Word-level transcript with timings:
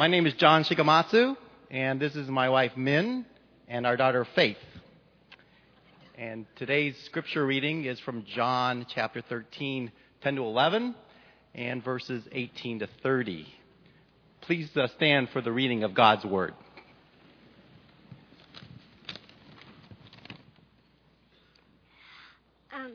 My 0.00 0.06
name 0.06 0.26
is 0.26 0.32
John 0.32 0.64
Shikamatsu, 0.64 1.36
and 1.70 2.00
this 2.00 2.16
is 2.16 2.26
my 2.26 2.48
wife 2.48 2.74
Min 2.74 3.26
and 3.68 3.84
our 3.84 3.98
daughter 3.98 4.26
Faith. 4.34 4.56
And 6.16 6.46
today's 6.56 6.96
scripture 7.04 7.44
reading 7.44 7.84
is 7.84 8.00
from 8.00 8.24
John 8.24 8.86
chapter 8.88 9.20
13, 9.20 9.92
10 10.22 10.36
to 10.36 10.42
11, 10.42 10.94
and 11.54 11.84
verses 11.84 12.24
18 12.32 12.78
to 12.78 12.88
30. 13.02 13.46
Please 14.40 14.74
uh, 14.74 14.86
stand 14.96 15.28
for 15.34 15.42
the 15.42 15.52
reading 15.52 15.84
of 15.84 15.92
God's 15.92 16.24
Word. 16.24 16.54
Um, 22.74 22.92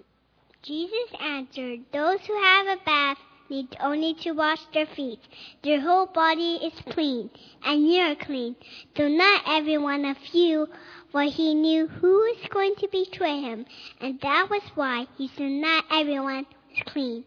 Jesus 0.64 1.12
answered, 1.22 1.82
Those 1.94 2.22
who 2.26 2.42
have 2.42 2.66
a 2.66 2.84
bath 2.84 3.20
need 3.50 3.76
only 3.80 4.14
to 4.16 4.32
wash 4.32 4.62
their 4.74 4.86
feet. 4.86 5.20
Their 5.64 5.82
whole 5.82 6.08
body 6.08 6.60
is 6.64 6.74
clean, 6.94 7.30
and 7.64 7.88
you 7.88 8.02
are 8.02 8.16
clean. 8.16 8.56
Though 8.96 9.08
not 9.08 9.44
every 9.48 9.78
one 9.78 10.06
of 10.06 10.18
you, 10.34 10.68
for 11.12 11.24
he 11.24 11.54
knew 11.54 11.88
who 11.88 12.08
was 12.08 12.48
going 12.50 12.76
to 12.76 12.88
betray 12.88 13.42
him, 13.42 13.66
and 14.02 14.20
that 14.22 14.50
was 14.50 14.64
why 14.76 15.08
he 15.18 15.28
said 15.28 15.52
not 15.52 15.86
everyone 15.92 16.46
was 16.70 16.84
clean. 16.86 17.24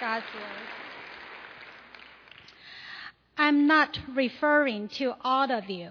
God's 0.00 0.26
word. 0.34 0.68
I'm 3.36 3.66
not 3.66 3.98
referring 4.14 4.88
to 4.98 5.14
all 5.22 5.50
of 5.50 5.70
you. 5.70 5.90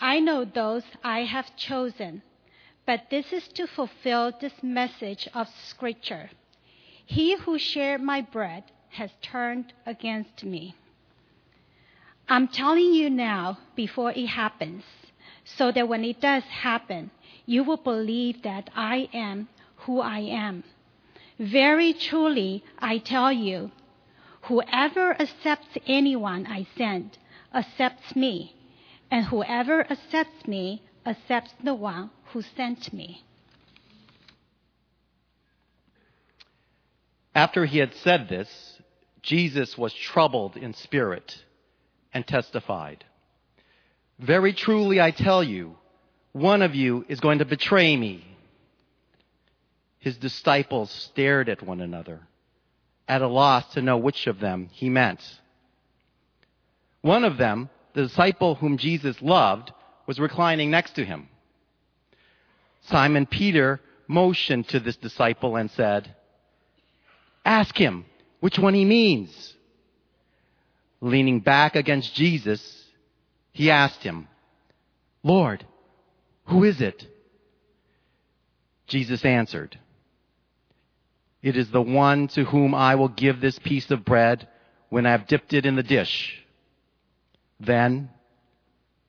I 0.00 0.20
know 0.20 0.44
those 0.44 0.82
I 1.02 1.20
have 1.20 1.56
chosen 1.56 2.22
but 2.86 3.10
this 3.10 3.32
is 3.32 3.48
to 3.48 3.66
fulfill 3.66 4.32
this 4.40 4.62
message 4.62 5.28
of 5.34 5.48
Scripture. 5.68 6.30
He 7.04 7.36
who 7.36 7.58
shared 7.58 8.00
my 8.00 8.20
bread 8.20 8.64
has 8.90 9.10
turned 9.20 9.72
against 9.84 10.44
me. 10.44 10.76
I'm 12.28 12.48
telling 12.48 12.92
you 12.94 13.10
now 13.10 13.58
before 13.74 14.12
it 14.12 14.26
happens, 14.26 14.84
so 15.44 15.70
that 15.72 15.88
when 15.88 16.04
it 16.04 16.20
does 16.20 16.44
happen, 16.44 17.10
you 17.44 17.64
will 17.64 17.76
believe 17.76 18.42
that 18.42 18.70
I 18.74 19.08
am 19.12 19.48
who 19.78 20.00
I 20.00 20.20
am. 20.20 20.64
Very 21.38 21.92
truly, 21.92 22.64
I 22.78 22.98
tell 22.98 23.32
you, 23.32 23.70
whoever 24.42 25.20
accepts 25.20 25.76
anyone 25.86 26.46
I 26.46 26.66
send 26.76 27.18
accepts 27.52 28.16
me, 28.16 28.54
and 29.10 29.26
whoever 29.26 29.80
accepts 29.90 30.46
me 30.46 30.82
accepts 31.04 31.52
the 31.62 31.74
one 31.74 32.10
who 32.32 32.42
sent 32.56 32.92
me. 32.92 33.22
After 37.34 37.66
he 37.66 37.78
had 37.78 37.94
said 37.96 38.28
this, 38.28 38.48
Jesus 39.22 39.76
was 39.76 39.92
troubled 39.92 40.56
in 40.56 40.72
spirit 40.72 41.44
and 42.14 42.26
testified, 42.26 43.04
Very 44.18 44.54
truly 44.54 45.00
I 45.00 45.10
tell 45.10 45.44
you, 45.44 45.76
one 46.32 46.62
of 46.62 46.74
you 46.74 47.04
is 47.08 47.20
going 47.20 47.40
to 47.40 47.44
betray 47.44 47.96
me. 47.96 48.24
His 49.98 50.16
disciples 50.16 50.90
stared 50.90 51.48
at 51.48 51.62
one 51.62 51.80
another, 51.80 52.20
at 53.08 53.22
a 53.22 53.28
loss 53.28 53.72
to 53.74 53.82
know 53.82 53.98
which 53.98 54.26
of 54.26 54.40
them 54.40 54.68
he 54.72 54.88
meant. 54.88 55.20
One 57.02 57.24
of 57.24 57.36
them, 57.36 57.68
the 57.92 58.02
disciple 58.02 58.54
whom 58.54 58.78
Jesus 58.78 59.20
loved, 59.20 59.72
was 60.06 60.18
reclining 60.18 60.70
next 60.70 60.92
to 60.94 61.04
him. 61.04 61.28
Simon 62.88 63.26
Peter 63.26 63.80
motioned 64.06 64.68
to 64.68 64.80
this 64.80 64.96
disciple 64.96 65.56
and 65.56 65.70
said, 65.72 66.14
Ask 67.44 67.76
him 67.76 68.04
which 68.40 68.58
one 68.58 68.74
he 68.74 68.84
means. 68.84 69.54
Leaning 71.00 71.40
back 71.40 71.76
against 71.76 72.14
Jesus, 72.14 72.84
he 73.52 73.70
asked 73.70 74.02
him, 74.02 74.28
Lord, 75.22 75.64
who 76.44 76.64
is 76.64 76.80
it? 76.80 77.06
Jesus 78.86 79.24
answered, 79.24 79.78
It 81.42 81.56
is 81.56 81.70
the 81.70 81.82
one 81.82 82.28
to 82.28 82.44
whom 82.44 82.74
I 82.74 82.94
will 82.94 83.08
give 83.08 83.40
this 83.40 83.58
piece 83.58 83.90
of 83.90 84.04
bread 84.04 84.48
when 84.88 85.06
I 85.06 85.10
have 85.10 85.26
dipped 85.26 85.52
it 85.52 85.66
in 85.66 85.74
the 85.74 85.82
dish. 85.82 86.44
Then, 87.58 88.10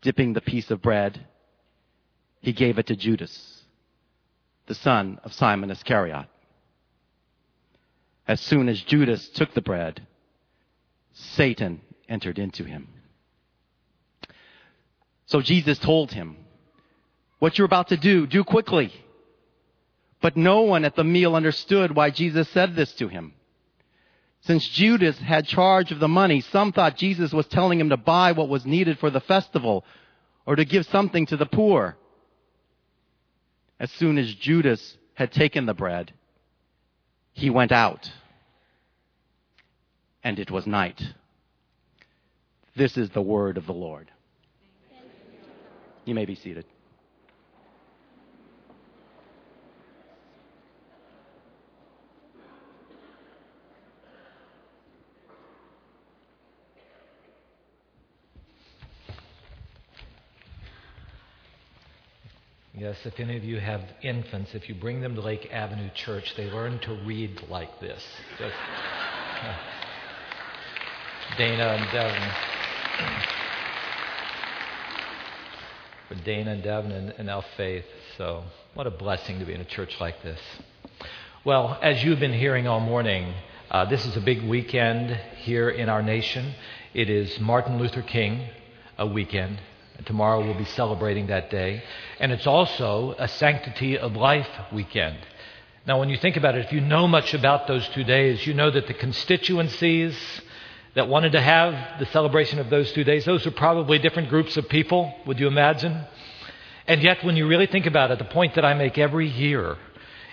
dipping 0.02 0.34
the 0.34 0.42
piece 0.42 0.72
of 0.72 0.82
bread, 0.82 1.28
he 2.42 2.54
gave 2.54 2.80
it 2.80 2.88
to 2.88 2.96
Judas 2.96 3.57
the 4.68 4.76
son 4.76 5.20
of 5.24 5.34
Simon 5.34 5.72
Iscariot. 5.72 6.28
As 8.28 8.42
soon 8.42 8.70
as 8.70 8.82
Judas 8.82 9.28
took 9.30 9.54
the 9.54 9.62
bread, 9.62 10.06
Satan 11.14 11.82
entered 12.08 12.38
into 12.38 12.64
him. 12.64 12.90
So 15.26 15.42
Jesus 15.42 15.80
told 15.80 16.12
him, 16.12 16.38
What 17.40 17.58
you're 17.58 17.66
about 17.66 17.90
to 17.90 17.98
do, 17.98 18.28
do 18.28 18.44
quickly. 18.44 18.94
But 20.22 20.36
no 20.36 20.62
one 20.62 20.84
at 20.84 20.96
the 20.96 21.04
meal 21.04 21.36
understood 21.36 21.96
why 21.96 22.10
Jesus 22.10 22.50
said 22.50 22.76
this 22.76 22.92
to 22.94 23.08
him. 23.08 23.34
Since 24.42 24.68
Judas 24.70 25.18
had 25.20 25.48
charge 25.48 25.92
of 25.92 26.00
the 26.00 26.08
money, 26.08 26.42
some 26.42 26.72
thought 26.72 26.98
Jesus 26.98 27.34
was 27.34 27.48
telling 27.48 27.80
him 27.80 27.90
to 27.90 27.98
buy 27.98 28.32
what 28.32 28.50
was 28.50 28.66
needed 28.66 29.00
for 29.00 29.10
the 29.10 29.20
festival 29.20 29.84
or 30.46 30.56
to 30.56 30.66
give 30.66 30.86
something 30.88 31.26
to 31.28 31.38
the 31.38 31.46
poor. 31.46 31.98
As 33.80 33.92
soon 33.92 34.18
as 34.18 34.34
Judas 34.34 34.98
had 35.14 35.32
taken 35.32 35.66
the 35.66 35.74
bread, 35.74 36.14
he 37.34 37.50
went 37.50 37.72
out, 37.72 38.12
and 40.24 40.40
it 40.40 40.50
was 40.50 40.66
night. 40.66 41.02
This 42.76 42.98
is 42.98 43.10
the 43.10 43.22
word 43.22 43.58
of 43.58 43.66
the 43.66 43.74
Lord. 43.74 44.12
You 46.06 46.16
may 46.16 46.26
be 46.26 46.36
seated. 46.36 46.66
Yes, 62.80 62.96
if 63.06 63.20
any 63.20 63.36
of 63.36 63.44
you 63.44 63.60
have 63.60 63.82
infants, 64.04 64.54
if 64.54 64.70
you 64.70 64.76
bring 64.76 65.02
them 65.02 65.16
to 65.16 65.22
Lake 65.22 65.50
Avenue 65.52 65.90
Church, 65.96 66.36
they 66.38 66.46
learn 66.52 66.78
to 66.82 66.94
read 67.08 67.42
like 67.50 67.80
this. 67.80 68.04
Just, 68.38 68.54
uh, 69.42 69.56
Dana 71.40 71.64
and 71.64 71.92
Devin. 71.92 72.30
For 76.08 76.16
Dana 76.24 76.52
and 76.52 76.62
Devin 76.62 76.92
and, 76.92 77.16
and 77.18 77.26
now 77.26 77.44
Faith. 77.58 77.86
So, 78.16 78.44
what 78.76 78.86
a 78.86 78.92
blessing 78.92 79.40
to 79.40 79.46
be 79.46 79.56
in 79.56 79.62
a 79.62 79.66
church 79.66 80.00
like 80.00 80.22
this. 80.22 80.40
Well, 81.44 81.80
as 81.82 82.04
you've 82.04 82.20
been 82.20 82.34
hearing 82.34 82.68
all 82.68 82.80
morning, 82.80 83.34
uh, 83.72 83.86
this 83.86 84.06
is 84.06 84.16
a 84.16 84.22
big 84.22 84.48
weekend 84.48 85.20
here 85.38 85.72
in 85.72 85.90
our 85.90 86.04
nation. 86.04 86.54
It 86.94 87.10
is 87.10 87.40
Martin 87.40 87.80
Luther 87.80 88.04
King 88.04 88.50
a 89.00 89.08
weekend. 89.08 89.58
Tomorrow 90.06 90.46
we'll 90.46 90.58
be 90.58 90.66
celebrating 90.66 91.28
that 91.28 91.50
day. 91.50 91.84
And 92.20 92.32
it's 92.32 92.48
also 92.48 93.16
a 93.18 93.28
Sanctity 93.28 93.98
of 93.98 94.16
Life 94.16 94.48
weekend. 94.72 95.18
Now, 95.86 96.00
when 96.00 96.10
you 96.10 96.18
think 96.18 96.36
about 96.36 96.56
it, 96.56 96.66
if 96.66 96.74
you 96.74 96.82
know 96.82 97.08
much 97.08 97.34
about 97.34 97.68
those 97.68 97.88
two 97.90 98.04
days, 98.04 98.46
you 98.46 98.54
know 98.54 98.70
that 98.70 98.88
the 98.88 98.94
constituencies 98.94 100.18
that 100.96 101.08
wanted 101.08 101.32
to 101.32 101.42
have 101.42 102.00
the 102.00 102.06
celebration 102.08 102.60
of 102.60 102.70
those 102.70 102.92
two 102.92 103.04
days, 103.04 103.24
those 103.24 103.48
are 103.48 103.52
probably 103.52 103.98
different 103.98 104.30
groups 104.30 104.58
of 104.58 104.68
people, 104.68 105.14
would 105.26 105.40
you 105.40 105.48
imagine? 105.48 106.06
And 106.88 107.02
yet, 107.02 107.24
when 107.24 107.38
you 107.38 107.48
really 107.48 107.68
think 107.68 107.86
about 107.86 108.12
it, 108.12 108.18
the 108.18 108.26
point 108.26 108.56
that 108.56 108.66
I 108.66 108.74
make 108.74 108.98
every 108.98 109.28
year 109.28 109.78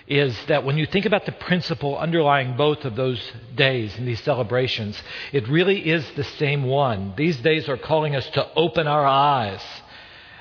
is 0.07 0.37
that 0.45 0.63
when 0.63 0.77
you 0.77 0.85
think 0.85 1.05
about 1.05 1.25
the 1.25 1.31
principle 1.31 1.97
underlying 1.97 2.55
both 2.55 2.85
of 2.85 2.95
those 2.95 3.19
days 3.55 3.95
and 3.97 4.07
these 4.07 4.21
celebrations, 4.21 5.01
it 5.31 5.47
really 5.47 5.79
is 5.79 6.05
the 6.15 6.23
same 6.23 6.63
one. 6.63 7.13
These 7.17 7.37
days 7.37 7.67
are 7.67 7.77
calling 7.77 8.15
us 8.15 8.29
to 8.31 8.47
open 8.55 8.87
our 8.87 9.05
eyes, 9.05 9.61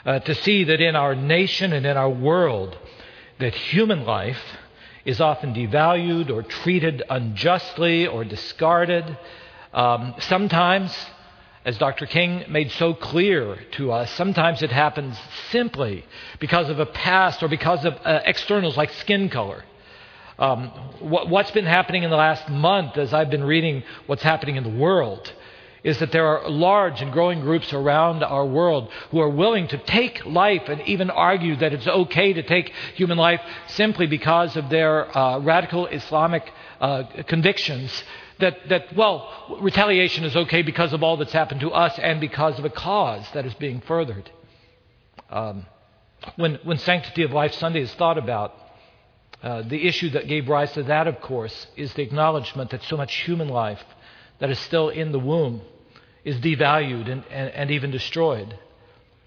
uh, 0.05 0.19
to 0.21 0.35
see 0.35 0.65
that 0.65 0.83
in 0.83 0.97
our 0.97 1.15
nation 1.15 1.73
and 1.73 1.87
in 1.87 1.97
our 1.97 2.11
world, 2.11 2.77
that 3.39 3.55
human 3.55 4.05
life 4.05 4.43
is 5.07 5.21
often 5.21 5.55
devalued 5.55 6.31
or 6.31 6.43
treated 6.43 7.03
unjustly 7.09 8.07
or 8.07 8.25
discarded. 8.25 9.17
Um, 9.73 10.15
sometimes, 10.19 10.95
as 11.65 11.79
Dr. 11.79 12.07
King 12.07 12.45
made 12.49 12.71
so 12.73 12.93
clear 12.93 13.59
to 13.73 13.91
us, 13.91 14.11
sometimes 14.13 14.63
it 14.63 14.71
happens 14.71 15.19
simply 15.51 16.05
because 16.39 16.69
of 16.69 16.79
a 16.79 16.87
past 16.87 17.43
or 17.43 17.49
because 17.49 17.85
of 17.85 17.95
uh, 18.05 18.21
externals 18.27 18.77
like 18.77 18.91
skin 18.93 19.31
color. 19.31 19.65
Um, 20.39 20.69
what, 21.01 21.29
what's 21.29 21.53
been 21.53 21.65
happening 21.65 22.03
in 22.03 22.11
the 22.11 22.17
last 22.17 22.49
month 22.49 22.99
as 22.99 23.15
I've 23.15 23.31
been 23.31 23.45
reading 23.45 23.83
what's 24.07 24.23
happening 24.23 24.57
in 24.57 24.65
the 24.65 24.79
world 24.79 25.33
is 25.85 25.99
that 25.99 26.11
there 26.13 26.27
are 26.27 26.49
large 26.49 27.01
and 27.03 27.13
growing 27.13 27.41
groups 27.41 27.73
around 27.73 28.25
our 28.25 28.45
world 28.45 28.91
who 29.11 29.21
are 29.21 29.29
willing 29.29 29.69
to 29.69 29.79
take 29.79 30.25
life 30.25 30.63
and 30.69 30.81
even 30.83 31.11
argue 31.11 31.55
that 31.57 31.73
it's 31.73 31.87
okay 31.87 32.33
to 32.33 32.43
take 32.43 32.73
human 32.95 33.19
life 33.19 33.41
simply 33.69 34.07
because 34.07 34.57
of 34.57 34.71
their 34.71 35.17
uh, 35.17 35.39
radical 35.41 35.87
Islamic 35.87 36.51
uh, 36.81 37.05
convictions. 37.29 38.03
That, 38.45 38.69
that, 38.69 38.95
well, 38.95 39.57
retaliation 39.63 40.23
is 40.25 40.37
okay 40.37 40.61
because 40.61 40.93
of 40.93 41.03
all 41.03 41.17
that's 41.17 41.33
happened 41.33 41.63
to 41.63 41.71
us 41.71 41.99
and 41.99 42.21
because 42.21 42.59
of 42.59 42.67
a 42.67 42.69
cause 42.69 43.27
that 43.33 43.47
is 43.47 43.55
being 43.55 43.81
furthered. 43.81 44.31
Um, 45.31 45.65
when, 46.37 46.57
when 46.63 46.77
Sanctity 46.77 47.23
of 47.23 47.33
Life 47.33 47.55
Sunday 47.55 47.81
is 47.81 47.95
thought 47.95 48.19
about, 48.19 48.55
uh, 49.43 49.63
the 49.63 49.89
issue 49.89 50.11
that 50.11 50.29
gave 50.29 50.47
rise 50.47 50.71
to 50.73 50.83
that, 50.83 51.07
of 51.07 51.23
course, 51.23 51.69
is 51.75 51.95
the 51.95 52.03
acknowledgement 52.03 52.69
that 52.73 52.83
so 52.83 52.99
much 52.99 53.15
human 53.23 53.49
life 53.49 53.83
that 54.41 54.51
is 54.51 54.59
still 54.59 54.91
in 54.91 55.11
the 55.11 55.19
womb 55.19 55.63
is 56.23 56.37
devalued 56.37 57.11
and, 57.11 57.25
and, 57.31 57.49
and 57.49 57.71
even 57.71 57.91
destroyed. 57.91 58.59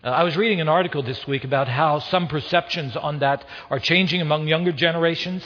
Uh, 0.03 0.09
I 0.09 0.23
was 0.23 0.37
reading 0.37 0.61
an 0.61 0.69
article 0.69 1.01
this 1.01 1.25
week 1.25 1.43
about 1.43 1.67
how 1.67 1.97
some 1.97 2.27
perceptions 2.27 2.95
on 2.95 3.17
that 3.19 3.43
are 3.71 3.79
changing 3.79 4.21
among 4.21 4.47
younger 4.47 4.71
generations. 4.71 5.43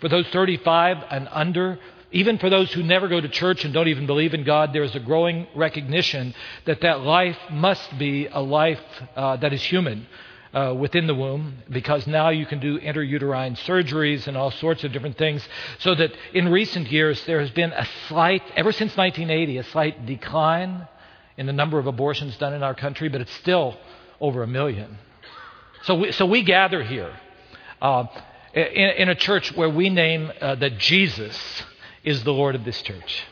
For 0.00 0.08
those 0.08 0.26
35 0.28 1.04
and 1.10 1.28
under, 1.30 1.78
even 2.12 2.38
for 2.38 2.50
those 2.50 2.72
who 2.72 2.82
never 2.82 3.08
go 3.08 3.20
to 3.20 3.28
church 3.28 3.64
and 3.64 3.72
don't 3.72 3.88
even 3.88 4.06
believe 4.06 4.34
in 4.34 4.44
God, 4.44 4.72
there 4.72 4.82
is 4.82 4.94
a 4.94 5.00
growing 5.00 5.46
recognition 5.54 6.34
that 6.64 6.80
that 6.80 7.00
life 7.00 7.38
must 7.50 7.98
be 7.98 8.26
a 8.26 8.40
life 8.40 8.80
uh, 9.16 9.36
that 9.36 9.52
is 9.52 9.62
human, 9.62 10.06
uh, 10.52 10.74
within 10.76 11.06
the 11.06 11.14
womb 11.14 11.54
because 11.68 12.06
now 12.06 12.30
you 12.30 12.46
can 12.46 12.58
do 12.58 12.78
intrauterine 12.80 13.56
surgeries 13.60 14.26
and 14.26 14.36
all 14.36 14.50
sorts 14.50 14.84
of 14.84 14.92
different 14.92 15.16
things. 15.16 15.46
So 15.78 15.94
that 15.94 16.12
in 16.34 16.48
recent 16.48 16.90
years 16.90 17.24
there 17.24 17.40
has 17.40 17.50
been 17.50 17.72
a 17.72 17.86
slight, 18.08 18.42
ever 18.56 18.72
since 18.72 18.96
1980, 18.96 19.58
a 19.58 19.64
slight 19.64 20.06
decline 20.06 20.88
in 21.36 21.46
the 21.46 21.52
number 21.52 21.78
of 21.78 21.86
abortions 21.86 22.36
done 22.36 22.52
in 22.52 22.62
our 22.62 22.74
country, 22.74 23.08
but 23.08 23.20
it's 23.20 23.32
still 23.34 23.76
over 24.20 24.42
a 24.42 24.46
million. 24.46 24.98
So 25.84 25.94
we, 25.94 26.12
so 26.12 26.26
we 26.26 26.42
gather 26.42 26.82
here 26.82 27.12
uh, 27.80 28.04
in, 28.52 28.90
in, 28.90 29.08
a 29.08 29.14
church 29.14 29.56
where 29.56 29.70
we 29.70 29.88
name 29.88 30.30
uh, 30.40 30.56
that 30.56 30.76
Jesus 30.78 31.62
is 32.04 32.24
the 32.24 32.32
Lord 32.32 32.54
of 32.54 32.64
this 32.64 32.80
church. 32.82 33.24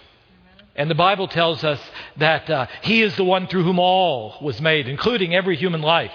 And 0.77 0.89
the 0.91 0.95
Bible 0.95 1.29
tells 1.29 1.65
us 1.65 1.81
that 2.19 2.49
uh, 2.49 2.67
He 2.83 3.03
is 3.03 3.17
the 3.17 3.25
one 3.25 3.49
through 3.49 3.65
whom 3.65 3.79
all 3.79 4.39
was 4.41 4.61
made, 4.61 4.89
including 4.89 5.35
every 5.35 5.57
human 5.57 5.83
life 5.83 6.13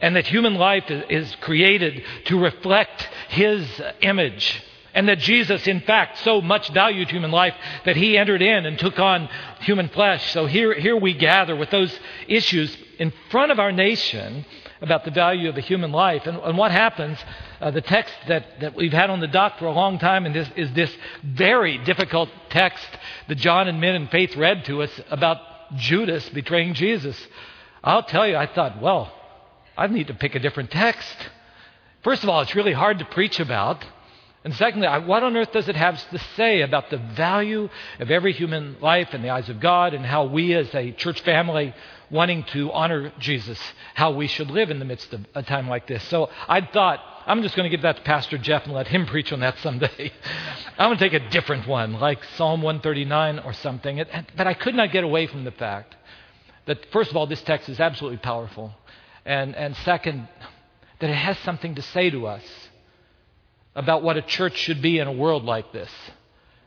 and 0.00 0.16
that 0.16 0.26
human 0.26 0.56
life 0.56 0.84
is 0.90 1.34
created 1.40 2.04
to 2.26 2.38
reflect 2.38 3.08
His 3.28 3.66
image. 4.02 4.62
And 4.92 5.08
that 5.08 5.18
Jesus, 5.18 5.66
in 5.66 5.80
fact, 5.80 6.18
so 6.18 6.42
much 6.42 6.68
valued 6.68 7.10
human 7.10 7.32
life 7.32 7.54
that 7.84 7.96
he 7.96 8.16
entered 8.16 8.42
in 8.42 8.64
and 8.64 8.78
took 8.78 9.00
on 9.00 9.28
human 9.60 9.88
flesh. 9.88 10.30
So 10.32 10.46
here, 10.46 10.72
here 10.72 10.96
we 10.96 11.14
gather 11.14 11.56
with 11.56 11.70
those 11.70 11.98
issues 12.28 12.76
in 13.00 13.12
front 13.28 13.50
of 13.50 13.58
our 13.58 13.72
nation 13.72 14.44
about 14.84 15.04
the 15.04 15.10
value 15.10 15.48
of 15.48 15.56
a 15.56 15.62
human 15.62 15.90
life. 15.90 16.26
And, 16.26 16.36
and 16.38 16.58
what 16.58 16.70
happens, 16.70 17.18
uh, 17.60 17.70
the 17.70 17.80
text 17.80 18.14
that, 18.28 18.60
that 18.60 18.74
we've 18.76 18.92
had 18.92 19.08
on 19.08 19.20
the 19.20 19.26
dock 19.26 19.58
for 19.58 19.64
a 19.64 19.72
long 19.72 19.98
time 19.98 20.26
and 20.26 20.34
this, 20.34 20.48
is 20.56 20.70
this 20.74 20.94
very 21.24 21.78
difficult 21.78 22.28
text 22.50 22.86
that 23.28 23.36
John 23.36 23.66
and 23.66 23.80
Min 23.80 23.94
and 23.94 24.10
Faith 24.10 24.36
read 24.36 24.66
to 24.66 24.82
us 24.82 24.90
about 25.10 25.38
Judas 25.76 26.28
betraying 26.28 26.74
Jesus. 26.74 27.18
I'll 27.82 28.02
tell 28.02 28.28
you, 28.28 28.36
I 28.36 28.46
thought, 28.46 28.80
well, 28.80 29.10
I 29.76 29.86
need 29.86 30.08
to 30.08 30.14
pick 30.14 30.34
a 30.34 30.38
different 30.38 30.70
text. 30.70 31.16
First 32.02 32.22
of 32.22 32.28
all, 32.28 32.42
it's 32.42 32.54
really 32.54 32.74
hard 32.74 32.98
to 32.98 33.06
preach 33.06 33.40
about. 33.40 33.82
And 34.44 34.54
secondly, 34.54 34.86
what 35.06 35.22
on 35.22 35.34
earth 35.38 35.52
does 35.52 35.70
it 35.70 35.76
have 35.76 35.98
to 36.10 36.18
say 36.36 36.60
about 36.60 36.90
the 36.90 36.98
value 36.98 37.70
of 37.98 38.10
every 38.10 38.34
human 38.34 38.76
life 38.82 39.14
in 39.14 39.22
the 39.22 39.30
eyes 39.30 39.48
of 39.48 39.58
God 39.58 39.94
and 39.94 40.04
how 40.04 40.26
we 40.26 40.52
as 40.52 40.72
a 40.74 40.92
church 40.92 41.22
family 41.22 41.74
wanting 42.10 42.44
to 42.44 42.72
honor 42.72 43.12
Jesus, 43.18 43.58
how 43.94 44.12
we 44.12 44.26
should 44.26 44.50
live 44.50 44.70
in 44.70 44.78
the 44.78 44.84
midst 44.84 45.12
of 45.12 45.26
a 45.34 45.42
time 45.42 45.68
like 45.68 45.86
this? 45.86 46.02
So 46.04 46.30
I 46.48 46.60
thought, 46.60 47.00
I'm 47.26 47.42
just 47.42 47.56
going 47.56 47.70
to 47.70 47.74
give 47.74 47.82
that 47.82 47.96
to 47.96 48.02
Pastor 48.02 48.38
Jeff 48.38 48.64
and 48.64 48.72
let 48.72 48.86
him 48.86 49.06
preach 49.14 49.32
on 49.32 49.40
that 49.40 49.58
someday. 49.58 50.12
I'm 50.78 50.88
going 50.88 50.98
to 50.98 51.10
take 51.10 51.20
a 51.20 51.30
different 51.30 51.66
one, 51.66 51.94
like 51.94 52.22
Psalm 52.36 52.62
139 52.62 53.40
or 53.40 53.52
something. 53.52 54.02
But 54.36 54.46
I 54.46 54.54
could 54.54 54.74
not 54.74 54.92
get 54.92 55.04
away 55.04 55.26
from 55.26 55.44
the 55.44 55.52
fact 55.52 55.94
that, 56.66 56.86
first 56.92 57.10
of 57.10 57.16
all, 57.16 57.26
this 57.26 57.42
text 57.42 57.68
is 57.68 57.80
absolutely 57.80 58.18
powerful. 58.18 58.72
And, 59.24 59.54
and 59.54 59.76
second, 59.76 60.28
that 61.00 61.10
it 61.10 61.16
has 61.16 61.38
something 61.40 61.74
to 61.74 61.82
say 61.82 62.10
to 62.10 62.26
us 62.26 62.42
about 63.74 64.02
what 64.02 64.16
a 64.16 64.22
church 64.22 64.56
should 64.56 64.80
be 64.80 64.98
in 64.98 65.08
a 65.08 65.12
world 65.12 65.44
like 65.44 65.72
this. 65.72 65.90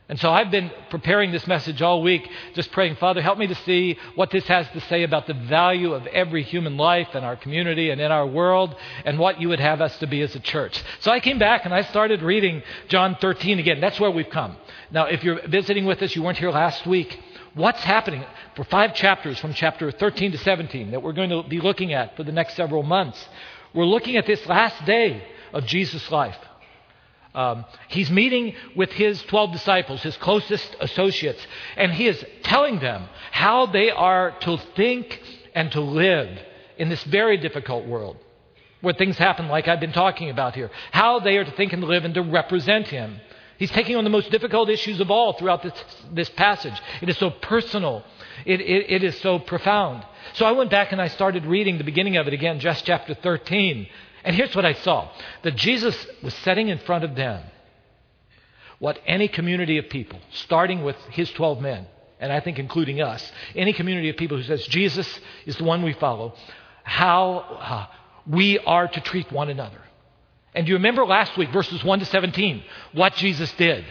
And 0.09 0.17
so 0.17 0.31
I've 0.31 0.51
been 0.51 0.71
preparing 0.89 1.31
this 1.31 1.45
message 1.47 1.81
all 1.81 2.01
week, 2.01 2.29
just 2.53 2.71
praying, 2.71 2.95
Father, 2.95 3.21
help 3.21 3.37
me 3.37 3.47
to 3.47 3.55
see 3.55 3.97
what 4.15 4.31
this 4.31 4.47
has 4.47 4.65
to 4.69 4.79
say 4.81 5.03
about 5.03 5.27
the 5.27 5.33
value 5.33 5.93
of 5.93 6.07
every 6.07 6.43
human 6.43 6.77
life 6.77 7.13
in 7.13 7.25
our 7.25 7.35
community 7.35 7.89
and 7.89 7.99
in 7.99 8.09
our 8.09 8.25
world, 8.25 8.73
and 9.03 9.19
what 9.19 9.41
you 9.41 9.49
would 9.49 9.59
have 9.59 9.81
us 9.81 9.97
to 9.97 10.07
be 10.07 10.21
as 10.21 10.33
a 10.33 10.39
church. 10.39 10.81
So 11.01 11.11
I 11.11 11.19
came 11.19 11.39
back 11.39 11.65
and 11.65 11.73
I 11.73 11.81
started 11.81 12.21
reading 12.21 12.63
John 12.87 13.17
13 13.19 13.59
again. 13.59 13.81
That's 13.81 13.99
where 13.99 14.09
we've 14.09 14.29
come. 14.29 14.55
Now, 14.91 15.07
if 15.07 15.25
you're 15.25 15.45
visiting 15.45 15.83
with 15.83 16.01
us, 16.01 16.15
you 16.15 16.23
weren't 16.23 16.37
here 16.37 16.51
last 16.51 16.87
week 16.87 17.19
what's 17.53 17.83
happening 17.83 18.23
for 18.55 18.63
five 18.63 18.93
chapters 18.93 19.39
from 19.39 19.53
chapter 19.53 19.91
13 19.91 20.31
to 20.31 20.37
17 20.37 20.91
that 20.91 21.01
we're 21.01 21.11
going 21.11 21.31
to 21.31 21.43
be 21.43 21.59
looking 21.59 21.91
at 21.91 22.15
for 22.15 22.23
the 22.23 22.31
next 22.31 22.55
several 22.55 22.83
months. 22.83 23.27
We're 23.73 23.85
looking 23.85 24.15
at 24.15 24.25
this 24.25 24.45
last 24.45 24.85
day 24.85 25.23
of 25.51 25.65
Jesus' 25.65 26.09
life. 26.11 26.37
Um, 27.37 27.65
he's 27.89 28.09
meeting 28.09 28.55
with 28.75 28.91
his 28.91 29.21
12 29.21 29.51
disciples, 29.51 30.01
his 30.01 30.17
closest 30.17 30.75
associates, 30.79 31.45
and 31.75 31.91
he 31.91 32.07
is 32.07 32.25
telling 32.41 32.79
them 32.79 33.07
how 33.29 33.67
they 33.67 33.91
are 33.91 34.31
to 34.41 34.57
think 34.75 35.21
and 35.53 35.71
to 35.73 35.81
live 35.81 36.35
in 36.79 36.89
this 36.89 37.03
very 37.03 37.37
difficult 37.37 37.85
world 37.85 38.17
where 38.81 38.95
things 38.95 39.19
happen 39.19 39.47
like 39.49 39.67
I've 39.67 39.79
been 39.79 39.93
talking 39.93 40.31
about 40.31 40.55
here. 40.55 40.71
How 40.91 41.19
they 41.19 41.37
are 41.37 41.43
to 41.43 41.51
think 41.51 41.73
and 41.73 41.83
live 41.83 42.05
and 42.05 42.13
to 42.15 42.23
represent 42.23 42.87
him. 42.87 43.19
He's 43.59 43.71
taking 43.71 43.95
on 43.95 44.03
the 44.03 44.09
most 44.09 44.31
difficult 44.31 44.69
issues 44.69 44.99
of 44.99 45.11
all 45.11 45.33
throughout 45.33 45.61
this, 45.61 45.73
this 46.11 46.29
passage. 46.29 46.79
It 47.01 47.09
is 47.09 47.17
so 47.17 47.29
personal, 47.29 48.03
it, 48.45 48.61
it, 48.61 48.91
it 48.91 49.03
is 49.03 49.19
so 49.21 49.37
profound. 49.37 50.03
So 50.33 50.45
I 50.45 50.51
went 50.53 50.71
back 50.71 50.91
and 50.91 51.01
I 51.01 51.07
started 51.07 51.45
reading 51.45 51.77
the 51.77 51.83
beginning 51.83 52.17
of 52.17 52.27
it 52.27 52.33
again, 52.33 52.59
just 52.59 52.85
chapter 52.85 53.13
13. 53.13 53.87
And 54.27 54.35
here's 54.35 54.53
what 54.53 54.65
I 54.65 54.73
saw 54.73 55.09
that 55.43 55.55
Jesus 55.55 55.95
was 56.21 56.33
setting 56.43 56.67
in 56.67 56.79
front 56.79 57.05
of 57.05 57.15
them 57.15 57.41
what 58.77 58.99
any 59.05 59.29
community 59.29 59.77
of 59.77 59.87
people, 59.89 60.19
starting 60.31 60.83
with 60.83 60.97
his 61.11 61.31
12 61.31 61.61
men, 61.61 61.87
and 62.19 62.33
I 62.33 62.41
think 62.41 62.59
including 62.59 63.01
us, 63.01 63.31
any 63.55 63.71
community 63.71 64.09
of 64.09 64.17
people 64.17 64.35
who 64.35 64.43
says 64.43 64.67
Jesus 64.67 65.07
is 65.45 65.55
the 65.55 65.63
one 65.63 65.81
we 65.81 65.93
follow, 65.93 66.35
how 66.83 67.37
uh, 67.37 67.85
we 68.29 68.59
are 68.59 68.89
to 68.89 68.99
treat 68.99 69.31
one 69.31 69.49
another. 69.49 69.79
And 70.53 70.65
do 70.65 70.71
you 70.71 70.75
remember 70.75 71.05
last 71.05 71.37
week, 71.37 71.53
verses 71.53 71.81
1 71.81 71.99
to 71.99 72.05
17, 72.05 72.63
what 72.91 73.15
Jesus 73.15 73.49
did. 73.53 73.85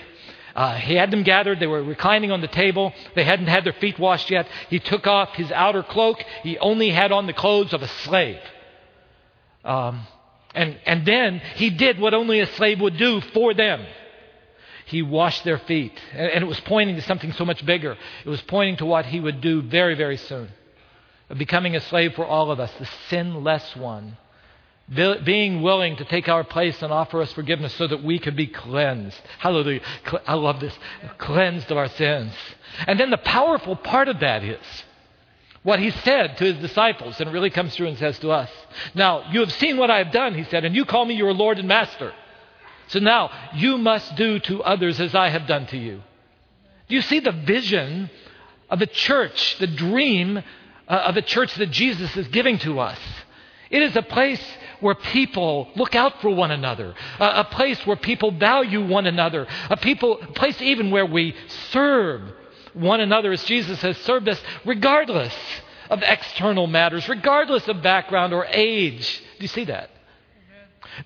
Uh, 0.55 0.75
he 0.75 0.97
had 0.97 1.11
them 1.11 1.23
gathered. 1.23 1.61
They 1.61 1.67
were 1.67 1.83
reclining 1.83 2.31
on 2.31 2.43
the 2.43 2.49
table. 2.49 2.93
They 3.15 3.25
hadn't 3.25 3.47
had 3.47 3.65
their 3.65 3.73
feet 3.73 3.99
washed 3.99 4.31
yet. 4.31 4.47
He 4.69 4.81
took 4.81 5.07
off 5.07 5.35
his 5.35 5.51
outer 5.51 5.83
cloak. 5.83 6.23
He 6.43 6.59
only 6.59 6.91
had 6.91 7.11
on 7.11 7.27
the 7.27 7.33
clothes 7.33 7.73
of 7.73 7.81
a 7.81 7.89
slave. 7.89 8.41
Um, 9.65 10.07
and, 10.57 10.79
and 10.87 11.07
then 11.07 11.41
he 11.55 11.71
did 11.71 11.99
what 11.99 12.15
only 12.15 12.41
a 12.41 12.47
slave 12.55 12.81
would 12.81 12.97
do 12.97 13.21
for 13.21 13.55
them. 13.55 13.87
He 14.87 15.03
washed 15.03 15.45
their 15.45 15.59
feet. 15.59 15.93
And, 16.13 16.31
and 16.31 16.45
it 16.45 16.47
was 16.47 16.61
pointing 16.61 16.97
to 16.97 17.03
something 17.03 17.33
so 17.33 17.45
much 17.45 17.65
bigger. 17.65 17.97
It 18.25 18.29
was 18.29 18.41
pointing 18.43 18.79
to 18.79 18.87
what 18.87 19.07
he 19.07 19.21
would 19.21 19.41
do 19.41 19.63
very, 19.63 19.95
very 19.95 20.17
soon. 20.17 20.49
Becoming 21.37 21.77
a 21.77 21.81
slave 21.81 22.15
for 22.15 22.25
all 22.25 22.51
of 22.51 22.61
us, 22.61 22.73
the 22.79 22.89
sinless 23.09 23.77
one 23.77 24.17
being 24.89 25.63
willing 25.63 25.97
to 25.97 26.05
take 26.05 26.29
our 26.29 26.45
place 26.45 26.81
and 26.81 26.93
offer 26.93 27.21
us 27.21 27.33
forgiveness 27.33 27.75
so 27.75 27.89
that 27.89 28.05
we 28.05 28.21
could 28.21 28.37
be 28.37 28.47
cleansed. 28.47 29.21
Hallelujah. 29.39 29.81
I 30.27 30.35
love 30.35 30.61
this. 30.61 30.79
Cleansed 31.19 31.71
of 31.73 31.77
our 31.77 31.89
sins. 31.89 32.33
And 32.87 32.99
then 32.99 33.11
the 33.11 33.19
powerful 33.19 33.75
part 33.75 34.07
of 34.07 34.21
that 34.21 34.45
is 34.45 34.61
what 35.67 35.81
he 35.81 35.91
said 35.91 36.37
to 36.37 36.45
his 36.45 36.59
disciples, 36.59 37.19
and 37.19 37.29
it 37.29 37.33
really 37.33 37.51
comes 37.51 37.75
through 37.75 37.89
and 37.89 37.99
says 37.99 38.17
to 38.21 38.31
us. 38.31 38.49
Now, 38.95 39.29
you 39.33 39.41
have 39.41 39.51
seen 39.51 39.79
what 39.79 39.91
I 39.91 39.99
have 39.99 40.13
done, 40.13 40.33
he 40.33 40.45
said, 40.45 40.65
and 40.65 40.77
you 40.77 40.85
call 40.85 41.05
me 41.05 41.15
your 41.15 41.33
Lord 41.33 41.59
and 41.59 41.67
Master. 41.67 42.13
So 42.87 43.01
now, 43.01 43.33
you 43.53 43.77
must 43.77 44.15
do 44.15 44.39
to 44.39 44.63
others 44.63 45.01
as 45.01 45.13
I 45.13 45.29
have 45.29 45.49
done 45.49 45.67
to 45.67 45.77
you. 45.77 46.03
Do 46.89 46.95
you 46.95 47.03
see 47.03 47.19
the 47.19 47.33
vision 47.33 48.11
of 48.71 48.81
a 48.81 48.87
church, 48.87 49.59
the 49.59 49.67
dream 49.67 50.37
uh, 50.37 50.43
of 50.89 51.17
a 51.17 51.23
church 51.23 51.53
that 51.57 51.73
Jesus 51.73 52.17
is 52.17 52.29
giving 52.29 52.61
to 52.61 52.79
us? 52.79 53.01
It 53.69 53.83
is 53.83 53.97
a 53.97 54.03
place 54.03 54.45
where 54.79 54.95
people 54.95 55.69
look 55.75 55.97
out 55.97 56.21
for 56.23 56.31
one 56.31 56.53
another, 56.53 56.95
a, 57.19 57.41
a 57.41 57.45
place 57.51 57.85
where 57.85 57.97
people 57.97 58.31
value 58.31 58.87
one 58.87 59.09
another, 59.09 59.49
a 59.69 59.77
people, 59.77 60.21
a 60.21 60.27
place 60.29 60.63
even 60.63 60.93
where 60.93 61.07
we 61.07 61.35
serve 61.73 62.23
one 62.77 63.01
another 63.01 63.33
as 63.33 63.43
Jesus 63.45 63.81
has 63.83 63.97
served 63.99 64.29
us, 64.29 64.41
regardless 64.65 65.35
of 65.91 66.03
external 66.03 66.67
matters, 66.67 67.09
regardless 67.09 67.67
of 67.69 67.83
background 67.83 68.33
or 68.33 68.47
age. 68.47 69.23
Do 69.39 69.43
you 69.43 69.49
see 69.49 69.65
that? 69.65 69.91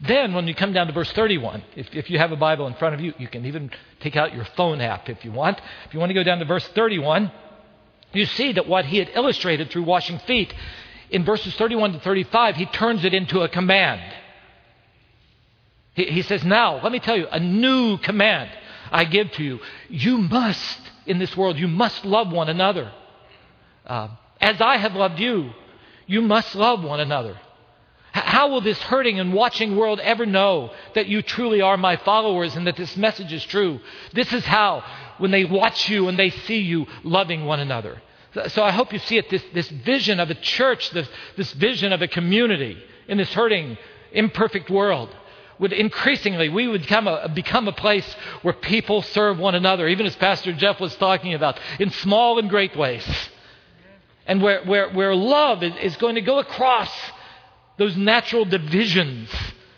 Then, 0.00 0.35
when 0.35 0.47
you 0.47 0.55
come 0.55 0.73
down 0.73 0.87
to 0.87 0.93
verse 0.93 1.11
31, 1.12 1.62
if, 1.75 1.95
if 1.95 2.11
you 2.11 2.19
have 2.19 2.33
a 2.33 2.37
Bible 2.37 2.67
in 2.67 2.75
front 2.75 2.95
of 2.95 3.00
you, 3.00 3.12
you 3.19 3.29
can 3.29 3.45
even 3.47 3.71
take 4.00 4.17
out 4.17 4.35
your 4.35 4.45
phone 4.57 4.81
app 4.81 5.09
if 5.09 5.25
you 5.25 5.33
want. 5.33 5.61
If 5.87 5.95
you 5.95 6.00
want 6.00 6.11
to 6.11 6.15
go 6.15 6.23
down 6.23 6.39
to 6.39 6.45
verse 6.45 6.67
31, 6.69 7.31
You 8.12 8.27
see 8.27 8.53
that 8.53 8.67
what 8.67 8.85
he 8.85 8.99
had 8.99 9.11
illustrated 9.15 9.71
through 9.71 9.85
washing 9.85 10.19
feet, 10.21 10.53
in 11.11 11.25
verses 11.25 11.55
31 11.57 11.93
to 11.95 12.00
35, 12.00 12.57
he 12.57 12.67
turns 12.67 13.05
it 13.05 13.15
into 13.15 13.41
a 13.41 13.49
command. 13.49 14.00
He, 15.95 16.05
he 16.05 16.23
says, 16.23 16.45
Now, 16.45 16.81
let 16.83 16.93
me 16.93 17.00
tell 17.00 17.17
you, 17.17 17.27
a 17.29 17.41
new 17.41 17.99
command 17.99 18.50
I 18.93 19.05
give 19.05 19.31
to 19.33 19.43
you. 19.43 19.61
You 19.89 20.19
must, 20.19 20.79
in 21.11 21.19
this 21.19 21.37
world, 21.37 21.59
you 21.59 21.67
must 21.67 22.05
love 22.05 22.31
one 22.31 22.49
another. 22.49 22.93
Uh, 23.85 24.09
as 24.40 24.61
I 24.61 24.76
have 24.76 24.95
loved 24.95 25.19
you, 25.19 25.50
you 26.07 26.23
must 26.23 26.55
love 26.55 26.85
one 26.85 27.00
another. 27.00 27.37
How 28.12 28.49
will 28.49 28.61
this 28.61 28.81
hurting 28.81 29.19
and 29.19 29.35
watching 29.35 29.76
world 29.76 29.99
ever 29.99 30.25
know 30.25 30.73
that 30.95 31.09
you 31.09 31.21
truly 31.21 31.62
are 31.62 31.76
my 31.76 31.97
followers 31.97 32.55
and 32.55 32.67
that 32.69 32.76
this 32.76 32.97
message 32.97 33.33
is 33.33 33.45
true? 33.45 33.81
This 34.12 34.33
is 34.33 34.45
how, 34.45 34.85
when 35.19 35.33
they 35.33 35.45
watch 35.45 35.88
you 35.88 36.07
and 36.07 36.17
they 36.17 36.31
see 36.31 36.61
you 36.61 36.87
loving 37.02 37.45
one 37.45 37.59
another. 37.59 38.00
So 38.49 38.62
I 38.62 38.71
hope 38.71 38.93
you 38.93 39.00
see 39.00 39.19
it 39.19 39.31
this, 39.31 39.43
this 39.52 39.69
vision 39.69 40.21
of 40.21 40.31
a 40.31 40.35
church, 40.35 40.90
this, 40.90 41.09
this 41.37 41.52
vision 41.52 41.93
of 41.93 42.02
a 42.02 42.09
community 42.09 42.81
in 43.09 43.19
this 43.19 43.33
hurting, 43.33 43.76
imperfect 44.12 44.71
world. 44.71 45.09
Would 45.61 45.75
increasingly, 45.75 46.49
we 46.49 46.67
would 46.67 46.81
become 46.81 47.07
a, 47.07 47.29
become 47.29 47.69
a 47.69 47.73
place 47.73 48.17
where 48.40 48.55
people 48.55 49.02
serve 49.02 49.38
one 49.38 49.55
another, 49.55 49.87
even 49.87 50.07
as 50.07 50.17
Pastor 50.17 50.55
Jeff 50.55 50.81
was 50.81 50.97
talking 50.97 51.35
about, 51.35 51.61
in 51.79 51.90
small 51.90 52.38
and 52.38 52.49
great 52.49 52.75
ways. 52.75 53.07
And 54.26 54.40
where, 54.40 54.64
where, 54.64 54.88
where 54.90 55.14
love 55.14 55.62
is, 55.62 55.97
going 55.99 56.14
to 56.14 56.23
go 56.23 56.38
across 56.38 56.90
those 57.76 57.95
natural 57.95 58.47
divisions 58.47 59.31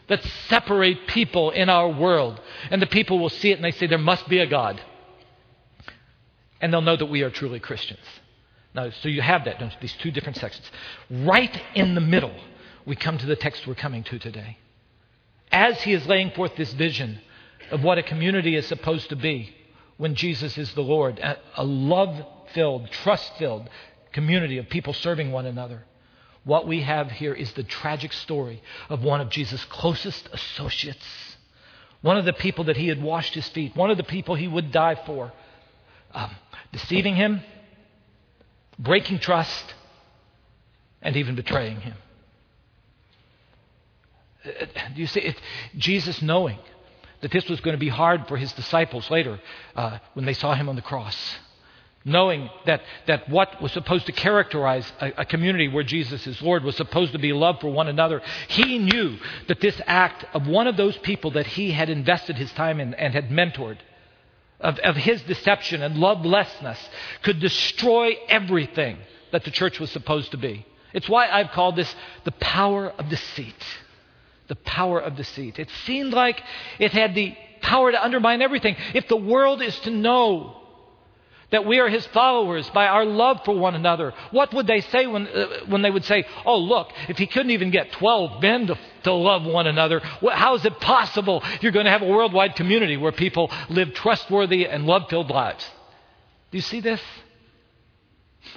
that 0.07 0.23
separate 0.49 1.09
people 1.09 1.51
in 1.51 1.69
our 1.69 1.89
world. 1.89 2.41
And 2.71 2.81
the 2.81 2.87
people 2.87 3.19
will 3.19 3.31
see 3.31 3.51
it 3.51 3.55
and 3.55 3.65
they 3.65 3.73
say, 3.73 3.89
There 3.89 3.99
must 3.99 4.29
be 4.29 4.39
a 4.39 4.47
God. 4.47 4.81
And 6.61 6.73
they'll 6.73 6.81
know 6.81 6.97
that 6.97 7.07
we 7.07 7.23
are 7.23 7.31
truly 7.31 7.59
Christians. 7.59 8.07
Now, 8.73 8.91
so 8.91 9.09
you 9.09 9.21
have 9.21 9.47
that, 9.47 9.59
don't 9.59 9.73
you? 9.73 9.79
These 9.81 9.95
two 9.95 10.13
different 10.13 10.37
sections. 10.37 10.71
Right 11.11 11.61
in 11.75 11.97
the 11.97 12.01
middle, 12.01 12.35
we 12.87 12.95
come 12.95 13.19
to 13.19 13.27
the 13.27 13.37
text 13.37 13.67
we're 13.67 13.75
coming 13.75 14.05
to 14.05 14.21
today. 14.21 14.59
As 15.53 15.83
he 15.83 15.93
is 15.93 16.07
laying 16.07 16.31
forth 16.31 16.57
this 16.57 16.73
vision 16.73 17.21
of 17.71 17.85
what 17.85 17.99
a 17.99 18.03
community 18.03 18.57
is 18.57 18.67
supposed 18.67 19.11
to 19.11 19.17
be 19.17 19.55
when 19.99 20.15
Jesus 20.15 20.57
is 20.59 20.73
the 20.73 20.83
Lord, 20.83 21.21
a 21.21 21.65
love 21.65 22.25
filled, 22.55 22.91
trust 22.91 23.37
filled 23.37 23.69
community 24.13 24.59
of 24.59 24.69
people 24.69 24.93
serving 24.93 25.31
one 25.31 25.47
another. 25.47 25.85
What 26.45 26.67
we 26.67 26.81
have 26.81 27.11
here 27.11 27.35
is 27.35 27.53
the 27.53 27.63
tragic 27.63 28.13
story 28.13 28.63
of 28.89 29.03
one 29.03 29.21
of 29.21 29.29
Jesus' 29.29 29.65
closest 29.67 30.29
associates, 30.33 31.07
one 32.01 32.17
of 32.17 32.25
the 32.25 32.33
people 32.33 32.65
that 32.65 32.77
he 32.77 32.89
had 32.89 33.01
washed 33.01 33.35
his 33.35 33.49
feet, 33.49 33.77
one 33.77 33.91
of 33.91 33.97
the 33.97 34.03
people 34.03 34.35
he 34.35 34.49
would 34.49 34.73
die 34.73 35.01
for, 35.07 35.33
um, 36.13 36.31
deceiving 36.73 37.15
him, 37.15 37.43
breaking 38.79 39.21
trust, 39.21 39.75
and 41.01 41.17
even 41.17 41.35
betraying 41.37 41.81
him. 41.81 41.95
Do 44.45 45.01
you 45.01 45.07
see 45.07 45.21
it? 45.21 45.41
Jesus 45.77 46.21
knowing 46.23 46.59
that 47.21 47.31
this 47.31 47.49
was 47.49 47.61
going 47.61 47.75
to 47.75 47.81
be 47.81 47.89
hard 47.89 48.27
for 48.27 48.37
his 48.37 48.53
disciples 48.53 49.11
later 49.11 49.41
uh, 49.77 49.99
when 50.15 50.25
they 50.25 50.35
saw 50.35 50.55
him 50.55 50.69
on 50.69 50.77
the 50.77 50.83
cross 50.83 51.37
knowing 52.05 52.51
that, 52.67 52.83
that 53.07 53.29
what 53.29 53.61
was 53.61 53.73
supposed 53.73 54.07
to 54.07 54.13
characterize 54.13 54.91
a, 55.01 55.13
a, 55.19 55.25
community 55.25 55.69
where 55.69 55.85
Jesus 55.85 56.27
is 56.27 56.41
Lord 56.43 56.65
was 56.65 56.77
supposed 56.77 57.13
to 57.13 57.19
be 57.19 57.33
love 57.33 57.61
for 57.61 57.71
one 57.71 57.89
another, 57.89 58.23
he 58.49 58.79
knew 58.79 59.19
that 59.49 59.61
this 59.61 59.81
act 59.87 60.25
of 60.35 60.47
one 60.47 60.67
of 60.67 60.77
those 60.77 60.97
people 60.99 61.33
that 61.33 61.47
he 61.47 61.71
had 61.71 61.89
invested 61.89 62.37
his 62.37 62.53
time 62.53 62.81
in 62.81 62.95
and 62.95 63.15
had 63.15 63.31
mentored, 63.31 63.79
of, 64.61 64.79
of 64.81 64.97
his 64.97 65.23
deception 65.23 65.83
and 65.83 65.97
lovelessness, 65.97 66.79
could 67.23 67.41
destroy 67.41 68.17
everything 68.29 68.99
that 69.33 69.45
the 69.45 69.51
church 69.51 69.81
was 69.81 69.91
supposed 69.91 70.31
to 70.33 70.37
be. 70.37 70.67
It's 70.93 71.09
why 71.09 71.29
I've 71.29 71.51
called 71.53 71.77
this 71.77 71.95
the 72.25 72.33
power 72.33 72.91
of 72.91 73.09
deceit. 73.09 73.55
The 74.49 74.57
power 74.57 75.01
of 75.01 75.17
deceit. 75.17 75.59
It 75.59 75.71
seemed 75.85 76.13
like 76.13 76.43
it 76.79 76.93
had 76.93 77.15
the 77.15 77.37
power 77.61 77.93
to 77.93 78.05
undermine 78.05 78.43
everything. 78.43 78.77
If 78.95 79.09
the 79.09 79.17
world 79.17 79.63
is 79.63 79.79
to 79.81 79.91
know 79.91 80.63
that 81.53 81.67
we 81.67 81.79
are 81.79 81.89
his 81.89 82.05
followers 82.07 82.69
by 82.71 82.87
our 82.87 83.05
love 83.05 83.45
for 83.45 83.57
one 83.57 83.75
another. 83.75 84.13
What 84.31 84.53
would 84.55 84.67
they 84.67 84.81
say 84.81 85.07
when, 85.07 85.29
uh, 85.29 85.47
when 85.69 85.83
they 85.83 85.91
would 85.91 86.05
say, 86.05 86.25
Oh, 86.45 86.57
look, 86.57 86.91
if 87.09 87.19
he 87.19 87.27
couldn't 87.27 87.53
even 87.53 87.71
get 87.71 87.93
12 87.93 88.43
men 88.43 88.67
to, 88.67 88.79
to 89.05 89.13
love 89.13 89.45
one 89.45 89.67
another, 89.67 90.01
how 90.01 90.55
is 90.55 90.65
it 90.65 90.81
possible 90.81 91.45
you're 91.61 91.73
going 91.73 91.85
to 91.85 91.91
have 91.91 92.03
a 92.03 92.07
worldwide 92.07 92.57
community 92.57 92.97
where 92.97 93.13
people 93.13 93.53
live 93.69 93.93
trustworthy 93.95 94.67
and 94.67 94.87
love 94.87 95.09
filled 95.11 95.31
lives? 95.31 95.65
Do 96.51 96.59
you 96.59 96.63
see 96.63 96.81
this? 96.81 97.01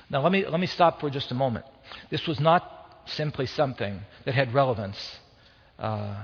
Now, 0.10 0.22
let 0.22 0.32
me, 0.32 0.46
let 0.48 0.60
me 0.60 0.68
stop 0.68 1.01
for 1.01 1.10
just 1.10 1.32
a 1.32 1.36
moment. 1.36 1.65
This 2.10 2.25
was 2.25 2.39
not 2.39 3.04
simply 3.08 3.46
something 3.46 4.00
that 4.24 4.34
had 4.34 4.54
relevance 4.54 4.98
uh, 5.79 6.15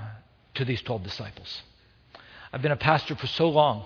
to 0.54 0.64
these 0.64 0.82
12 0.82 1.02
disciples. 1.02 1.62
I've 2.52 2.62
been 2.62 2.72
a 2.72 2.76
pastor 2.76 3.16
for 3.16 3.26
so 3.26 3.48
long 3.48 3.84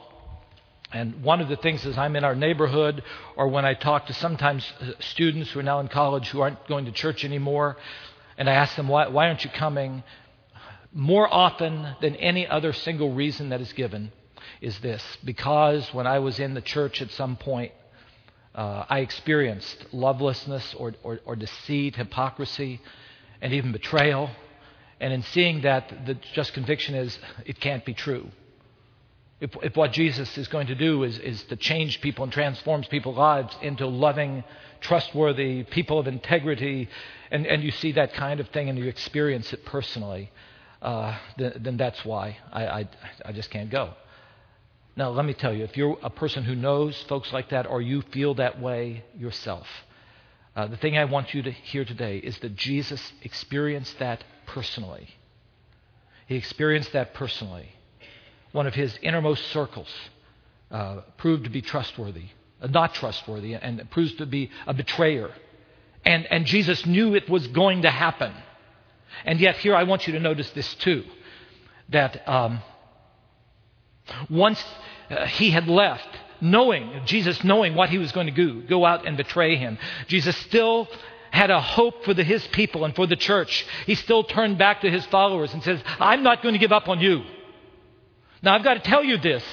and 0.92 1.22
one 1.22 1.40
of 1.40 1.48
the 1.48 1.56
things 1.56 1.84
is 1.84 1.98
I'm 1.98 2.14
in 2.14 2.24
our 2.24 2.36
neighborhood, 2.36 3.02
or 3.36 3.48
when 3.48 3.64
I 3.64 3.74
talk 3.74 4.06
to 4.06 4.14
sometimes 4.14 4.64
uh, 4.80 4.92
students 5.00 5.50
who 5.50 5.58
are 5.58 5.64
now 5.64 5.80
in 5.80 5.88
college 5.88 6.28
who 6.28 6.40
aren't 6.40 6.66
going 6.68 6.84
to 6.84 6.92
church 6.92 7.24
anymore, 7.24 7.76
and 8.38 8.48
I 8.48 8.54
ask 8.54 8.76
them, 8.76 8.88
why, 8.88 9.08
why 9.08 9.26
aren't 9.26 9.44
you 9.44 9.50
coming? 9.50 10.04
More 10.92 11.32
often 11.32 11.96
than 12.00 12.14
any 12.16 12.46
other 12.46 12.72
single 12.72 13.12
reason 13.12 13.48
that 13.48 13.60
is 13.60 13.72
given 13.72 14.12
is 14.60 14.78
this 14.78 15.02
because 15.24 15.92
when 15.92 16.06
I 16.06 16.20
was 16.20 16.38
in 16.38 16.54
the 16.54 16.60
church 16.60 17.02
at 17.02 17.10
some 17.10 17.36
point, 17.36 17.72
uh, 18.54 18.84
I 18.88 19.00
experienced 19.00 19.86
lovelessness 19.92 20.72
or, 20.74 20.94
or, 21.02 21.20
or 21.26 21.36
deceit, 21.36 21.96
hypocrisy, 21.96 22.80
and 23.42 23.52
even 23.52 23.72
betrayal. 23.72 24.30
And 25.00 25.12
in 25.12 25.22
seeing 25.22 25.62
that, 25.62 26.06
the 26.06 26.14
just 26.32 26.54
conviction 26.54 26.94
is 26.94 27.18
it 27.44 27.60
can't 27.60 27.84
be 27.84 27.94
true. 27.94 28.28
If, 29.40 29.50
if 29.62 29.76
what 29.76 29.92
Jesus 29.92 30.38
is 30.38 30.48
going 30.48 30.68
to 30.68 30.74
do 30.74 31.02
is, 31.02 31.18
is 31.18 31.42
to 31.44 31.56
change 31.56 32.00
people 32.00 32.24
and 32.24 32.32
transforms 32.32 32.86
people's 32.86 33.18
lives 33.18 33.54
into 33.60 33.86
loving, 33.86 34.42
trustworthy 34.80 35.64
people 35.64 35.98
of 35.98 36.06
integrity, 36.06 36.88
and, 37.30 37.46
and 37.46 37.62
you 37.62 37.70
see 37.70 37.92
that 37.92 38.14
kind 38.14 38.40
of 38.40 38.48
thing 38.48 38.70
and 38.70 38.78
you 38.78 38.86
experience 38.86 39.52
it 39.52 39.64
personally, 39.66 40.30
uh, 40.80 41.18
then, 41.36 41.52
then, 41.60 41.76
that's 41.76 42.02
why 42.04 42.38
I, 42.52 42.66
I, 42.66 42.88
I 43.26 43.32
just 43.32 43.50
can't 43.50 43.70
go. 43.70 43.94
Now, 44.94 45.10
let 45.10 45.26
me 45.26 45.34
tell 45.34 45.52
you, 45.52 45.64
if 45.64 45.76
you're 45.76 45.98
a 46.02 46.10
person 46.10 46.44
who 46.44 46.54
knows 46.54 46.96
folks 47.02 47.32
like 47.32 47.50
that 47.50 47.66
or 47.66 47.82
you 47.82 48.02
feel 48.12 48.34
that 48.34 48.60
way 48.60 49.04
yourself, 49.18 49.66
uh, 50.54 50.66
the 50.66 50.76
thing 50.78 50.96
I 50.96 51.04
want 51.04 51.34
you 51.34 51.42
to 51.42 51.50
hear 51.50 51.84
today 51.84 52.18
is 52.18 52.38
that 52.38 52.56
Jesus 52.56 53.12
experienced 53.22 53.98
that 53.98 54.24
personally. 54.46 55.08
He 56.26 56.36
experienced 56.36 56.92
that 56.92 57.14
personally 57.14 57.70
one 58.52 58.66
of 58.66 58.74
his 58.74 58.98
innermost 59.02 59.46
circles 59.48 59.88
uh, 60.70 61.02
proved 61.18 61.44
to 61.44 61.50
be 61.50 61.60
trustworthy, 61.60 62.24
uh, 62.60 62.66
not 62.68 62.94
trustworthy, 62.94 63.54
and 63.54 63.88
proves 63.90 64.14
to 64.14 64.26
be 64.26 64.50
a 64.66 64.74
betrayer. 64.74 65.30
And, 66.04 66.26
and 66.30 66.46
Jesus 66.46 66.86
knew 66.86 67.14
it 67.14 67.28
was 67.28 67.46
going 67.48 67.82
to 67.82 67.90
happen. 67.90 68.32
And 69.24 69.40
yet, 69.40 69.56
here 69.56 69.74
I 69.74 69.84
want 69.84 70.06
you 70.06 70.14
to 70.14 70.20
notice 70.20 70.50
this 70.50 70.74
too 70.76 71.04
that 71.90 72.28
um, 72.28 72.60
once 74.28 74.62
uh, 75.10 75.26
he 75.26 75.50
had 75.50 75.68
left, 75.68 76.08
knowing, 76.40 77.02
Jesus 77.04 77.44
knowing 77.44 77.74
what 77.74 77.90
he 77.90 77.98
was 77.98 78.10
going 78.12 78.26
to 78.26 78.32
do, 78.32 78.62
go 78.62 78.84
out 78.84 79.06
and 79.06 79.16
betray 79.16 79.56
him, 79.56 79.78
Jesus 80.08 80.36
still 80.38 80.88
had 81.36 81.50
a 81.50 81.60
hope 81.60 82.04
for 82.04 82.14
the, 82.14 82.24
his 82.24 82.44
people 82.48 82.84
and 82.84 82.96
for 82.96 83.06
the 83.06 83.16
church. 83.16 83.66
He 83.84 83.94
still 83.94 84.24
turned 84.24 84.58
back 84.58 84.80
to 84.80 84.90
his 84.90 85.04
followers 85.06 85.52
and 85.52 85.62
says, 85.62 85.80
I'm 86.00 86.22
not 86.22 86.42
going 86.42 86.54
to 86.54 86.58
give 86.58 86.72
up 86.72 86.88
on 86.88 87.00
you. 87.00 87.22
Now, 88.42 88.54
I've 88.54 88.64
got 88.64 88.74
to 88.74 88.80
tell 88.80 89.04
you 89.04 89.18
this. 89.18 89.44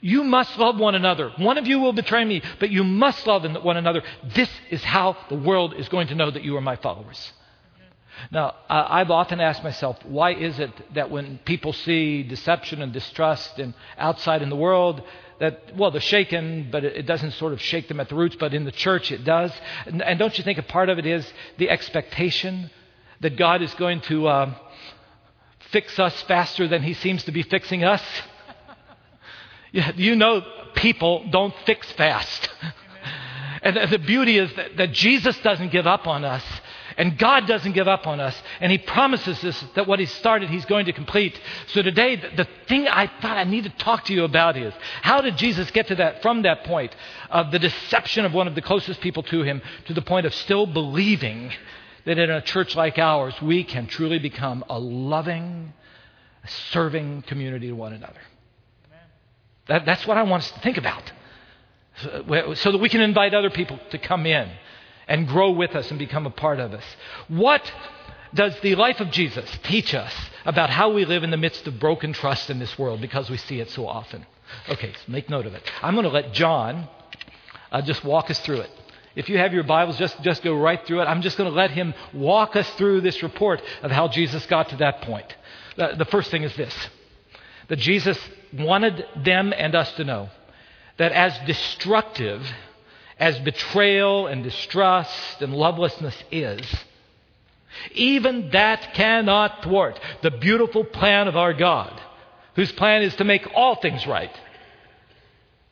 You 0.00 0.24
must 0.24 0.58
love 0.58 0.78
one 0.78 0.96
another. 0.96 1.30
One 1.36 1.58
of 1.58 1.66
you 1.66 1.78
will 1.78 1.92
betray 1.92 2.24
me, 2.24 2.42
but 2.58 2.70
you 2.70 2.82
must 2.82 3.24
love 3.26 3.44
one 3.62 3.76
another. 3.76 4.02
This 4.34 4.50
is 4.70 4.82
how 4.82 5.16
the 5.28 5.36
world 5.36 5.74
is 5.74 5.88
going 5.88 6.08
to 6.08 6.16
know 6.16 6.30
that 6.30 6.42
you 6.42 6.56
are 6.56 6.60
my 6.60 6.76
followers. 6.76 7.32
Now, 8.30 8.54
I've 8.68 9.10
often 9.10 9.40
asked 9.40 9.62
myself, 9.62 9.96
why 10.04 10.34
is 10.34 10.58
it 10.58 10.70
that 10.94 11.10
when 11.10 11.38
people 11.38 11.72
see 11.72 12.22
deception 12.22 12.82
and 12.82 12.92
distrust 12.92 13.58
and 13.58 13.74
outside 13.96 14.42
in 14.42 14.50
the 14.50 14.56
world, 14.56 15.02
that, 15.42 15.76
well, 15.76 15.90
they're 15.90 16.00
shaken, 16.00 16.68
but 16.72 16.84
it 16.84 17.04
doesn't 17.04 17.32
sort 17.32 17.52
of 17.52 17.60
shake 17.60 17.88
them 17.88 18.00
at 18.00 18.08
the 18.08 18.14
roots, 18.14 18.36
but 18.40 18.54
in 18.54 18.64
the 18.64 18.72
church 18.72 19.12
it 19.12 19.24
does. 19.24 19.52
And, 19.84 20.18
don't 20.18 20.36
you 20.38 20.42
think 20.42 20.58
a 20.58 20.62
part 20.62 20.88
of 20.88 20.98
it 20.98 21.06
is 21.06 21.30
the 21.58 21.68
expectation 21.68 22.70
that 23.20 23.36
God 23.36 23.60
is 23.60 23.74
going 23.74 24.00
to. 24.02 24.26
Uh, 24.26 24.54
fix 25.72 25.98
us 25.98 26.22
faster 26.22 26.68
than 26.68 26.82
he 26.82 26.94
seems 26.94 27.24
to 27.24 27.32
be 27.32 27.42
fixing 27.42 27.82
us. 27.82 28.02
you 29.96 30.14
know, 30.14 30.42
people 30.74 31.24
don't 31.30 31.54
fix 31.64 31.90
fast. 31.92 32.48
and 33.62 33.90
the 33.90 33.98
beauty 33.98 34.38
is 34.38 34.54
that, 34.54 34.76
that 34.76 34.92
Jesus 34.92 35.36
doesn't 35.38 35.72
give 35.72 35.86
up 35.86 36.06
on 36.06 36.24
us. 36.24 36.44
And 37.02 37.18
God 37.18 37.48
doesn't 37.48 37.72
give 37.72 37.88
up 37.88 38.06
on 38.06 38.20
us. 38.20 38.40
And 38.60 38.70
He 38.70 38.78
promises 38.78 39.42
us 39.42 39.64
that 39.74 39.88
what 39.88 39.98
He 39.98 40.06
started, 40.06 40.48
He's 40.48 40.64
going 40.66 40.86
to 40.86 40.92
complete. 40.92 41.36
So 41.66 41.82
today, 41.82 42.14
the, 42.14 42.46
thing 42.68 42.86
I 42.86 43.08
thought 43.20 43.36
I 43.36 43.42
need 43.42 43.64
to 43.64 43.70
talk 43.70 44.04
to 44.04 44.14
you 44.14 44.22
about 44.22 44.56
is 44.56 44.72
how 45.02 45.20
did 45.20 45.36
Jesus 45.36 45.68
get 45.72 45.88
to 45.88 45.96
that, 45.96 46.22
from 46.22 46.42
that 46.42 46.62
point 46.62 46.94
of 47.28 47.50
the 47.50 47.58
deception 47.58 48.24
of 48.24 48.32
one 48.32 48.46
of 48.46 48.54
the 48.54 48.62
closest 48.62 49.00
people 49.00 49.24
to 49.24 49.42
Him 49.42 49.62
to 49.86 49.94
the 49.94 50.00
point 50.00 50.26
of 50.26 50.32
still 50.32 50.64
believing 50.64 51.50
that 52.04 52.18
in 52.18 52.30
a 52.30 52.40
church 52.40 52.76
like 52.76 52.98
ours, 52.98 53.34
we 53.42 53.64
can 53.64 53.88
truly 53.88 54.20
become 54.20 54.64
a 54.70 54.78
loving, 54.78 55.72
serving 56.70 57.22
community 57.22 57.66
to 57.66 57.72
one 57.72 57.94
another? 57.94 58.20
That, 59.66 59.84
that's 59.86 60.06
what 60.06 60.18
I 60.18 60.22
want 60.22 60.44
us 60.44 60.52
to 60.52 60.60
think 60.60 60.76
about. 60.76 61.12
So 62.00 62.70
that 62.70 62.78
we 62.80 62.88
can 62.88 63.00
invite 63.00 63.34
other 63.34 63.50
people 63.50 63.80
to 63.90 63.98
come 63.98 64.24
in 64.24 64.48
and 65.08 65.26
grow 65.26 65.50
with 65.50 65.74
us 65.74 65.90
and 65.90 65.98
become 65.98 66.26
a 66.26 66.30
part 66.30 66.60
of 66.60 66.72
us. 66.72 66.84
What 67.28 67.62
does 68.34 68.58
the 68.60 68.74
life 68.76 69.00
of 69.00 69.10
Jesus 69.10 69.50
teach 69.64 69.94
us 69.94 70.12
about 70.44 70.70
how 70.70 70.92
we 70.92 71.04
live 71.04 71.22
in 71.22 71.30
the 71.30 71.36
midst 71.36 71.66
of 71.66 71.78
broken 71.78 72.12
trust 72.12 72.50
in 72.50 72.58
this 72.58 72.78
world 72.78 73.00
because 73.00 73.28
we 73.28 73.36
see 73.36 73.60
it 73.60 73.70
so 73.70 73.86
often? 73.86 74.26
Okay, 74.68 74.92
so 74.92 75.12
make 75.12 75.28
note 75.28 75.46
of 75.46 75.54
it. 75.54 75.62
I'm 75.82 75.94
going 75.94 76.04
to 76.04 76.10
let 76.10 76.32
John 76.32 76.88
uh, 77.70 77.82
just 77.82 78.04
walk 78.04 78.30
us 78.30 78.38
through 78.40 78.60
it. 78.60 78.70
If 79.14 79.28
you 79.28 79.36
have 79.38 79.52
your 79.52 79.64
Bibles, 79.64 79.98
just, 79.98 80.20
just 80.22 80.42
go 80.42 80.56
right 80.56 80.84
through 80.86 81.02
it. 81.02 81.04
I'm 81.04 81.20
just 81.20 81.36
going 81.36 81.50
to 81.50 81.54
let 81.54 81.70
him 81.70 81.92
walk 82.14 82.56
us 82.56 82.68
through 82.70 83.02
this 83.02 83.22
report 83.22 83.60
of 83.82 83.90
how 83.90 84.08
Jesus 84.08 84.46
got 84.46 84.70
to 84.70 84.76
that 84.76 85.02
point. 85.02 85.26
The, 85.76 85.94
the 85.98 86.04
first 86.06 86.30
thing 86.30 86.42
is 86.42 86.54
this 86.56 86.74
that 87.68 87.76
Jesus 87.76 88.18
wanted 88.52 89.06
them 89.24 89.52
and 89.56 89.74
us 89.74 89.90
to 89.94 90.04
know 90.04 90.28
that 90.98 91.12
as 91.12 91.38
destructive 91.46 92.44
as 93.18 93.38
betrayal 93.40 94.26
and 94.26 94.42
distrust 94.42 95.42
and 95.42 95.54
lovelessness 95.54 96.16
is, 96.30 96.60
even 97.92 98.50
that 98.50 98.94
cannot 98.94 99.62
thwart 99.62 99.98
the 100.22 100.30
beautiful 100.30 100.84
plan 100.84 101.28
of 101.28 101.36
our 101.36 101.54
God, 101.54 102.00
whose 102.54 102.72
plan 102.72 103.02
is 103.02 103.14
to 103.16 103.24
make 103.24 103.46
all 103.54 103.76
things 103.76 104.06
right. 104.06 104.34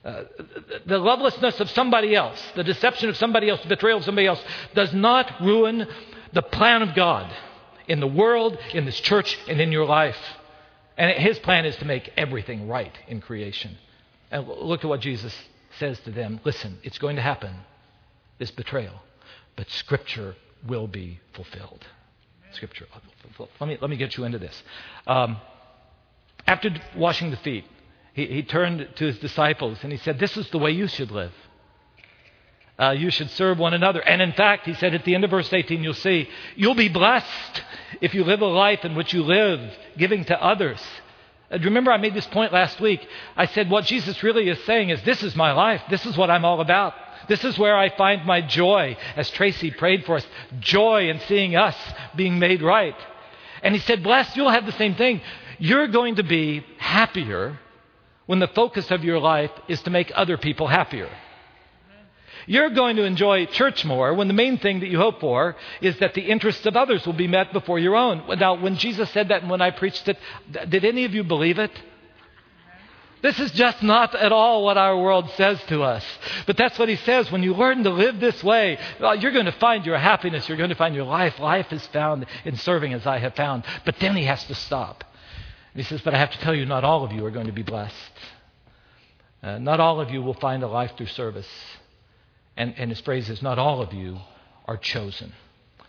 Uh, 0.03 0.25
the 0.87 0.99
lovelessness 0.99 1.61
of 1.61 1.69
somebody 1.71 2.15
else, 2.15 2.43
the 2.57 2.65
deception 2.65 3.11
of 3.11 3.17
somebody 3.19 3.51
else, 3.51 3.61
the 3.61 3.69
betrayal 3.69 3.99
of 3.99 4.05
somebody 4.05 4.27
else, 4.27 4.43
does 4.75 4.95
not 4.95 5.43
ruin 5.43 5.87
the 6.33 6.43
plan 6.43 6.81
of 6.81 6.95
God 6.95 7.31
in 7.87 8.01
the 8.01 8.07
world, 8.07 8.57
in 8.73 8.87
this 8.87 8.99
church, 8.99 9.39
and 9.47 9.61
in 9.61 9.73
your 9.73 9.85
life. 9.85 10.17
And 10.97 11.11
his 11.19 11.39
plan 11.41 11.67
is 11.67 11.77
to 11.77 11.85
make 11.85 12.11
everything 12.17 12.69
right 12.69 12.97
in 13.09 13.21
creation. 13.21 13.77
And 14.31 14.49
look 14.49 14.85
at 14.85 14.89
what 14.89 15.01
Jesus 15.01 15.35
says 15.81 15.99
to 16.01 16.13
them 16.13 16.41
listen, 16.45 16.79
it's 16.85 16.99
going 16.99 17.17
to 17.17 17.23
happen, 17.23 17.53
this 18.39 18.53
betrayal, 18.53 19.03
but 19.57 19.69
Scripture 19.71 20.37
will 20.69 20.87
be 20.87 21.19
fulfilled. 21.33 21.85
Scripture. 22.53 22.87
Let 23.61 23.69
me, 23.69 23.79
let 23.81 23.91
me 23.91 23.97
get 23.97 24.17
you 24.17 24.25
into 24.25 24.39
this. 24.39 24.63
Um, 25.07 25.39
after 26.47 26.71
washing 26.97 27.31
the 27.31 27.37
feet, 27.37 27.65
he, 28.13 28.27
he, 28.27 28.43
turned 28.43 28.89
to 28.97 29.07
his 29.07 29.19
disciples 29.19 29.79
and 29.83 29.93
he 29.93 29.99
said, 29.99 30.19
This 30.19 30.37
is 30.37 30.51
the 30.51 30.59
way 30.59 30.73
you 30.73 30.89
should 30.89 31.11
live. 31.11 31.33
Uh, 32.79 32.91
you 32.91 33.11
should 33.11 33.31
serve 33.31 33.59
one 33.59 33.75
another. 33.75 34.01
And 34.01 34.21
in 34.21 34.33
fact, 34.33 34.67
he 34.67 34.75
said 34.75 34.95
at 34.95 35.05
the 35.05 35.15
end 35.15 35.25
of 35.25 35.31
verse 35.31 35.53
18, 35.53 35.85
you'll 35.85 35.95
see, 35.95 36.29
you'll 36.57 36.75
be 36.75 36.89
blessed 36.89 37.63
if 38.01 38.15
you 38.15 38.25
live 38.25 38.41
a 38.41 38.47
life 38.47 38.85
in 38.85 38.95
which 38.95 39.13
you 39.13 39.23
live 39.23 39.61
giving 39.97 40.25
to 40.25 40.43
others 40.43 40.81
uh, 41.51 41.59
remember, 41.63 41.91
I 41.93 41.97
made 41.97 42.15
this 42.15 42.27
point 42.27 42.53
last 42.53 42.81
week. 42.81 43.07
I 43.37 43.47
said, 43.47 43.71
what 43.71 43.85
Jesus 43.85 44.23
really 44.23 44.49
is 44.49 44.63
saying 44.65 44.91
is, 44.91 45.03
this 45.03 45.23
is 45.23 45.35
my 45.35 45.53
life. 45.53 45.83
This 45.91 46.07
is 46.07 46.17
what 46.17 46.31
I'm 46.31 46.45
all 46.45 46.61
about. 46.61 46.95
This 47.29 47.45
is 47.45 47.59
where 47.59 47.77
I 47.77 47.95
find 47.97 48.25
my 48.25 48.41
joy, 48.41 48.97
as 49.17 49.31
Tracy 49.31 49.71
prayed 49.71 50.05
for 50.05 50.17
us 50.17 50.27
joy 50.59 51.09
in 51.09 51.21
seeing 51.21 51.57
us 51.57 51.77
being 52.17 52.39
made 52.39 52.63
right. 52.63 52.97
And 53.63 53.75
he 53.75 53.81
said, 53.81 54.03
Blessed, 54.03 54.37
you'll 54.37 54.51
have 54.51 54.67
the 54.67 54.73
same 54.73 54.95
thing. 54.95 55.21
You're 55.59 55.89
going 55.89 56.17
to 56.17 56.23
be 56.23 56.65
happier 56.79 57.59
when 58.27 58.39
the 58.39 58.49
focus 58.49 58.91
of 58.91 59.05
your 59.05 59.19
life 59.19 59.51
is 59.69 59.83
to 59.83 59.91
make 59.91 60.11
other 60.15 60.39
people 60.39 60.67
happier. 60.67 61.11
You're 62.47 62.71
going 62.71 62.97
to 62.97 63.05
enjoy 63.05 63.47
church 63.47 63.85
more 63.85 64.15
when 64.15 64.29
the 64.29 64.35
main 64.35 64.59
thing 64.59 64.81
that 64.81 64.89
you 64.89 64.99
hope 64.99 65.21
for 65.21 65.57
is 65.81 65.99
that 65.99 66.15
the 66.15 66.23
interests 66.23 66.67
of 66.67 66.77
others 66.77 67.07
will 67.07 67.13
be 67.13 67.29
met 67.29 67.53
before 67.53 67.79
your 67.79 67.97
own. 67.97 68.23
Now, 68.39 68.55
when 68.55 68.77
Jesus 68.77 69.11
said 69.11 69.29
that 69.29 69.43
and 69.43 69.51
when 69.51 69.61
I 69.61 69.71
preached 69.71 70.09
it, 70.09 70.19
did 70.69 70.85
any 70.85 71.05
of 71.05 71.15
you 71.15 71.25
believe 71.25 71.59
it? 71.59 71.71
This 73.23 73.39
is 73.39 73.51
just 73.53 73.83
not 73.83 74.15
at 74.15 74.33
all 74.33 74.65
what 74.65 74.79
our 74.79 74.97
world 74.97 75.31
says 75.37 75.63
to 75.65 75.83
us. 75.83 76.05
But 76.47 76.57
that's 76.57 76.79
what 76.79 76.89
he 76.89 76.97
says. 76.97 77.31
When 77.31 77.43
you 77.43 77.53
learn 77.53 77.85
to 77.85 77.91
live 77.91 78.19
this 78.19 78.43
way, 78.43 78.79
well, 78.99 79.15
you're 79.15 79.33
going 79.33 79.45
to 79.45 79.53
find 79.53 79.85
your 79.85 79.99
happiness. 79.99 80.49
You're 80.49 80.57
going 80.57 80.71
to 80.71 80.77
find 80.77 80.95
your 80.95 81.05
life. 81.05 81.39
Life 81.39 81.71
is 81.73 81.87
found 81.89 82.25
in 82.45 82.57
serving 82.57 82.95
as 82.95 83.07
I 83.07 83.19
have 83.19 83.35
found. 83.35 83.65
But 83.85 83.97
then 84.01 84.17
he 84.17 84.25
has 84.25 84.43
to 84.45 84.55
stop. 84.55 85.05
He 85.75 85.83
says, 85.83 86.01
But 86.01 86.15
I 86.15 86.19
have 86.19 86.31
to 86.33 86.39
tell 86.39 86.55
you, 86.55 86.65
not 86.65 86.83
all 86.83 87.05
of 87.05 87.13
you 87.13 87.25
are 87.27 87.31
going 87.31 87.47
to 87.47 87.53
be 87.53 87.63
blessed. 87.63 87.95
Uh, 89.43 89.59
not 89.59 89.81
all 89.81 90.01
of 90.01 90.11
you 90.11 90.23
will 90.23 90.35
find 90.35 90.63
a 90.63 90.69
life 90.69 90.93
through 90.97 91.07
service. 91.07 91.49
And, 92.61 92.75
and 92.77 92.91
his 92.91 93.01
phrase 93.01 93.31
is, 93.31 93.41
Not 93.41 93.59
all 93.59 93.81
of 93.81 93.95
you 93.95 94.19
are 94.67 94.77
chosen. 94.77 95.33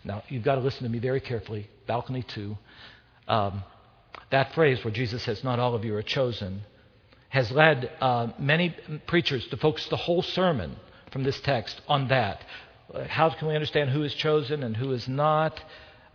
Now, 0.04 0.22
you've 0.30 0.42
got 0.42 0.54
to 0.54 0.62
listen 0.62 0.84
to 0.84 0.88
me 0.88 1.00
very 1.00 1.20
carefully. 1.20 1.68
Balcony 1.86 2.22
2. 2.22 2.56
Um, 3.28 3.62
that 4.30 4.54
phrase 4.54 4.82
where 4.82 4.90
Jesus 4.90 5.22
says, 5.22 5.44
Not 5.44 5.58
all 5.58 5.74
of 5.74 5.84
you 5.84 5.94
are 5.96 6.02
chosen, 6.02 6.62
has 7.28 7.50
led 7.50 7.90
uh, 8.00 8.28
many 8.38 8.74
preachers 9.06 9.46
to 9.48 9.58
focus 9.58 9.86
the 9.88 9.98
whole 9.98 10.22
sermon 10.22 10.76
from 11.10 11.24
this 11.24 11.38
text 11.42 11.78
on 11.88 12.08
that. 12.08 12.42
How 13.06 13.28
can 13.28 13.48
we 13.48 13.54
understand 13.54 13.90
who 13.90 14.02
is 14.02 14.14
chosen 14.14 14.62
and 14.62 14.74
who 14.74 14.92
is 14.92 15.06
not? 15.06 15.62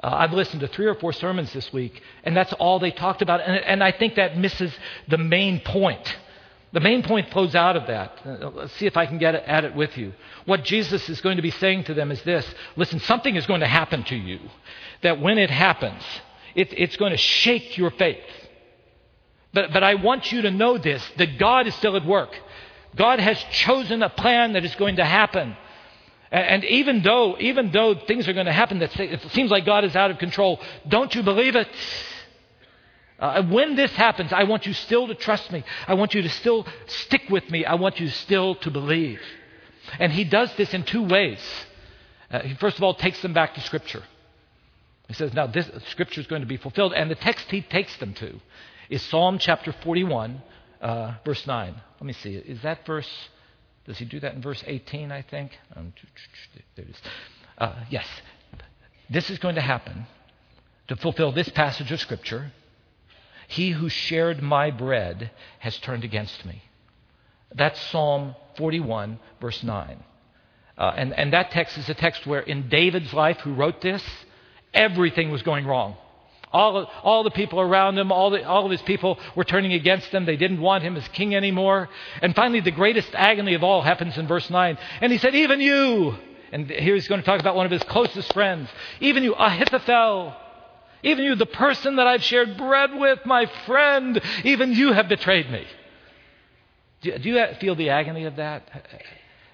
Uh, 0.04 0.10
I've 0.12 0.34
listened 0.34 0.62
to 0.62 0.68
three 0.68 0.88
or 0.88 0.96
four 0.96 1.14
sermons 1.14 1.54
this 1.54 1.72
week, 1.72 2.02
and 2.24 2.36
that's 2.36 2.54
all 2.54 2.80
they 2.80 2.90
talked 2.90 3.22
about. 3.22 3.42
And, 3.42 3.58
and 3.58 3.84
I 3.84 3.92
think 3.92 4.16
that 4.16 4.36
misses 4.40 4.74
the 5.08 5.20
main 5.20 5.60
point. 5.60 6.18
The 6.74 6.80
main 6.82 7.02
point 7.04 7.32
flows 7.32 7.56
out 7.56 7.78
of 7.78 7.88
that. 7.88 8.20
Uh, 8.26 8.50
let's 8.50 8.74
see 8.74 8.86
if 8.86 8.98
I 8.98 9.06
can 9.06 9.18
get 9.18 9.36
at 9.36 9.64
it 9.64 9.74
with 9.74 9.98
you. 9.98 10.14
What 10.46 10.64
Jesus 10.64 11.08
is 11.08 11.22
going 11.22 11.38
to 11.38 11.42
be 11.42 11.52
saying 11.52 11.86
to 11.86 11.94
them 11.94 12.12
is 12.12 12.22
this 12.24 12.46
listen, 12.76 13.00
something 13.00 13.36
is 13.36 13.46
going 13.46 13.62
to 13.62 13.68
happen 13.68 14.04
to 14.06 14.16
you 14.16 14.40
that 15.02 15.22
when 15.22 15.38
it 15.38 15.50
happens, 15.50 16.04
it, 16.56 16.74
it's 16.78 16.98
going 16.98 17.12
to 17.12 17.18
shake 17.18 17.78
your 17.78 17.92
faith. 17.92 18.24
But, 19.54 19.72
but 19.72 19.84
I 19.84 19.96
want 19.96 20.32
you 20.32 20.42
to 20.44 20.52
know 20.52 20.78
this 20.78 21.04
that 21.18 21.38
God 21.38 21.68
is 21.68 21.76
still 21.76 21.96
at 21.96 22.06
work. 22.06 22.36
God 22.96 23.20
has 23.20 23.42
chosen 23.52 24.04
a 24.04 24.10
plan 24.10 24.54
that 24.54 24.66
is 24.66 24.76
going 24.76 24.98
to 24.98 25.06
happen. 25.06 25.56
And 26.30 26.66
even 26.66 27.04
though, 27.04 27.38
even 27.40 27.72
though 27.72 27.96
things 27.96 28.28
are 28.28 28.34
going 28.34 28.48
to 28.48 28.54
happen 28.54 28.80
that 28.80 28.92
seems 29.32 29.50
like 29.50 29.66
God 29.66 29.86
is 29.86 29.96
out 29.96 30.12
of 30.12 30.18
control, 30.18 30.60
don't 30.88 31.14
you 31.16 31.24
believe 31.24 31.56
it? 31.56 31.70
Uh, 33.20 33.44
when 33.44 33.76
this 33.76 33.92
happens, 33.94 34.32
I 34.32 34.44
want 34.44 34.66
you 34.66 34.74
still 34.74 35.08
to 35.08 35.16
trust 35.16 35.52
me. 35.52 35.64
I 35.88 35.96
want 35.96 36.14
you 36.14 36.22
to 36.22 36.30
still 36.30 36.68
stick 36.86 37.24
with 37.30 37.50
me. 37.50 37.66
I 37.66 37.76
want 37.76 38.00
you 38.00 38.10
still 38.10 38.56
to 38.56 38.70
believe. 38.70 39.20
And 40.00 40.12
he 40.12 40.24
does 40.24 40.54
this 40.56 40.74
in 40.74 40.84
two 40.84 41.04
ways. 41.04 41.40
Uh, 42.30 42.42
he 42.42 42.54
first 42.56 42.78
of 42.78 42.84
all 42.84 42.94
takes 42.94 43.22
them 43.22 43.34
back 43.34 43.56
to 43.56 43.62
Scripture. 43.62 44.04
He 45.08 45.14
says, 45.14 45.34
Now, 45.34 45.48
this 45.48 45.70
Scripture 45.90 46.22
is 46.22 46.28
going 46.28 46.42
to 46.42 46.48
be 46.48 46.58
fulfilled. 46.58 46.94
And 46.94 47.10
the 47.10 47.16
text 47.16 47.50
he 47.50 47.62
takes 47.62 47.96
them 47.98 48.14
to 48.16 48.40
is 48.90 49.02
Psalm 49.04 49.40
chapter 49.40 49.72
41, 49.72 50.42
uh, 50.82 51.14
verse 51.26 51.48
9. 51.48 51.74
Let 52.00 52.06
me 52.06 52.14
see. 52.14 52.36
Is 52.36 52.62
that 52.62 52.86
verse? 52.86 53.10
Does 53.86 53.98
he 53.98 54.06
do 54.06 54.20
that 54.20 54.36
in 54.36 54.42
verse 54.42 54.64
18, 54.68 55.12
I 55.12 55.22
think? 55.22 55.58
Um, 55.76 55.94
there 56.76 56.86
it 56.86 56.90
is. 56.90 57.02
Uh, 57.58 57.74
yes. 57.90 58.06
This 59.10 59.30
is 59.30 59.40
going 59.40 59.56
to 59.56 59.62
happen 59.62 60.06
to 60.90 60.96
fulfill 60.98 61.32
this 61.32 61.50
passage 61.50 61.92
of 61.92 62.00
Scripture. 62.00 62.52
He 63.48 63.72
who 63.72 63.90
shared 63.90 64.44
my 64.44 64.72
bread 64.72 65.32
has 65.60 65.78
turned 65.78 66.04
against 66.04 66.46
me. 66.46 66.62
That's 67.56 67.80
Psalm 67.88 68.36
41, 68.58 69.20
verse 69.40 69.64
9. 69.64 70.04
Uh, 70.78 70.94
and, 70.96 71.14
and 71.14 71.34
that 71.34 71.52
text 71.52 71.78
is 71.78 71.90
a 71.90 71.94
text 71.94 72.28
where 72.28 72.42
in 72.42 72.70
David's 72.70 73.14
life, 73.14 73.40
who 73.40 73.54
wrote 73.54 73.82
this, 73.82 74.04
everything 74.74 75.32
was 75.32 75.42
going 75.42 75.66
wrong. 75.66 75.96
All, 76.52 76.90
all 77.04 77.24
the 77.24 77.32
people 77.32 77.60
around 77.60 77.98
him, 77.98 78.12
all, 78.12 78.30
the, 78.30 78.48
all 78.48 78.66
of 78.66 78.72
his 78.72 78.82
people 78.84 79.18
were 79.36 79.44
turning 79.44 79.74
against 79.74 80.08
him. 80.08 80.26
They 80.26 80.38
didn't 80.38 80.62
want 80.62 80.84
him 80.84 80.96
as 80.96 81.08
king 81.10 81.36
anymore. 81.36 81.90
And 82.22 82.36
finally, 82.36 82.62
the 82.62 82.72
greatest 82.72 83.10
agony 83.14 83.54
of 83.54 83.64
all 83.64 83.82
happens 83.82 84.18
in 84.18 84.28
verse 84.28 84.50
9. 84.50 84.78
And 85.02 85.12
he 85.12 85.18
said, 85.18 85.36
Even 85.36 85.60
you, 85.60 86.16
and 86.52 86.70
here 86.70 86.96
he's 86.96 87.08
going 87.08 87.22
to 87.22 87.26
talk 87.26 87.40
about 87.40 87.56
one 87.56 87.66
of 87.66 87.72
his 87.72 87.84
closest 87.84 88.34
friends, 88.34 88.70
even 89.02 89.24
you, 89.24 89.34
Ahithophel, 89.34 90.36
even 91.08 91.24
you, 91.24 91.36
the 91.36 91.46
person 91.46 91.96
that 91.98 92.08
I've 92.08 92.24
shared 92.24 92.58
bread 92.58 92.94
with, 92.94 93.26
my 93.26 93.46
friend, 93.66 94.22
even 94.44 94.74
you 94.74 94.94
have 94.94 95.08
betrayed 95.08 95.50
me. 95.50 95.66
Do, 97.02 97.18
do 97.18 97.30
you 97.30 97.48
feel 97.60 97.76
the 97.76 97.90
agony 97.90 98.26
of 98.26 98.38
that? 98.38 98.70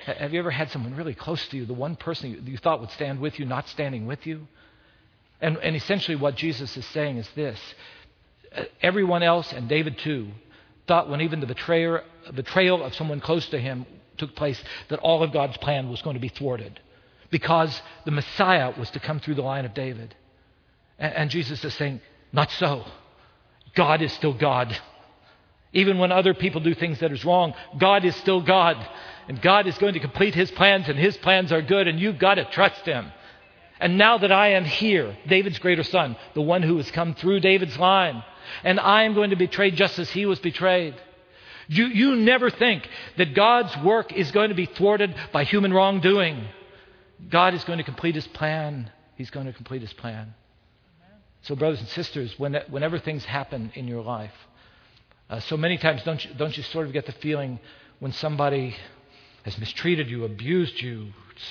Have 0.06 0.34
you 0.34 0.40
ever 0.40 0.52
had 0.52 0.72
someone 0.72 0.96
really 0.96 1.14
close 1.14 1.48
to 1.50 1.58
you, 1.58 1.66
the 1.66 1.74
one 1.74 1.96
person 1.96 2.32
you, 2.32 2.42
you 2.46 2.58
thought 2.58 2.82
would 2.82 2.92
stand 2.92 3.20
with 3.20 3.40
you, 3.40 3.46
not 3.46 3.70
standing 3.70 4.06
with 4.06 4.26
you? 4.26 4.48
And, 5.42 5.58
and 5.58 5.76
essentially, 5.76 6.16
what 6.16 6.36
Jesus 6.36 6.76
is 6.76 6.86
saying 6.88 7.18
is 7.18 7.30
this 7.36 7.60
everyone 8.82 9.24
else, 9.24 9.52
and 9.52 9.68
David 9.68 9.98
too, 9.98 10.30
thought 10.88 11.10
when 11.10 11.22
even 11.22 11.40
the 11.40 11.48
betrayer, 11.48 12.04
betrayal 12.34 12.84
of 12.84 12.94
someone 12.96 13.20
close 13.20 13.48
to 13.50 13.60
him 13.60 13.86
took 14.18 14.36
place, 14.36 14.62
that 14.90 15.00
all 15.00 15.24
of 15.24 15.32
God's 15.32 15.58
plan 15.58 15.90
was 15.90 16.02
going 16.02 16.16
to 16.16 16.20
be 16.20 16.30
thwarted 16.30 16.80
because 17.32 17.82
the 18.06 18.12
Messiah 18.12 18.74
was 18.78 18.90
to 18.92 19.00
come 19.00 19.20
through 19.20 19.36
the 19.36 19.42
line 19.42 19.66
of 19.66 19.74
David. 19.74 20.14
And, 21.04 21.30
Jesus 21.30 21.64
is 21.66 21.74
saying, 21.74 22.00
Not 22.32 22.50
so. 22.52 22.86
God 23.76 24.02
is 24.02 24.14
still 24.14 24.34
God. 24.34 24.76
Even 25.74 25.98
when 25.98 26.12
other 26.12 26.34
people 26.34 26.62
do 26.62 26.74
things 26.74 27.00
that 27.00 27.12
is 27.12 27.26
wrong, 27.26 27.54
God 27.78 28.06
is 28.06 28.16
still 28.18 28.42
God. 28.42 28.78
And 29.28 29.42
God 29.42 29.68
is 29.68 29.78
going 29.80 29.96
to 29.96 30.00
complete 30.00 30.34
His 30.34 30.50
plans, 30.52 30.88
and 30.88 30.98
His 30.98 31.18
plans 31.18 31.52
are 31.52 31.62
good, 31.62 31.90
and 31.90 32.00
you've 32.00 32.20
got 32.20 32.36
to 32.36 32.46
trust 32.46 32.86
Him. 32.86 33.12
And 33.82 33.98
now 33.98 34.18
that 34.20 34.32
I 34.32 34.50
am 34.50 34.64
here, 34.64 35.18
David's 35.28 35.60
greater 35.60 35.84
son, 35.84 36.16
the 36.36 36.42
one 36.42 36.62
who 36.62 36.78
has 36.78 36.90
come 36.92 37.16
through 37.16 37.42
David's 37.42 37.78
line, 37.78 38.24
and 38.64 38.80
I 38.80 39.04
am 39.04 39.14
going 39.14 39.32
to 39.32 39.36
be 39.36 39.48
betrayed 39.48 39.76
just 39.76 40.00
as 40.00 40.10
he 40.10 40.26
was 40.26 40.40
betrayed. 40.40 40.96
You, 41.68 41.88
you 41.88 42.16
never 42.16 42.50
think 42.50 42.88
that 43.18 43.34
God's 43.34 43.76
work 43.78 44.14
is 44.14 44.32
going 44.32 44.50
to 44.50 44.56
be 44.56 44.68
thwarted 44.68 45.14
by 45.34 45.44
human 45.44 45.74
wrongdoing. 45.74 46.48
God 47.30 47.54
is 47.56 47.64
going 47.66 47.80
to 47.80 47.84
complete 47.84 48.16
his 48.16 48.28
plan. 48.28 48.90
He's 49.16 49.32
going 49.32 49.48
to 49.48 49.54
complete 49.54 49.82
his 49.82 49.94
plan. 49.94 50.34
So, 51.44 51.56
brothers 51.56 51.80
and 51.80 51.90
sisters, 51.90 52.34
when, 52.38 52.56
whenever 52.70 53.00
things 53.00 53.24
happen 53.26 53.72
in 53.76 53.88
your 53.88 54.02
life, 54.02 54.34
uh, 55.30 55.40
so 55.42 55.58
many 55.58 55.78
times 55.78 56.04
don't 56.04 56.24
you, 56.24 56.34
don't 56.36 56.56
you 56.56 56.64
sort 56.64 56.88
of 56.88 56.94
get 56.94 57.06
the 57.06 57.12
feeling 57.14 57.60
when 58.00 58.12
somebody 58.12 58.76
has 59.44 59.58
mistreated 59.58 60.10
you, 60.10 60.24
abused 60.24 60.82
you, 60.82 61.08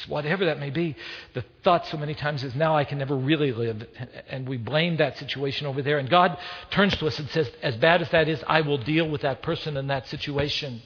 whatever 0.08 0.46
that 0.46 0.58
may 0.58 0.70
be, 0.70 0.96
the 1.34 1.44
thought 1.62 1.86
so 1.86 1.96
many 1.96 2.14
times 2.14 2.42
is, 2.42 2.54
now 2.54 2.76
I 2.76 2.84
can 2.84 2.98
never 2.98 3.14
really 3.14 3.52
live. 3.52 3.86
And 4.28 4.48
we 4.48 4.56
blame 4.56 4.96
that 4.96 5.18
situation 5.18 5.66
over 5.66 5.82
there. 5.82 5.98
And 5.98 6.08
God 6.08 6.38
turns 6.70 6.96
to 6.96 7.06
us 7.06 7.18
and 7.18 7.28
says, 7.30 7.50
as 7.62 7.76
bad 7.76 8.00
as 8.00 8.10
that 8.10 8.28
is, 8.28 8.42
I 8.46 8.62
will 8.62 8.78
deal 8.78 9.08
with 9.08 9.22
that 9.22 9.42
person 9.42 9.76
in 9.76 9.88
that 9.88 10.08
situation. 10.08 10.80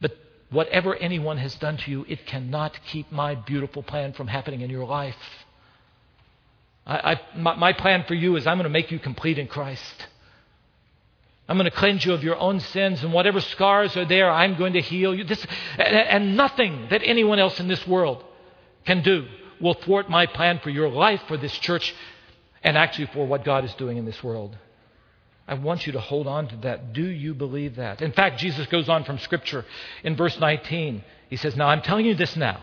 But 0.00 0.16
whatever 0.50 0.96
anyone 0.96 1.38
has 1.38 1.54
done 1.54 1.76
to 1.78 1.90
you, 1.90 2.04
it 2.08 2.26
cannot 2.26 2.78
keep 2.86 3.12
my 3.12 3.36
beautiful 3.36 3.82
plan 3.82 4.12
from 4.12 4.26
happening 4.26 4.62
in 4.62 4.70
your 4.70 4.86
life. 4.86 5.16
I, 6.86 7.12
I, 7.12 7.20
my, 7.36 7.54
my 7.54 7.72
plan 7.72 8.04
for 8.06 8.14
you 8.14 8.36
is 8.36 8.46
I'm 8.46 8.56
going 8.56 8.64
to 8.64 8.70
make 8.70 8.90
you 8.90 8.98
complete 8.98 9.38
in 9.38 9.46
Christ. 9.46 10.08
I'm 11.48 11.56
going 11.56 11.70
to 11.70 11.76
cleanse 11.76 12.04
you 12.04 12.12
of 12.12 12.22
your 12.22 12.38
own 12.38 12.60
sins, 12.60 13.02
and 13.02 13.12
whatever 13.12 13.40
scars 13.40 13.96
are 13.96 14.04
there, 14.04 14.30
I'm 14.30 14.56
going 14.56 14.74
to 14.74 14.80
heal 14.80 15.14
you. 15.14 15.24
This, 15.24 15.44
and 15.76 16.36
nothing 16.36 16.86
that 16.90 17.02
anyone 17.04 17.38
else 17.38 17.58
in 17.60 17.68
this 17.68 17.86
world 17.86 18.24
can 18.84 19.02
do 19.02 19.26
will 19.60 19.74
thwart 19.74 20.08
my 20.08 20.26
plan 20.26 20.60
for 20.62 20.70
your 20.70 20.88
life, 20.88 21.20
for 21.28 21.36
this 21.36 21.52
church, 21.58 21.94
and 22.62 22.76
actually 22.78 23.06
for 23.06 23.26
what 23.26 23.44
God 23.44 23.64
is 23.64 23.74
doing 23.74 23.96
in 23.96 24.04
this 24.04 24.22
world. 24.22 24.56
I 25.46 25.54
want 25.54 25.86
you 25.86 25.92
to 25.92 26.00
hold 26.00 26.26
on 26.26 26.48
to 26.48 26.56
that. 26.58 26.92
Do 26.92 27.04
you 27.04 27.34
believe 27.34 27.76
that? 27.76 28.00
In 28.00 28.12
fact, 28.12 28.38
Jesus 28.38 28.66
goes 28.68 28.88
on 28.88 29.04
from 29.04 29.18
Scripture 29.18 29.64
in 30.04 30.16
verse 30.16 30.38
19. 30.38 31.02
He 31.28 31.36
says, 31.36 31.56
Now 31.56 31.68
I'm 31.68 31.82
telling 31.82 32.06
you 32.06 32.14
this 32.14 32.36
now, 32.36 32.60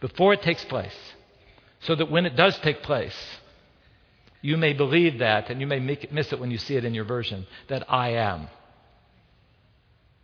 before 0.00 0.32
it 0.32 0.42
takes 0.42 0.64
place, 0.64 0.94
so 1.82 1.94
that 1.94 2.10
when 2.10 2.26
it 2.26 2.36
does 2.36 2.58
take 2.58 2.82
place, 2.82 3.16
you 4.40 4.56
may 4.56 4.72
believe 4.72 5.18
that, 5.18 5.50
and 5.50 5.60
you 5.60 5.66
may 5.66 5.78
miss 5.80 6.32
it 6.32 6.40
when 6.40 6.50
you 6.50 6.58
see 6.58 6.76
it 6.76 6.84
in 6.84 6.94
your 6.94 7.04
version, 7.04 7.46
that 7.68 7.90
I 7.90 8.14
am. 8.14 8.48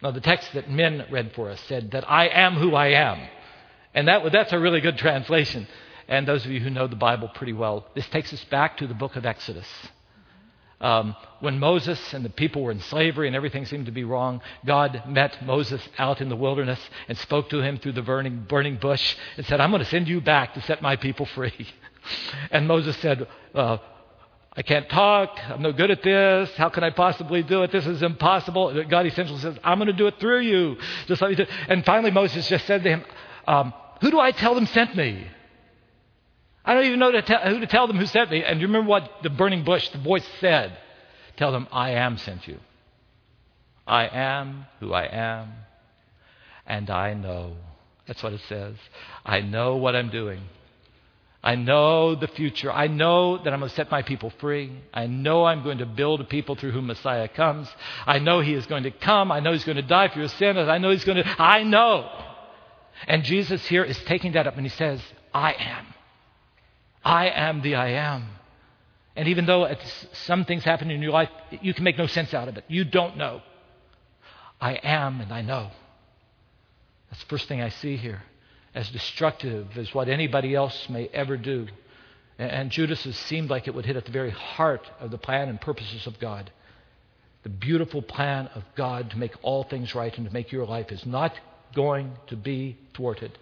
Now, 0.03 0.11
the 0.13 0.21
text 0.21 0.53
that 0.55 0.71
Min 0.71 1.05
read 1.11 1.33
for 1.35 1.51
us 1.51 1.61
said 1.69 1.93
that 1.93 2.09
I 2.09 2.29
am 2.29 2.55
who 2.55 2.75
I 2.75 2.89
am. 2.89 3.29
And 3.95 4.07
that, 4.09 4.31
that's 4.33 4.53
a 4.53 4.59
really 4.59 4.81
good 4.81 4.99
translation. 4.99 5.67
And 6.07 6.27
those 6.27 6.45
of 6.45 6.51
you 6.51 6.61
who 6.61 6.71
know 6.71 6.87
the 6.87 6.97
Bible 6.97 7.29
pretty 7.29 7.53
well, 7.53 7.87
this 7.95 8.09
takes 8.09 8.33
us 8.33 8.43
back 8.45 8.77
to 8.79 8.87
the 8.87 8.95
book 8.95 9.17
of 9.17 9.27
Exodus. 9.27 9.67
Um, 10.81 11.17
when 11.41 11.59
Moses 11.59 12.15
and 12.15 12.25
the 12.25 12.31
people 12.31 12.63
were 12.63 12.71
in 12.71 12.81
slavery 12.81 13.27
and 13.27 13.35
everything 13.35 13.67
seemed 13.67 13.87
to 13.87 13.93
be 13.93 14.05
wrong, 14.05 14.41
God 14.65 15.03
met 15.09 15.45
Moses 15.45 15.83
out 15.99 16.21
in 16.21 16.29
the 16.29 16.37
wilderness 16.37 16.79
and 17.09 17.19
spoke 17.19 17.51
to 17.51 17.61
him 17.61 17.79
through 17.79 17.93
the 17.93 18.03
burning, 18.03 18.47
burning 18.49 18.77
bush 18.77 19.17
and 19.37 19.45
said, 19.47 19.61
I'm 19.61 19.71
going 19.71 19.83
to 19.83 19.91
send 19.91 20.07
you 20.07 20.21
back 20.21 20.55
to 20.55 20.63
set 20.63 20.81
my 20.83 20.97
people 20.97 21.27
free. 21.27 21.69
And 22.51 22.67
Moses 22.67 22.97
said, 22.99 23.29
uh, 23.55 23.77
I 24.57 24.63
can't 24.63 24.89
talk. 24.89 25.39
I'm 25.49 25.63
no 25.63 25.73
good 25.73 25.91
at 25.91 26.03
this. 26.03 26.51
How 26.57 26.69
can 26.69 26.83
I 26.83 26.91
possibly 26.91 27.43
do 27.43 27.63
it? 27.63 27.71
This 27.71 27.87
is 27.87 28.03
impossible. 28.03 28.83
God 28.85 29.07
essentially 29.07 29.39
says, 29.41 29.57
I'm 29.63 29.79
going 29.79 29.87
to 29.87 29.93
do 29.93 30.07
it 30.07 30.19
through 30.19 30.41
you. 30.41 30.79
Just 31.07 31.21
like 31.21 31.31
you 31.31 31.37
did. 31.37 31.49
And 31.69 31.85
finally, 31.85 32.11
Moses 32.11 32.49
just 32.49 32.67
said 32.67 32.83
to 32.83 32.89
him, 32.89 33.05
um, 33.47 33.75
Who 34.01 34.11
do 34.11 34.19
I 34.19 34.33
tell 34.33 34.55
them 34.55 34.67
sent 34.67 34.97
me? 34.97 35.27
I 36.69 36.75
don't 36.75 36.85
even 36.85 36.99
know 36.99 37.11
to 37.11 37.23
tell, 37.23 37.41
who 37.41 37.61
to 37.61 37.67
tell 37.67 37.87
them 37.87 37.97
who 37.97 38.05
sent 38.05 38.31
me. 38.31 38.45
And 38.45 38.61
you 38.61 38.67
remember 38.67 38.91
what 38.91 39.11
the 39.23 39.31
burning 39.31 39.65
bush, 39.65 39.89
the 39.89 39.97
voice 39.97 40.29
said? 40.39 40.77
Tell 41.39 41.51
them, 41.51 41.67
I 41.73 41.93
am 41.93 42.19
sent 42.19 42.47
you. 42.47 42.59
I 43.87 44.07
am 44.07 44.67
who 44.79 44.93
I 44.93 45.05
am, 45.07 45.51
and 46.67 46.91
I 46.91 47.15
know. 47.15 47.57
That's 48.07 48.23
what 48.23 48.35
it 48.35 48.43
says. 48.51 48.75
I 49.25 49.41
know 49.41 49.77
what 49.77 49.97
I'm 49.97 50.11
doing. 50.11 50.43
I 51.43 51.55
know 51.55 52.15
the 52.15 52.29
future. 52.29 52.71
I 52.71 52.89
know 52.89 53.39
that 53.39 53.51
I'm 53.51 53.61
going 53.61 53.71
to 53.71 53.75
set 53.75 53.91
my 53.91 54.03
people 54.03 54.31
free. 54.39 54.71
I 54.93 55.07
know 55.07 55.47
I'm 55.47 55.63
going 55.63 55.79
to 55.79 55.87
build 55.87 56.21
a 56.21 56.25
people 56.25 56.55
through 56.55 56.73
whom 56.73 56.89
Messiah 56.89 57.29
comes. 57.29 57.67
I 58.05 58.19
know 58.19 58.41
he 58.41 58.53
is 58.53 58.67
going 58.67 58.83
to 58.83 58.91
come. 58.91 59.33
I 59.33 59.41
know 59.41 59.53
he's 59.53 59.65
going 59.65 59.77
to 59.77 59.83
die 59.83 60.09
for 60.09 60.19
your 60.19 60.29
sins. 60.29 60.59
I 60.59 60.77
know 60.77 60.91
he's 60.91 61.05
going 61.05 61.25
to. 61.25 61.43
I 61.43 61.63
know. 61.63 62.11
And 63.07 63.25
Jesus 63.25 63.65
here 63.67 63.85
is 63.85 63.99
taking 64.05 64.33
that 64.33 64.47
up 64.47 64.57
and 64.57 64.67
he 64.67 64.71
says, 64.71 65.01
I 65.33 65.55
am. 65.55 65.87
I 67.09 67.31
am 67.31 67.63
the 67.63 67.75
I 67.75 67.89
am. 67.93 68.29
And 69.17 69.29
even 69.29 69.47
though 69.47 69.75
some 70.13 70.45
things 70.45 70.63
happen 70.63 70.91
in 70.91 71.01
your 71.01 71.11
life, 71.11 71.31
you 71.63 71.73
can 71.73 71.83
make 71.83 71.97
no 71.97 72.07
sense 72.07 72.35
out 72.35 72.49
of 72.49 72.59
it. 72.59 72.65
You 72.69 72.85
don't 72.85 73.17
know. 73.17 73.41
I 74.61 74.75
am 74.75 75.23
and 75.23 75.33
I 75.33 75.41
know. 75.41 75.71
That's 77.11 77.23
the 77.23 77.29
first 77.31 77.49
thing 77.49 77.63
I 77.63 77.71
see 77.71 77.97
here 77.97 78.23
as 78.75 78.91
destructive 78.91 79.79
as 79.79 79.95
what 79.95 80.11
anybody 80.11 80.55
else 80.55 80.89
may 80.91 81.09
ever 81.09 81.39
do. 81.39 81.67
And 82.39 82.71
Judas 82.71 83.01
seemed 83.17 83.49
like 83.49 83.67
it 83.67 83.75
would 83.75 83.87
hit 83.87 83.97
at 83.97 84.05
the 84.05 84.13
very 84.13 84.31
heart 84.31 84.87
of 85.01 85.11
the 85.11 85.19
plan 85.19 85.49
and 85.49 85.59
purposes 85.59 86.07
of 86.07 86.21
God. 86.21 86.51
The 87.43 87.49
beautiful 87.49 88.03
plan 88.03 88.49
of 88.49 88.65
God 88.77 89.11
to 89.13 89.19
make 89.19 89.33
all 89.41 89.65
things 89.65 89.95
right 89.95 90.15
and 90.17 90.27
to 90.27 90.33
make 90.33 90.53
your 90.53 90.67
life 90.67 90.93
is 90.93 91.07
not 91.07 91.33
going 91.75 92.13
to 92.27 92.37
be 92.37 92.77
thwarted 92.95 93.39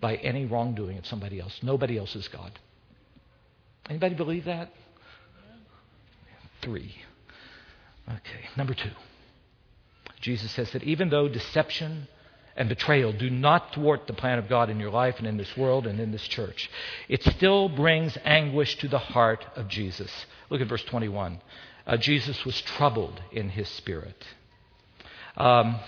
by 0.00 0.16
any 0.16 0.44
wrongdoing 0.44 0.98
of 0.98 1.06
somebody 1.06 1.38
else. 1.38 1.60
Nobody 1.62 1.96
else 1.96 2.16
is 2.16 2.26
God. 2.26 2.58
Anybody 3.88 4.14
believe 4.14 4.44
that? 4.46 4.70
Three. 6.62 6.94
Okay, 8.08 8.48
number 8.56 8.74
two. 8.74 8.90
Jesus 10.20 10.50
says 10.52 10.70
that 10.72 10.82
even 10.82 11.10
though 11.10 11.28
deception 11.28 12.08
and 12.56 12.68
betrayal 12.68 13.12
do 13.12 13.28
not 13.30 13.74
thwart 13.74 14.06
the 14.06 14.12
plan 14.12 14.38
of 14.38 14.48
God 14.48 14.70
in 14.70 14.80
your 14.80 14.90
life 14.90 15.16
and 15.18 15.26
in 15.26 15.36
this 15.36 15.56
world 15.56 15.86
and 15.86 16.00
in 16.00 16.10
this 16.10 16.26
church. 16.26 16.70
It 17.08 17.22
still 17.22 17.68
brings 17.68 18.16
anguish 18.24 18.76
to 18.78 18.88
the 18.88 18.98
heart 18.98 19.44
of 19.54 19.68
Jesus. 19.68 20.10
Look 20.48 20.60
at 20.60 20.68
verse 20.68 20.82
21. 20.84 21.40
Uh, 21.86 21.96
Jesus 21.98 22.44
was 22.44 22.60
troubled 22.62 23.20
in 23.30 23.50
his 23.50 23.68
spirit. 23.68 24.26
Um, 25.36 25.78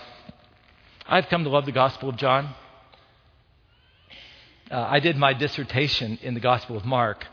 I've 1.07 1.27
come 1.27 1.43
to 1.43 1.49
love 1.49 1.65
the 1.65 1.71
Gospel 1.71 2.09
of 2.09 2.17
John. 2.17 2.53
Uh, 4.69 4.79
I 4.79 4.99
did 4.99 5.17
my 5.17 5.33
dissertation 5.33 6.19
in 6.21 6.35
the 6.35 6.39
Gospel 6.39 6.77
of 6.77 6.85
Mark. 6.85 7.25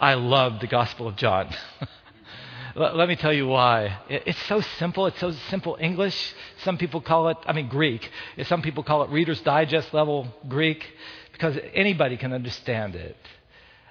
I 0.00 0.14
love 0.14 0.60
the 0.60 0.66
Gospel 0.66 1.08
of 1.08 1.16
John. 1.16 1.54
Let 2.76 3.08
me 3.08 3.16
tell 3.16 3.32
you 3.32 3.46
why. 3.46 3.98
It's 4.08 4.42
so 4.44 4.60
simple. 4.78 5.06
It's 5.06 5.18
so 5.18 5.30
simple 5.48 5.78
English. 5.80 6.34
Some 6.58 6.76
people 6.76 7.00
call 7.00 7.28
it, 7.28 7.38
I 7.46 7.54
mean, 7.54 7.68
Greek. 7.68 8.10
Some 8.44 8.60
people 8.60 8.82
call 8.82 9.02
it 9.02 9.10
Reader's 9.10 9.40
Digest 9.40 9.94
level 9.94 10.28
Greek 10.46 10.86
because 11.32 11.56
anybody 11.72 12.18
can 12.18 12.34
understand 12.34 12.94
it. 12.94 13.16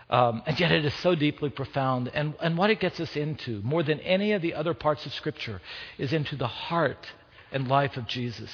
Um, 0.07 0.43
and 0.45 0.59
yet 0.59 0.71
it 0.71 0.85
is 0.85 0.93
so 0.95 1.15
deeply 1.15 1.49
profound. 1.49 2.11
And, 2.13 2.35
and 2.39 2.57
what 2.57 2.69
it 2.69 2.79
gets 2.79 2.99
us 2.99 3.15
into, 3.15 3.59
more 3.63 3.81
than 3.81 3.99
any 4.01 4.33
of 4.33 4.43
the 4.43 4.53
other 4.53 4.75
parts 4.75 5.05
of 5.07 5.13
Scripture, 5.13 5.61
is 5.97 6.13
into 6.13 6.35
the 6.35 6.47
heart 6.47 7.07
and 7.51 7.67
life 7.67 7.97
of 7.97 8.05
Jesus. 8.07 8.51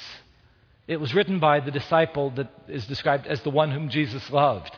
It 0.88 0.96
was 0.96 1.14
written 1.14 1.40
by 1.40 1.60
the 1.60 1.70
disciple 1.70 2.30
that 2.30 2.50
is 2.68 2.86
described 2.86 3.26
as 3.26 3.42
the 3.42 3.50
one 3.50 3.70
whom 3.70 3.90
Jesus 3.90 4.30
loved. 4.30 4.74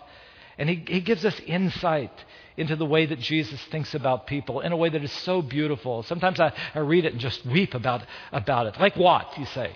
And 0.58 0.68
he, 0.68 0.84
he 0.86 1.00
gives 1.00 1.24
us 1.24 1.38
insight 1.46 2.12
into 2.56 2.76
the 2.76 2.86
way 2.86 3.06
that 3.06 3.18
Jesus 3.18 3.60
thinks 3.64 3.94
about 3.94 4.26
people 4.26 4.60
in 4.60 4.72
a 4.72 4.76
way 4.76 4.88
that 4.88 5.02
is 5.02 5.12
so 5.12 5.42
beautiful. 5.42 6.02
Sometimes 6.04 6.38
I, 6.38 6.52
I 6.74 6.80
read 6.80 7.04
it 7.04 7.12
and 7.12 7.20
just 7.20 7.44
weep 7.44 7.74
about, 7.74 8.02
about 8.32 8.66
it. 8.66 8.78
Like 8.78 8.96
what, 8.96 9.36
you 9.38 9.46
say? 9.46 9.72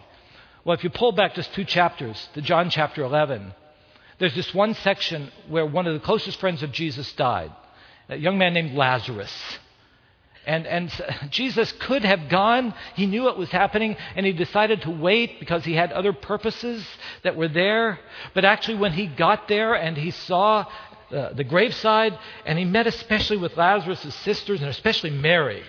Well, 0.65 0.77
if 0.77 0.85
you 0.85 0.91
pull 0.91 1.13
back 1.13 1.35
just 1.35 1.53
two 1.55 1.65
chapters 1.65 2.29
to 2.35 2.43
John 2.43 2.71
chapter 2.71 3.03
11, 3.03 3.53
there's 4.19 4.35
this 4.35 4.53
one 4.53 4.75
section 4.75 5.31
where 5.49 5.67
one 5.67 5.87
of 5.87 5.95
the 5.95 6.01
closest 6.01 6.39
friends 6.41 6.63
of 6.63 6.73
Jesus 6.73 7.13
died, 7.15 7.53
a 8.09 8.17
young 8.17 8.39
man 8.39 8.55
named 8.55 8.77
Lazarus. 8.77 9.33
And, 10.47 10.67
and 10.67 10.91
Jesus 11.31 11.71
could 11.73 12.05
have 12.05 12.31
gone. 12.31 12.73
He 12.95 13.05
knew 13.07 13.29
it 13.29 13.37
was 13.37 13.51
happening, 13.51 13.97
and 14.17 14.25
he 14.25 14.33
decided 14.33 14.83
to 14.83 14.91
wait 14.91 15.41
because 15.41 15.65
he 15.65 15.75
had 15.75 15.93
other 15.93 16.15
purposes 16.15 16.87
that 17.23 17.37
were 17.37 17.49
there. 17.49 17.99
But 18.35 18.47
actually, 18.47 18.79
when 18.79 18.93
he 18.93 19.07
got 19.07 19.47
there 19.47 19.75
and 19.75 19.97
he 19.97 20.11
saw 20.11 20.65
uh, 21.11 21.33
the 21.33 21.45
graveside, 21.45 22.19
and 22.45 22.59
he 22.59 22.65
met 22.65 22.87
especially 22.87 23.37
with 23.37 23.57
Lazarus' 23.57 24.15
sisters, 24.17 24.61
and 24.61 24.71
especially 24.71 25.11
Mary. 25.11 25.63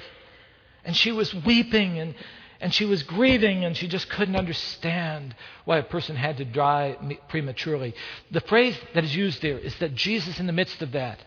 And 0.86 0.96
she 0.96 1.12
was 1.12 1.34
weeping, 1.34 2.00
and, 2.00 2.16
And 2.62 2.74
she 2.74 2.86
was 2.86 3.04
grieving 3.04 3.64
and 3.64 3.78
she 3.78 3.88
just 3.88 4.10
couldn't 4.10 4.36
understand 4.36 5.34
why 5.64 5.78
a 5.78 5.84
person 5.84 6.18
had 6.18 6.38
to 6.38 6.46
die 6.46 6.98
prematurely. 7.30 7.94
The 8.32 8.42
phrase 8.42 8.78
that 8.94 9.06
is 9.06 9.16
used 9.16 9.42
there 9.42 9.58
is 9.58 9.76
that 9.78 9.96
Jesus, 9.96 10.40
in 10.40 10.46
the 10.46 10.52
midst 10.52 10.82
of 10.82 10.92
that, 10.92 11.20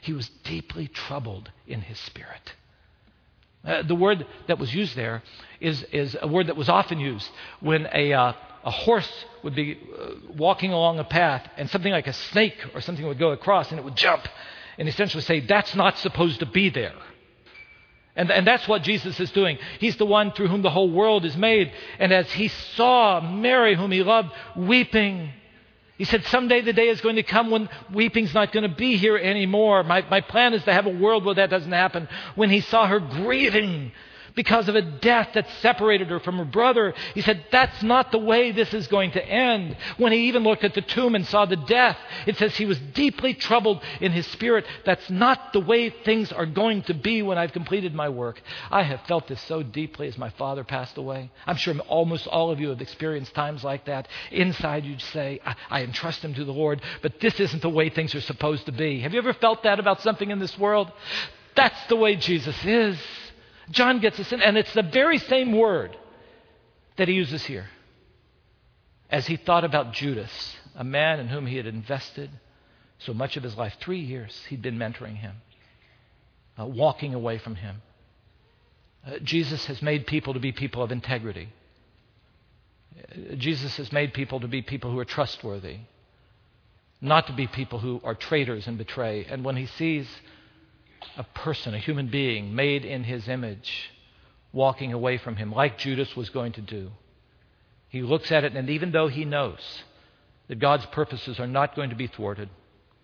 he 0.00 0.14
was 0.14 0.30
deeply 0.42 0.88
troubled 0.88 1.50
in 1.66 1.82
his 1.82 1.98
spirit. 1.98 2.54
Uh, 3.64 3.82
the 3.82 3.94
word 3.94 4.26
that 4.46 4.58
was 4.58 4.74
used 4.74 4.96
there 4.96 5.22
is, 5.60 5.82
is 5.92 6.16
a 6.20 6.26
word 6.26 6.46
that 6.46 6.56
was 6.56 6.68
often 6.68 6.98
used 6.98 7.28
when 7.60 7.86
a, 7.92 8.12
uh, 8.12 8.32
a 8.64 8.70
horse 8.70 9.24
would 9.42 9.54
be 9.54 9.74
uh, 9.76 10.12
walking 10.36 10.72
along 10.72 10.98
a 10.98 11.04
path 11.04 11.46
and 11.58 11.68
something 11.68 11.92
like 11.92 12.06
a 12.06 12.12
snake 12.12 12.56
or 12.74 12.80
something 12.80 13.06
would 13.06 13.18
go 13.18 13.32
across 13.32 13.70
and 13.70 13.78
it 13.78 13.84
would 13.84 13.96
jump 13.96 14.26
and 14.78 14.88
essentially 14.88 15.22
say, 15.22 15.40
That's 15.40 15.74
not 15.74 15.98
supposed 15.98 16.40
to 16.40 16.46
be 16.46 16.70
there. 16.70 16.94
And, 18.16 18.30
and 18.30 18.46
that's 18.46 18.66
what 18.66 18.82
Jesus 18.82 19.20
is 19.20 19.30
doing. 19.30 19.58
He's 19.78 19.96
the 19.96 20.06
one 20.06 20.32
through 20.32 20.48
whom 20.48 20.62
the 20.62 20.70
whole 20.70 20.90
world 20.90 21.24
is 21.24 21.36
made. 21.36 21.72
And 21.98 22.12
as 22.12 22.30
he 22.32 22.48
saw 22.48 23.20
Mary, 23.20 23.76
whom 23.76 23.92
he 23.92 24.02
loved, 24.02 24.30
weeping, 24.56 25.30
he 26.00 26.06
said, 26.06 26.24
Someday 26.24 26.62
the 26.62 26.72
day 26.72 26.88
is 26.88 27.02
going 27.02 27.16
to 27.16 27.22
come 27.22 27.50
when 27.50 27.68
weeping's 27.92 28.32
not 28.32 28.52
going 28.52 28.62
to 28.62 28.74
be 28.74 28.96
here 28.96 29.18
anymore. 29.18 29.82
My, 29.82 30.00
my 30.08 30.22
plan 30.22 30.54
is 30.54 30.64
to 30.64 30.72
have 30.72 30.86
a 30.86 30.90
world 30.90 31.26
where 31.26 31.34
that 31.34 31.50
doesn't 31.50 31.72
happen. 31.72 32.08
When 32.36 32.48
he 32.48 32.62
saw 32.62 32.86
her 32.86 33.00
grieving, 33.00 33.92
because 34.40 34.70
of 34.70 34.74
a 34.74 34.80
death 34.80 35.28
that 35.34 35.46
separated 35.60 36.08
her 36.08 36.18
from 36.18 36.38
her 36.38 36.46
brother. 36.46 36.94
He 37.12 37.20
said, 37.20 37.44
That's 37.52 37.82
not 37.82 38.10
the 38.10 38.16
way 38.16 38.52
this 38.52 38.72
is 38.72 38.86
going 38.86 39.10
to 39.10 39.22
end. 39.22 39.76
When 39.98 40.12
he 40.12 40.28
even 40.28 40.44
looked 40.44 40.64
at 40.64 40.72
the 40.72 40.80
tomb 40.80 41.14
and 41.14 41.26
saw 41.26 41.44
the 41.44 41.56
death, 41.56 41.98
it 42.26 42.38
says 42.38 42.56
he 42.56 42.64
was 42.64 42.78
deeply 42.94 43.34
troubled 43.34 43.82
in 44.00 44.12
his 44.12 44.26
spirit. 44.28 44.64
That's 44.86 45.10
not 45.10 45.52
the 45.52 45.60
way 45.60 45.90
things 45.90 46.32
are 46.32 46.46
going 46.46 46.84
to 46.84 46.94
be 46.94 47.20
when 47.20 47.36
I've 47.36 47.52
completed 47.52 47.94
my 47.94 48.08
work. 48.08 48.40
I 48.70 48.82
have 48.82 49.02
felt 49.02 49.28
this 49.28 49.42
so 49.42 49.62
deeply 49.62 50.08
as 50.08 50.16
my 50.16 50.30
father 50.30 50.64
passed 50.64 50.96
away. 50.96 51.30
I'm 51.46 51.56
sure 51.56 51.78
almost 51.80 52.26
all 52.26 52.50
of 52.50 52.60
you 52.60 52.70
have 52.70 52.80
experienced 52.80 53.34
times 53.34 53.62
like 53.62 53.84
that. 53.84 54.08
Inside, 54.30 54.86
you'd 54.86 55.02
say, 55.02 55.40
I, 55.44 55.54
I 55.68 55.82
entrust 55.82 56.24
him 56.24 56.32
to 56.32 56.46
the 56.46 56.54
Lord, 56.54 56.80
but 57.02 57.20
this 57.20 57.38
isn't 57.40 57.60
the 57.60 57.68
way 57.68 57.90
things 57.90 58.14
are 58.14 58.22
supposed 58.22 58.64
to 58.64 58.72
be. 58.72 59.00
Have 59.00 59.12
you 59.12 59.18
ever 59.18 59.34
felt 59.34 59.64
that 59.64 59.78
about 59.78 60.00
something 60.00 60.30
in 60.30 60.38
this 60.38 60.56
world? 60.56 60.90
That's 61.56 61.86
the 61.88 61.96
way 61.96 62.16
Jesus 62.16 62.56
is. 62.64 62.98
John 63.70 64.00
gets 64.00 64.16
this 64.16 64.32
in, 64.32 64.42
and 64.42 64.56
it's 64.56 64.72
the 64.74 64.82
very 64.82 65.18
same 65.18 65.56
word 65.56 65.96
that 66.96 67.08
he 67.08 67.14
uses 67.14 67.44
here. 67.44 67.68
As 69.08 69.26
he 69.26 69.36
thought 69.36 69.64
about 69.64 69.92
Judas, 69.92 70.56
a 70.74 70.84
man 70.84 71.20
in 71.20 71.28
whom 71.28 71.46
he 71.46 71.56
had 71.56 71.66
invested 71.66 72.30
so 72.98 73.14
much 73.14 73.36
of 73.36 73.42
his 73.42 73.56
life, 73.56 73.74
three 73.80 74.00
years 74.00 74.44
he'd 74.48 74.62
been 74.62 74.76
mentoring 74.76 75.16
him, 75.16 75.36
uh, 76.58 76.66
walking 76.66 77.14
away 77.14 77.38
from 77.38 77.56
him. 77.56 77.82
Uh, 79.06 79.18
Jesus 79.22 79.66
has 79.66 79.80
made 79.80 80.06
people 80.06 80.34
to 80.34 80.40
be 80.40 80.52
people 80.52 80.82
of 80.82 80.92
integrity. 80.92 81.48
Uh, 82.98 83.34
Jesus 83.36 83.76
has 83.78 83.92
made 83.92 84.12
people 84.12 84.40
to 84.40 84.48
be 84.48 84.62
people 84.62 84.90
who 84.90 84.98
are 84.98 85.04
trustworthy, 85.04 85.78
not 87.00 87.26
to 87.28 87.32
be 87.32 87.46
people 87.46 87.78
who 87.78 88.00
are 88.04 88.14
traitors 88.14 88.66
and 88.66 88.76
betray. 88.76 89.24
And 89.24 89.44
when 89.44 89.56
he 89.56 89.66
sees 89.66 90.06
a 91.20 91.24
person, 91.34 91.74
a 91.74 91.78
human 91.78 92.06
being 92.06 92.54
made 92.54 92.82
in 92.82 93.04
his 93.04 93.28
image, 93.28 93.90
walking 94.52 94.94
away 94.94 95.18
from 95.18 95.36
him, 95.36 95.52
like 95.52 95.76
Judas 95.76 96.16
was 96.16 96.30
going 96.30 96.52
to 96.52 96.62
do. 96.62 96.90
He 97.90 98.00
looks 98.00 98.32
at 98.32 98.42
it, 98.42 98.56
and 98.56 98.70
even 98.70 98.90
though 98.90 99.08
he 99.08 99.26
knows 99.26 99.60
that 100.48 100.58
God's 100.58 100.86
purposes 100.86 101.38
are 101.38 101.46
not 101.46 101.76
going 101.76 101.90
to 101.90 101.96
be 101.96 102.06
thwarted, 102.06 102.48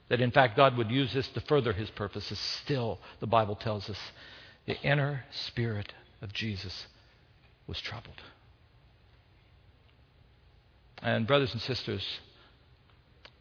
that 0.08 0.22
in 0.22 0.30
fact 0.30 0.56
God 0.56 0.78
would 0.78 0.90
use 0.90 1.12
this 1.12 1.28
to 1.28 1.42
further 1.42 1.74
his 1.74 1.90
purposes, 1.90 2.38
still, 2.38 2.98
the 3.20 3.26
Bible 3.26 3.54
tells 3.54 3.90
us, 3.90 3.98
the 4.64 4.80
inner 4.80 5.24
spirit 5.30 5.92
of 6.22 6.32
Jesus 6.32 6.86
was 7.66 7.78
troubled. 7.82 8.22
And, 11.02 11.26
brothers 11.26 11.52
and 11.52 11.60
sisters, 11.60 12.02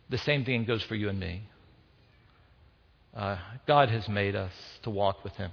the 0.09 0.17
same 0.17 0.43
thing 0.43 0.65
goes 0.65 0.83
for 0.83 0.95
you 0.95 1.07
and 1.07 1.17
me. 1.17 1.47
Uh, 3.15 3.38
God 3.65 3.89
has 3.89 4.10
made 4.10 4.36
us 4.36 4.51
to 4.84 4.89
walk 4.89 5.23
with 5.23 5.34
Him. 5.34 5.51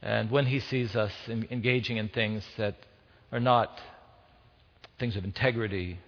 And 0.00 0.30
when 0.30 0.46
He 0.46 0.60
sees 0.60 0.94
us 0.94 1.12
in, 1.26 1.46
engaging 1.50 1.96
in 1.96 2.08
things 2.08 2.44
that 2.56 2.76
are 3.32 3.40
not 3.40 3.80
things 5.00 5.16
of 5.16 5.24
integrity, 5.24 5.98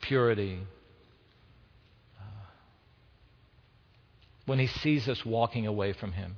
purity, 0.00 0.60
uh, 2.20 2.46
when 4.46 4.60
He 4.60 4.68
sees 4.68 5.08
us 5.08 5.24
walking 5.24 5.66
away 5.66 5.92
from 5.92 6.12
Him, 6.12 6.36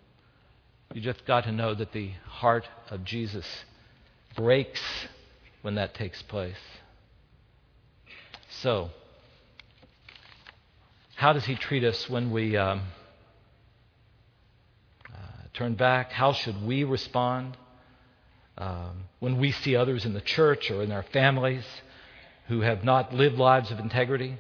you 0.95 1.03
just 1.03 1.27
got 1.27 1.45
to 1.45 1.53
know 1.53 1.75
that 1.75 1.93
the 1.93 2.13
heart 2.27 2.67
of 2.91 3.05
Jesus 3.05 3.47
breaks 4.37 4.81
when 5.63 5.75
that 5.75 5.95
takes 5.95 6.23
place. 6.23 6.57
So, 8.63 8.91
how 11.21 11.35
does 11.35 11.45
He 11.45 11.55
treat 11.55 11.85
us 11.85 12.09
when 12.09 12.31
we 12.31 12.57
um, 12.57 12.81
uh, 15.07 15.19
turn 15.53 15.75
back? 15.75 16.13
How 16.13 16.33
should 16.33 16.65
we 16.65 16.83
respond 16.85 17.59
um, 18.57 19.05
when 19.19 19.37
we 19.37 19.53
see 19.53 19.77
others 19.77 20.07
in 20.07 20.15
the 20.15 20.23
church 20.23 20.71
or 20.71 20.83
in 20.83 20.91
our 20.91 21.03
families 21.13 21.67
who 22.49 22.63
have 22.63 22.85
not 22.85 23.13
lived 23.13 23.37
lives 23.37 23.71
of 23.71 23.79
integrity? 23.81 24.39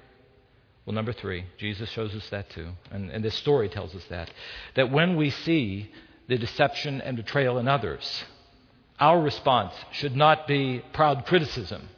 Well, 0.87 0.95
number 0.95 1.12
three, 1.12 1.45
Jesus 1.59 1.90
shows 1.90 2.14
us 2.14 2.27
that 2.31 2.49
too. 2.49 2.71
And, 2.90 3.11
and 3.11 3.23
this 3.23 3.35
story 3.35 3.69
tells 3.69 3.95
us 3.95 4.05
that. 4.09 4.31
That 4.75 4.90
when 4.90 5.16
we 5.16 5.29
see 5.29 5.93
the 6.29 6.38
deception 6.38 7.03
and 7.03 7.14
betrayal 7.14 7.59
in 7.59 7.69
others, 7.69 8.25
our 8.99 9.21
response 9.21 9.75
should 9.93 10.16
not 10.16 10.47
be 10.47 10.83
proud 10.95 11.27
criticism 11.27 11.90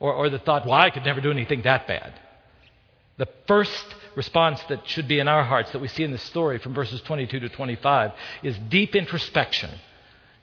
or, 0.00 0.12
or 0.12 0.30
the 0.30 0.40
thought, 0.40 0.66
well, 0.66 0.74
I 0.74 0.90
could 0.90 1.04
never 1.04 1.20
do 1.20 1.30
anything 1.30 1.62
that 1.62 1.86
bad. 1.86 2.18
The 3.18 3.28
first 3.46 3.84
response 4.14 4.62
that 4.68 4.88
should 4.88 5.06
be 5.06 5.18
in 5.18 5.28
our 5.28 5.44
hearts 5.44 5.72
that 5.72 5.80
we 5.80 5.88
see 5.88 6.04
in 6.04 6.12
this 6.12 6.22
story 6.22 6.58
from 6.58 6.72
verses 6.72 7.00
22 7.02 7.40
to 7.40 7.48
25 7.48 8.12
is 8.42 8.56
deep 8.68 8.96
introspection. 8.96 9.70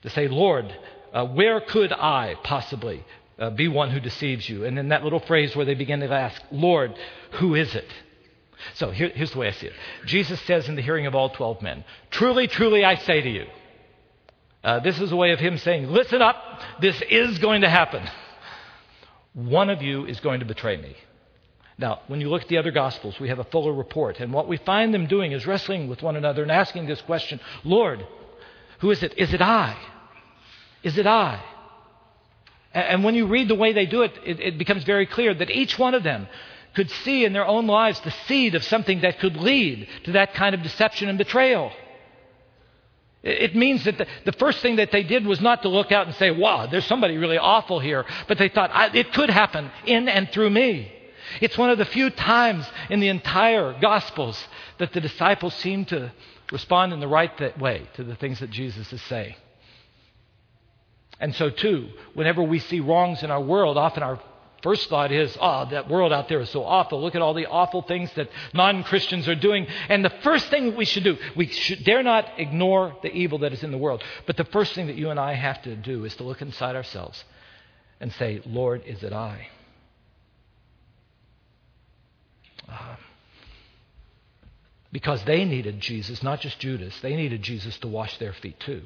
To 0.04 0.10
say, 0.10 0.28
Lord, 0.28 0.74
uh, 1.14 1.26
where 1.26 1.60
could 1.62 1.92
I 1.92 2.36
possibly 2.44 3.04
uh, 3.40 3.50
be 3.50 3.68
one 3.68 3.90
who 3.90 4.00
deceives 4.00 4.48
you? 4.48 4.66
And 4.66 4.78
then 4.78 4.90
that 4.90 5.04
little 5.04 5.20
phrase 5.20 5.56
where 5.56 5.66
they 5.66 5.74
begin 5.74 6.02
to 6.02 6.12
ask, 6.12 6.42
Lord, 6.52 6.94
who 7.34 7.56
is 7.56 7.74
it? 7.74 7.88
So 8.76 8.92
here, 8.92 9.10
here's 9.10 9.32
the 9.32 9.40
way 9.40 9.48
I 9.48 9.52
see 9.52 9.68
it 9.68 9.74
Jesus 10.06 10.40
says 10.42 10.68
in 10.68 10.76
the 10.76 10.82
hearing 10.82 11.08
of 11.08 11.16
all 11.16 11.30
12 11.30 11.62
men, 11.62 11.84
Truly, 12.12 12.48
truly, 12.48 12.84
I 12.84 12.96
say 12.96 13.22
to 13.22 13.30
you. 13.30 13.46
Uh, 14.64 14.80
this 14.80 15.00
is 15.00 15.12
a 15.12 15.16
way 15.16 15.32
of 15.32 15.40
him 15.40 15.58
saying, 15.58 15.88
Listen 15.90 16.22
up, 16.22 16.36
this 16.82 17.02
is 17.10 17.40
going 17.40 17.62
to 17.62 17.70
happen. 17.70 18.04
One 19.34 19.70
of 19.70 19.82
you 19.82 20.06
is 20.06 20.20
going 20.20 20.40
to 20.40 20.46
betray 20.46 20.78
me. 20.78 20.96
Now, 21.78 22.02
when 22.08 22.22
you 22.22 22.30
look 22.30 22.44
at 22.44 22.48
the 22.48 22.58
other 22.58 22.72
Gospels, 22.72 23.20
we 23.20 23.30
have 23.30 23.40
a 23.40 23.44
fuller 23.46 23.74
report. 23.74 24.20
And 24.20 24.32
what 24.32 24.48
we 24.48 24.58
find 24.58 24.94
them 24.94 25.08
doing 25.08 25.34
is 25.34 25.46
wrestling 25.46 25.90
with 25.90 26.02
one 26.02 26.16
another 26.16 26.42
and 26.42 26.52
asking 26.52 26.88
this 26.88 27.02
question 27.02 27.40
Lord, 27.64 28.06
who 28.80 28.92
is 28.92 29.04
it? 29.04 29.18
Is 29.18 29.34
it 29.34 29.42
I? 29.42 29.78
Is 30.84 30.98
it 30.98 31.08
I? 31.08 31.44
And 32.74 33.04
when 33.04 33.16
you 33.16 33.28
read 33.28 33.48
the 33.48 33.56
way 33.56 33.74
they 33.74 33.86
do 33.86 34.02
it, 34.02 34.12
it, 34.26 34.40
it 34.40 34.58
becomes 34.58 34.84
very 34.84 35.06
clear 35.06 35.34
that 35.34 35.50
each 35.50 35.80
one 35.80 35.94
of 35.94 36.04
them 36.04 36.28
could 36.76 36.92
see 36.92 37.24
in 37.24 37.32
their 37.32 37.48
own 37.48 37.68
lives 37.68 38.00
the 38.02 38.12
seed 38.28 38.54
of 38.54 38.64
something 38.64 39.02
that 39.02 39.20
could 39.20 39.38
lead 39.38 39.88
to 40.04 40.12
that 40.14 40.34
kind 40.34 40.54
of 40.54 40.62
deception 40.62 41.08
and 41.08 41.18
betrayal. 41.18 41.72
It 43.24 43.56
means 43.56 43.86
that 43.86 43.98
the, 43.98 44.06
the, 44.26 44.34
first 44.34 44.60
thing 44.60 44.76
that 44.76 44.92
they 44.92 45.02
did 45.02 45.26
was 45.26 45.42
not 45.42 45.64
to 45.64 45.70
look 45.70 45.92
out 45.92 46.06
and 46.06 46.16
say, 46.18 46.30
wow, 46.30 46.68
there's 46.68 46.86
somebody 46.86 47.18
really 47.18 47.40
awful 47.40 47.80
here. 47.80 48.06
But 48.28 48.38
they 48.38 48.50
thought, 48.50 48.96
it 48.96 49.14
could 49.14 49.32
happen 49.32 49.72
in 49.86 50.08
and 50.08 50.30
through 50.30 50.52
me. 50.52 50.92
It's 51.42 51.58
one 51.58 51.70
of 51.70 51.78
the 51.78 51.86
few 51.86 52.10
times 52.10 52.66
in 52.90 53.00
the 53.00 53.10
entire 53.10 53.78
Gospels 53.80 54.42
that 54.78 54.94
the 54.94 55.02
disciples 55.02 55.54
seem 55.56 55.86
to 55.86 56.12
respond 56.52 56.94
in 56.94 57.00
the 57.00 57.08
right 57.08 57.60
way 57.60 57.88
to 57.96 58.04
the 58.04 58.16
things 58.16 58.40
that 58.40 58.50
Jesus 58.50 58.92
is 58.94 59.02
saying. 59.04 59.36
And 61.20 61.34
so, 61.36 61.50
too, 61.50 61.90
whenever 62.14 62.44
we 62.44 62.60
see 62.60 62.80
wrongs 62.80 63.24
in 63.24 63.32
our 63.32 63.42
world, 63.42 63.78
often 63.78 64.04
our 64.04 64.20
first 64.62 64.90
thought 64.90 65.12
is, 65.12 65.38
oh, 65.40 65.66
that 65.70 65.90
world 65.90 66.12
out 66.12 66.28
there 66.28 66.42
is 66.42 66.50
so 66.50 66.66
awful. 66.66 67.02
Look 67.02 67.16
at 67.16 67.22
all 67.22 67.34
the 67.34 67.46
awful 67.46 67.84
things 67.84 68.12
that 68.16 68.30
non 68.54 68.84
Christians 68.84 69.28
are 69.28 69.36
doing. 69.36 69.68
And 69.90 70.04
the 70.04 70.10
first 70.24 70.50
thing 70.50 70.76
we 70.76 70.86
should 70.86 71.04
do, 71.04 71.18
we 71.36 71.48
should 71.48 71.84
dare 71.84 72.04
not 72.04 72.28
ignore 72.38 72.98
the 73.02 73.12
evil 73.14 73.40
that 73.40 73.54
is 73.54 73.64
in 73.64 73.72
the 73.72 73.78
world. 73.78 74.04
But 74.26 74.38
the 74.38 74.46
first 74.46 74.74
thing 74.74 74.88
that 74.88 74.96
you 74.96 75.10
and 75.10 75.20
I 75.20 75.34
have 75.34 75.62
to 75.64 75.76
do 75.76 76.04
is 76.04 76.16
to 76.18 76.24
look 76.24 76.42
inside 76.42 76.76
ourselves 76.76 77.24
and 78.00 78.12
say, 78.14 78.42
Lord, 78.46 78.84
is 78.86 79.04
it 79.04 79.14
I? 79.14 79.48
Because 84.92 85.24
they 85.26 85.44
needed 85.44 85.82
Jesus, 85.82 86.24
not 86.24 86.40
just 86.40 86.60
Judas, 86.60 86.98
they 87.02 87.16
needed 87.16 87.42
Jesus 87.42 87.78
to 87.80 87.88
wash 87.88 88.18
their 88.18 88.34
feet 88.34 88.60
too. 88.62 88.84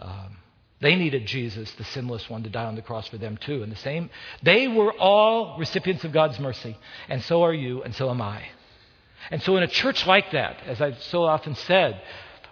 Um, 0.00 0.36
they 0.80 0.96
needed 0.96 1.26
Jesus, 1.26 1.70
the 1.72 1.84
sinless 1.84 2.28
one, 2.28 2.42
to 2.42 2.50
die 2.50 2.64
on 2.64 2.74
the 2.74 2.82
cross 2.82 3.08
for 3.08 3.18
them 3.18 3.36
too. 3.36 3.62
And 3.62 3.70
the 3.70 3.76
same, 3.76 4.10
they 4.42 4.68
were 4.68 4.92
all 4.92 5.56
recipients 5.58 6.04
of 6.04 6.12
God's 6.12 6.38
mercy, 6.40 6.76
and 7.08 7.22
so 7.22 7.44
are 7.44 7.54
you, 7.54 7.82
and 7.82 7.94
so 7.94 8.10
am 8.10 8.20
I. 8.20 8.42
And 9.30 9.42
so, 9.42 9.56
in 9.56 9.62
a 9.62 9.68
church 9.68 10.06
like 10.06 10.32
that, 10.32 10.60
as 10.66 10.80
I've 10.80 11.00
so 11.04 11.24
often 11.24 11.54
said, 11.54 12.00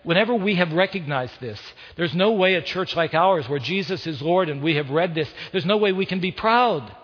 whenever 0.04 0.34
we 0.34 0.54
have 0.54 0.72
recognized 0.72 1.40
this, 1.40 1.60
there's 1.96 2.14
no 2.14 2.32
way 2.32 2.54
a 2.54 2.62
church 2.62 2.94
like 2.94 3.14
ours, 3.14 3.48
where 3.48 3.58
Jesus 3.58 4.06
is 4.06 4.22
Lord 4.22 4.48
and 4.48 4.62
we 4.62 4.76
have 4.76 4.90
read 4.90 5.14
this, 5.14 5.28
there's 5.52 5.66
no 5.66 5.76
way 5.76 5.92
we 5.92 6.06
can 6.06 6.20
be 6.20 6.32
proud. 6.32 6.94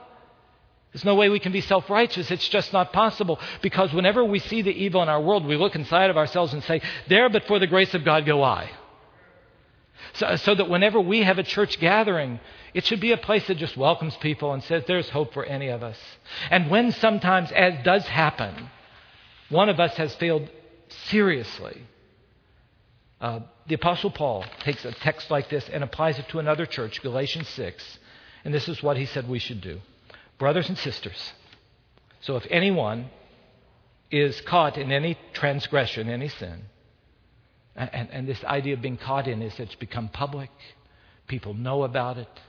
There's 0.96 1.04
no 1.04 1.14
way 1.14 1.28
we 1.28 1.40
can 1.40 1.52
be 1.52 1.61
self 1.61 1.90
righteous. 1.90 2.30
It's 2.30 2.48
just 2.48 2.72
not 2.72 2.90
possible. 2.90 3.38
Because 3.61 3.92
whenever 3.92 4.24
we 4.24 4.38
see 4.38 4.62
the 4.62 4.70
evil 4.70 5.02
in 5.02 5.11
our 5.11 5.20
world, 5.20 5.44
we 5.44 5.54
look 5.54 5.74
inside 5.74 6.09
of 6.09 6.16
ourselves 6.16 6.54
and 6.54 6.64
say, 6.64 6.80
There, 7.06 7.28
but 7.28 7.44
for 7.44 7.59
the 7.59 7.66
grace 7.66 7.92
of 7.92 8.02
God, 8.02 8.24
go 8.24 8.42
I. 8.42 8.70
So, 10.14 10.37
so, 10.37 10.54
that 10.54 10.70
whenever 10.70 10.98
we 10.98 11.22
have 11.22 11.38
a 11.38 11.42
church 11.42 11.78
gathering, 11.80 12.40
it 12.72 12.87
should 12.87 13.00
be 13.00 13.12
a 13.12 13.18
place 13.18 13.46
that 13.48 13.59
just 13.59 13.76
welcomes 13.76 14.16
people 14.16 14.54
and 14.54 14.64
says, 14.64 14.85
There's 14.87 15.11
hope 15.11 15.35
for 15.35 15.44
any 15.44 15.68
of 15.68 15.82
us. 15.82 15.98
And 16.50 16.70
when 16.70 16.92
sometimes, 16.92 17.52
as 17.52 17.74
does 17.85 18.06
happen, 18.06 18.70
one 19.50 19.68
of 19.68 19.78
us 19.78 19.94
has 19.98 20.14
failed 20.14 20.48
seriously, 21.09 21.82
uh, 23.20 23.40
the 23.66 23.74
Apostle 23.74 24.12
Paul 24.12 24.46
takes 24.61 24.82
a 24.87 24.92
text 24.92 25.30
like 25.30 25.50
this 25.50 25.68
and 25.68 25.85
applies 25.85 26.18
it 26.18 26.26
to 26.30 26.38
another 26.38 26.64
church, 26.64 27.02
Galatians 27.02 27.50
6, 27.50 27.98
and 28.46 28.54
this 28.54 28.66
is 28.66 28.82
what 28.82 28.96
he 28.96 29.04
said 29.04 29.28
we 29.28 29.38
should 29.38 29.61
do. 29.61 29.82
Brothers 30.38 30.68
and 30.68 30.77
sisters, 30.79 31.33
so 32.20 32.37
if 32.37 32.46
anyone 32.51 33.09
is 34.11 34.40
caught 34.42 34.77
in 34.77 34.92
any 34.92 35.18
transgression, 35.33 36.09
any 36.09 36.29
sin, 36.29 36.62
and, 37.75 38.11
and, 38.11 38.29
this 38.29 38.42
idea 38.44 38.75
of 38.75 38.81
being 38.81 38.96
caught 38.96 39.29
in 39.29 39.42
is 39.42 39.59
it's 39.61 39.75
become 39.75 40.09
public, 40.09 40.51
people 41.27 41.53
know 41.53 41.83
about 41.83 42.16
it. 42.16 42.40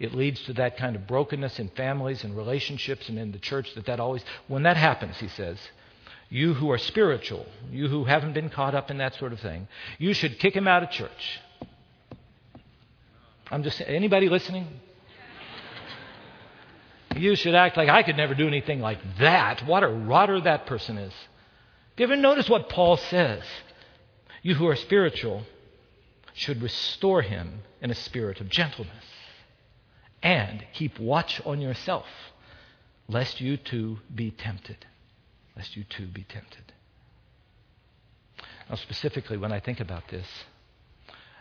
It 0.00 0.14
leads 0.14 0.42
to 0.44 0.52
that 0.54 0.76
kind 0.76 0.96
of 0.96 1.06
brokenness 1.06 1.58
in 1.58 1.68
families 1.70 2.24
and 2.24 2.36
relationships 2.36 3.08
and 3.08 3.18
in 3.18 3.30
the 3.32 3.38
church 3.38 3.72
that 3.74 3.86
that 3.86 4.00
always, 4.00 4.24
when 4.48 4.64
that 4.64 4.76
happens, 4.76 5.16
he 5.18 5.28
says, 5.28 5.58
you 6.28 6.54
who 6.54 6.70
are 6.70 6.78
spiritual, 6.78 7.46
you 7.70 7.88
who 7.88 8.04
haven't 8.04 8.32
been 8.32 8.50
caught 8.50 8.74
up 8.74 8.90
in 8.90 8.98
that 8.98 9.14
sort 9.14 9.32
of 9.32 9.40
thing, 9.40 9.66
you 9.98 10.12
should 10.12 10.38
kick 10.38 10.54
him 10.54 10.68
out 10.68 10.82
of 10.82 10.90
church. 10.90 11.40
I'm 13.50 13.62
just, 13.62 13.80
anybody 13.80 14.28
listening? 14.28 14.66
You 17.18 17.34
should 17.34 17.54
act 17.54 17.76
like 17.76 17.88
I 17.88 18.02
could 18.02 18.16
never 18.16 18.34
do 18.34 18.46
anything 18.46 18.80
like 18.80 18.98
that. 19.18 19.66
What 19.66 19.82
a 19.82 19.88
rotter 19.88 20.40
that 20.40 20.66
person 20.66 20.98
is. 20.98 21.12
Do 21.96 22.02
you 22.02 22.06
ever 22.06 22.16
notice 22.16 22.48
what 22.48 22.68
Paul 22.68 22.96
says? 22.96 23.42
You 24.42 24.54
who 24.54 24.68
are 24.68 24.76
spiritual 24.76 25.42
should 26.32 26.62
restore 26.62 27.22
him 27.22 27.62
in 27.80 27.90
a 27.90 27.94
spirit 27.94 28.40
of 28.40 28.48
gentleness. 28.48 29.04
And 30.22 30.64
keep 30.72 30.98
watch 30.98 31.40
on 31.44 31.60
yourself, 31.60 32.06
lest 33.08 33.40
you 33.40 33.56
too 33.56 33.98
be 34.14 34.30
tempted. 34.30 34.86
Lest 35.56 35.76
you 35.76 35.84
too 35.84 36.06
be 36.06 36.22
tempted. 36.22 36.72
Now, 38.70 38.76
specifically, 38.76 39.36
when 39.36 39.52
I 39.52 39.60
think 39.60 39.80
about 39.80 40.08
this, 40.08 40.26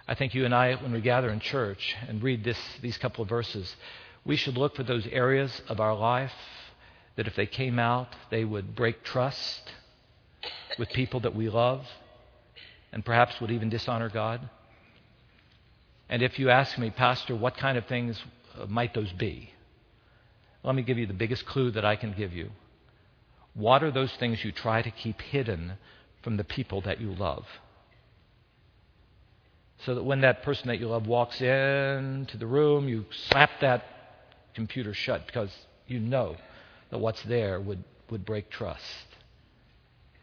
I 0.08 0.16
think 0.16 0.34
you 0.34 0.46
and 0.46 0.56
I, 0.56 0.76
when 0.76 0.94
we 0.94 1.02
gather 1.02 1.30
in 1.30 1.40
church 1.40 1.96
and 2.08 2.24
read 2.24 2.44
this, 2.44 2.58
these 2.82 2.98
couple 2.98 3.22
of 3.22 3.30
verses, 3.30 3.76
we 4.28 4.36
should 4.36 4.58
look 4.58 4.76
for 4.76 4.84
those 4.84 5.08
areas 5.08 5.62
of 5.70 5.80
our 5.80 5.96
life 5.96 6.34
that 7.16 7.28
if 7.28 7.36
they 7.36 7.46
came 7.48 7.80
out, 7.80 8.10
they 8.30 8.44
would 8.44 8.76
break 8.76 9.04
trust 9.04 9.72
with 10.78 10.90
people 10.90 11.22
that 11.22 11.34
we 11.34 11.50
love 11.50 11.88
and 12.92 13.06
perhaps 13.06 13.40
would 13.40 13.52
even 13.52 13.70
dishonor 13.70 14.10
God. 14.10 14.50
And 16.10 16.22
if 16.22 16.38
you 16.38 16.50
ask 16.50 16.78
me, 16.78 16.90
Pastor, 16.90 17.36
what 17.36 17.56
kind 17.58 17.78
of 17.78 17.86
things 17.86 18.22
uh, 18.60 18.66
might 18.66 18.94
those 18.94 19.12
be? 19.14 19.52
Let 20.62 20.76
me 20.76 20.82
give 20.82 20.98
you 20.98 21.08
the 21.08 21.14
biggest 21.14 21.46
clue 21.46 21.72
that 21.72 21.86
I 21.86 21.96
can 21.96 22.12
give 22.12 22.34
you. 22.34 22.50
What 23.54 23.82
are 23.82 23.92
those 23.92 24.12
things 24.14 24.44
you 24.44 24.52
try 24.52 24.82
to 24.82 24.92
keep 24.92 25.22
hidden 25.22 25.74
from 26.22 26.36
the 26.36 26.44
people 26.44 26.82
that 26.82 27.00
you 27.00 27.14
love? 27.14 27.46
So 29.86 29.96
that 29.96 30.04
when 30.04 30.22
that 30.22 30.44
person 30.44 30.68
that 30.68 30.80
you 30.80 30.90
love 30.90 31.08
walks 31.08 31.40
into 31.40 32.38
the 32.38 32.48
room, 32.48 32.90
you 32.90 33.06
slap 33.30 33.52
that 33.62 33.84
computer 34.58 34.92
shut 34.92 35.28
because 35.28 35.52
you 35.86 36.00
know 36.00 36.36
that 36.90 36.98
what's 36.98 37.22
there 37.24 37.62
would, 37.62 37.84
would 38.10 38.26
break 38.26 38.50
trust. 38.50 39.06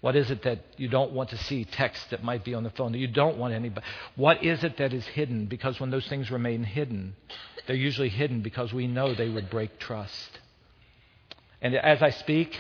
What 0.01 0.17
is 0.17 0.29
it 0.29 0.43
that 0.43 0.59
you 0.77 0.89
don't 0.89 1.13
want 1.13 1.31
to 1.31 1.37
see 1.39 1.65
text 1.65 2.11
that 2.11 2.25
might 2.25 2.45
be 2.45 2.53
on 2.53 2.65
the 2.65 2.71
phone 2.71 2.91
that 2.93 2.99
you 2.99 3.07
don't 3.07 3.39
want 3.39 3.55
anybody? 3.55 3.87
What 4.17 4.43
is 4.43 4.65
it 4.65 4.77
that 4.79 4.93
is 4.93 5.07
hidden? 5.07 5.47
Because 5.47 5.79
when 5.79 5.91
those 5.91 6.07
things 6.09 6.33
remain 6.33 6.65
hidden, 6.65 7.15
they're 7.67 7.77
usually 7.77 8.09
hidden 8.09 8.43
because 8.43 8.73
we 8.73 8.89
know 8.89 9.15
they 9.15 9.29
would 9.29 9.49
break 9.51 9.79
trust. 9.79 10.41
And 11.63 11.77
as 11.77 12.03
I 12.03 12.11
speak, 12.11 12.55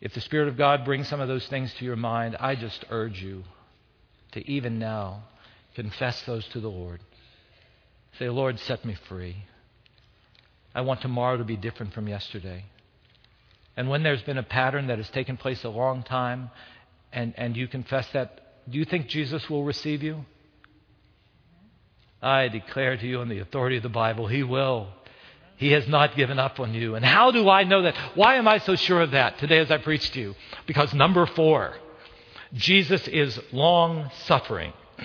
if 0.00 0.12
the 0.12 0.20
Spirit 0.20 0.48
of 0.48 0.58
God 0.58 0.84
brings 0.84 1.06
some 1.06 1.20
of 1.20 1.28
those 1.28 1.46
things 1.46 1.72
to 1.74 1.84
your 1.84 1.96
mind, 1.96 2.36
I 2.40 2.56
just 2.56 2.84
urge 2.90 3.22
you 3.22 3.44
to 4.32 4.50
even 4.50 4.80
now 4.80 5.22
confess 5.76 6.20
those 6.22 6.46
to 6.48 6.60
the 6.60 6.68
Lord. 6.68 7.00
Say, 8.18 8.28
Lord, 8.28 8.58
set 8.58 8.84
me 8.84 8.96
free. 9.08 9.36
I 10.74 10.82
want 10.82 11.00
tomorrow 11.00 11.36
to 11.36 11.44
be 11.44 11.56
different 11.56 11.92
from 11.92 12.08
yesterday. 12.08 12.64
And 13.76 13.88
when 13.88 14.02
there's 14.02 14.22
been 14.22 14.38
a 14.38 14.42
pattern 14.42 14.88
that 14.88 14.98
has 14.98 15.08
taken 15.10 15.36
place 15.36 15.64
a 15.64 15.68
long 15.68 16.02
time 16.02 16.50
and, 17.12 17.34
and 17.36 17.56
you 17.56 17.66
confess 17.66 18.06
that, 18.12 18.70
do 18.70 18.78
you 18.78 18.84
think 18.84 19.08
Jesus 19.08 19.48
will 19.50 19.64
receive 19.64 20.02
you? 20.02 20.24
I 22.22 22.48
declare 22.48 22.96
to 22.96 23.06
you 23.06 23.20
on 23.20 23.28
the 23.28 23.38
authority 23.38 23.78
of 23.78 23.82
the 23.82 23.88
Bible, 23.88 24.26
He 24.26 24.42
will. 24.42 24.88
He 25.56 25.72
has 25.72 25.88
not 25.88 26.16
given 26.16 26.38
up 26.38 26.60
on 26.60 26.72
you. 26.72 26.94
And 26.94 27.04
how 27.04 27.30
do 27.30 27.48
I 27.48 27.64
know 27.64 27.82
that? 27.82 27.94
Why 28.14 28.36
am 28.36 28.48
I 28.48 28.58
so 28.58 28.76
sure 28.76 29.02
of 29.02 29.10
that 29.10 29.38
today 29.38 29.58
as 29.58 29.70
I 29.70 29.78
preach 29.78 30.10
to 30.12 30.20
you? 30.20 30.34
Because 30.66 30.94
number 30.94 31.26
four, 31.26 31.74
Jesus 32.54 33.06
is 33.08 33.38
long 33.52 34.10
suffering. 34.24 34.72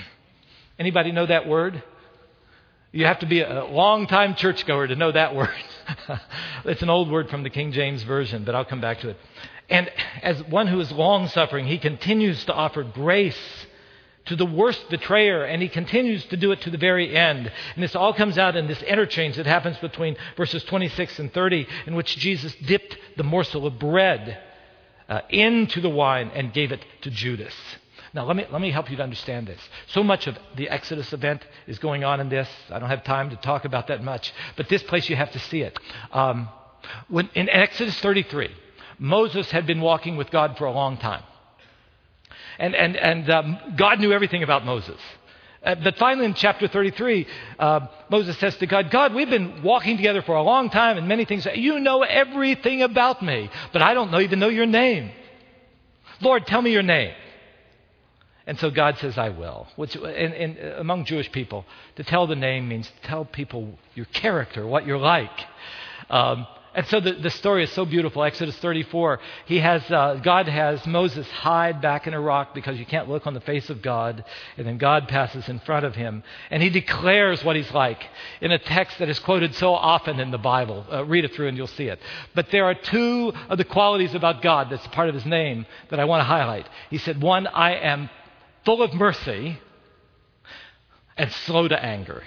Anybody 0.79 1.11
know 1.11 1.25
that 1.25 1.47
word? 1.47 1.83
You 2.95 3.03
have 3.07 3.19
to 3.19 3.25
be 3.25 3.41
a 3.41 3.65
long-time 3.65 4.35
churchgoer 4.35 4.87
to 4.87 4.95
know 4.95 5.11
that 5.11 5.35
word. 5.35 5.49
it's 6.63 6.81
an 6.81 6.89
old 6.89 7.11
word 7.11 7.29
from 7.29 7.43
the 7.43 7.49
King 7.49 7.73
James 7.73 8.03
Version, 8.03 8.45
but 8.45 8.55
I'll 8.55 8.63
come 8.63 8.79
back 8.79 9.01
to 9.01 9.09
it. 9.09 9.17
And 9.69 9.91
as 10.23 10.41
one 10.43 10.67
who 10.67 10.79
is 10.79 10.93
long 10.93 11.27
suffering, 11.27 11.67
he 11.67 11.77
continues 11.77 12.45
to 12.45 12.53
offer 12.53 12.83
grace 12.83 13.37
to 14.27 14.37
the 14.37 14.45
worst 14.45 14.89
betrayer, 14.89 15.43
and 15.43 15.61
he 15.61 15.67
continues 15.67 16.23
to 16.27 16.37
do 16.37 16.53
it 16.53 16.61
to 16.61 16.69
the 16.69 16.77
very 16.77 17.13
end. 17.13 17.51
And 17.73 17.83
this 17.83 17.97
all 17.97 18.13
comes 18.13 18.37
out 18.37 18.55
in 18.55 18.65
this 18.65 18.81
interchange 18.83 19.35
that 19.35 19.45
happens 19.45 19.77
between 19.79 20.15
verses 20.37 20.63
26 20.63 21.19
and 21.19 21.33
30, 21.33 21.67
in 21.87 21.95
which 21.95 22.15
Jesus 22.15 22.55
dipped 22.65 22.97
the 23.17 23.25
morsel 23.25 23.67
of 23.67 23.77
bread 23.77 24.41
uh, 25.09 25.19
into 25.29 25.81
the 25.81 25.89
wine 25.89 26.31
and 26.33 26.53
gave 26.53 26.71
it 26.71 26.85
to 27.01 27.11
Judas. 27.11 27.53
Now, 28.15 28.23
let 28.23 28.37
me, 28.37 28.45
let 28.49 28.61
me 28.61 28.71
help 28.71 28.89
you 28.89 28.95
to 28.95 29.03
understand 29.03 29.45
this. 29.45 29.59
So 29.87 30.01
much 30.01 30.25
of 30.27 30.37
the 30.55 30.69
Exodus 30.69 31.11
event 31.11 31.45
is 31.67 31.79
going 31.79 32.05
on 32.05 32.21
in 32.21 32.29
this. 32.29 32.47
I 32.69 32.79
don't 32.79 32.87
have 32.87 33.03
time 33.03 33.29
to 33.31 33.35
talk 33.35 33.65
about 33.65 33.87
that 33.87 34.01
much, 34.01 34.33
but 34.55 34.69
this 34.69 34.81
place 34.83 35.09
you 35.09 35.17
have 35.17 35.33
to 35.33 35.39
see 35.39 35.61
it. 35.61 35.77
Um, 36.13 36.47
when, 37.09 37.29
in 37.35 37.49
Exodus 37.49 37.99
33, 37.99 38.55
Moses 38.99 39.51
had 39.51 39.67
been 39.67 39.81
walking 39.81 40.15
with 40.15 40.31
God 40.31 40.57
for 40.57 40.63
a 40.63 40.71
long 40.71 40.95
time. 40.97 41.23
And, 42.57 42.73
and, 42.73 42.95
and 42.95 43.29
um, 43.29 43.59
God 43.75 43.99
knew 43.99 44.13
everything 44.13 44.43
about 44.43 44.65
Moses. 44.65 45.01
Uh, 45.61 45.75
but 45.75 45.97
finally, 45.97 46.25
in 46.25 46.35
chapter 46.35 46.69
33, 46.69 47.27
uh, 47.59 47.87
Moses 48.09 48.37
says 48.37 48.55
to 48.57 48.65
God, 48.65 48.91
God, 48.91 49.13
we've 49.13 49.29
been 49.29 49.61
walking 49.61 49.97
together 49.97 50.21
for 50.21 50.35
a 50.35 50.41
long 50.41 50.69
time 50.69 50.97
and 50.97 51.09
many 51.09 51.25
things. 51.25 51.45
You 51.53 51.81
know 51.81 52.01
everything 52.03 52.81
about 52.81 53.21
me, 53.21 53.49
but 53.73 53.81
I 53.81 53.93
don't 53.93 54.09
know, 54.09 54.21
even 54.21 54.39
know 54.39 54.47
your 54.47 54.67
name. 54.67 55.11
Lord, 56.21 56.47
tell 56.47 56.61
me 56.61 56.71
your 56.71 56.81
name. 56.81 57.13
And 58.47 58.59
so 58.59 58.69
God 58.69 58.97
says, 58.99 59.17
I 59.17 59.29
will. 59.29 59.67
Which, 59.75 59.95
in, 59.95 60.33
in, 60.33 60.73
among 60.77 61.05
Jewish 61.05 61.31
people, 61.31 61.65
to 61.95 62.03
tell 62.03 62.27
the 62.27 62.35
name 62.35 62.67
means 62.67 62.87
to 62.87 63.07
tell 63.07 63.25
people 63.25 63.77
your 63.95 64.05
character, 64.05 64.67
what 64.67 64.85
you're 64.85 64.99
like. 64.99 65.31
Um, 66.09 66.45
and 66.75 66.85
so 66.87 66.99
the, 66.99 67.13
the 67.13 67.29
story 67.29 67.63
is 67.63 67.71
so 67.71 67.85
beautiful. 67.85 68.21
Exodus 68.21 68.57
34, 68.57 69.19
he 69.45 69.59
has, 69.59 69.89
uh, 69.89 70.19
God 70.21 70.49
has 70.49 70.85
Moses 70.85 71.25
hide 71.31 71.81
back 71.81 72.05
in 72.05 72.13
a 72.13 72.19
rock 72.19 72.53
because 72.53 72.77
you 72.77 72.85
can't 72.85 73.09
look 73.09 73.25
on 73.25 73.33
the 73.33 73.39
face 73.39 73.69
of 73.69 73.81
God. 73.81 74.25
And 74.57 74.67
then 74.67 74.77
God 74.77 75.07
passes 75.07 75.47
in 75.47 75.59
front 75.59 75.85
of 75.85 75.95
him. 75.95 76.21
And 76.51 76.61
he 76.61 76.69
declares 76.69 77.43
what 77.45 77.55
he's 77.55 77.71
like 77.71 78.05
in 78.41 78.51
a 78.51 78.59
text 78.59 78.99
that 78.99 79.07
is 79.07 79.17
quoted 79.19 79.55
so 79.55 79.73
often 79.73 80.19
in 80.19 80.31
the 80.31 80.37
Bible. 80.37 80.85
Uh, 80.91 81.05
read 81.05 81.23
it 81.23 81.33
through 81.33 81.47
and 81.47 81.55
you'll 81.55 81.67
see 81.67 81.87
it. 81.87 81.99
But 82.35 82.51
there 82.51 82.65
are 82.65 82.75
two 82.75 83.31
of 83.47 83.57
the 83.57 83.63
qualities 83.63 84.13
about 84.13 84.41
God 84.41 84.69
that's 84.69 84.85
part 84.87 85.07
of 85.07 85.15
his 85.15 85.25
name 85.25 85.65
that 85.89 86.01
I 86.01 86.05
want 86.05 86.19
to 86.19 86.25
highlight. 86.25 86.67
He 86.89 86.97
said, 86.97 87.21
One, 87.21 87.47
I 87.47 87.75
am 87.75 88.09
full 88.65 88.81
of 88.81 88.93
mercy, 88.93 89.59
and 91.17 91.31
slow 91.31 91.67
to 91.67 91.81
anger. 91.81 92.23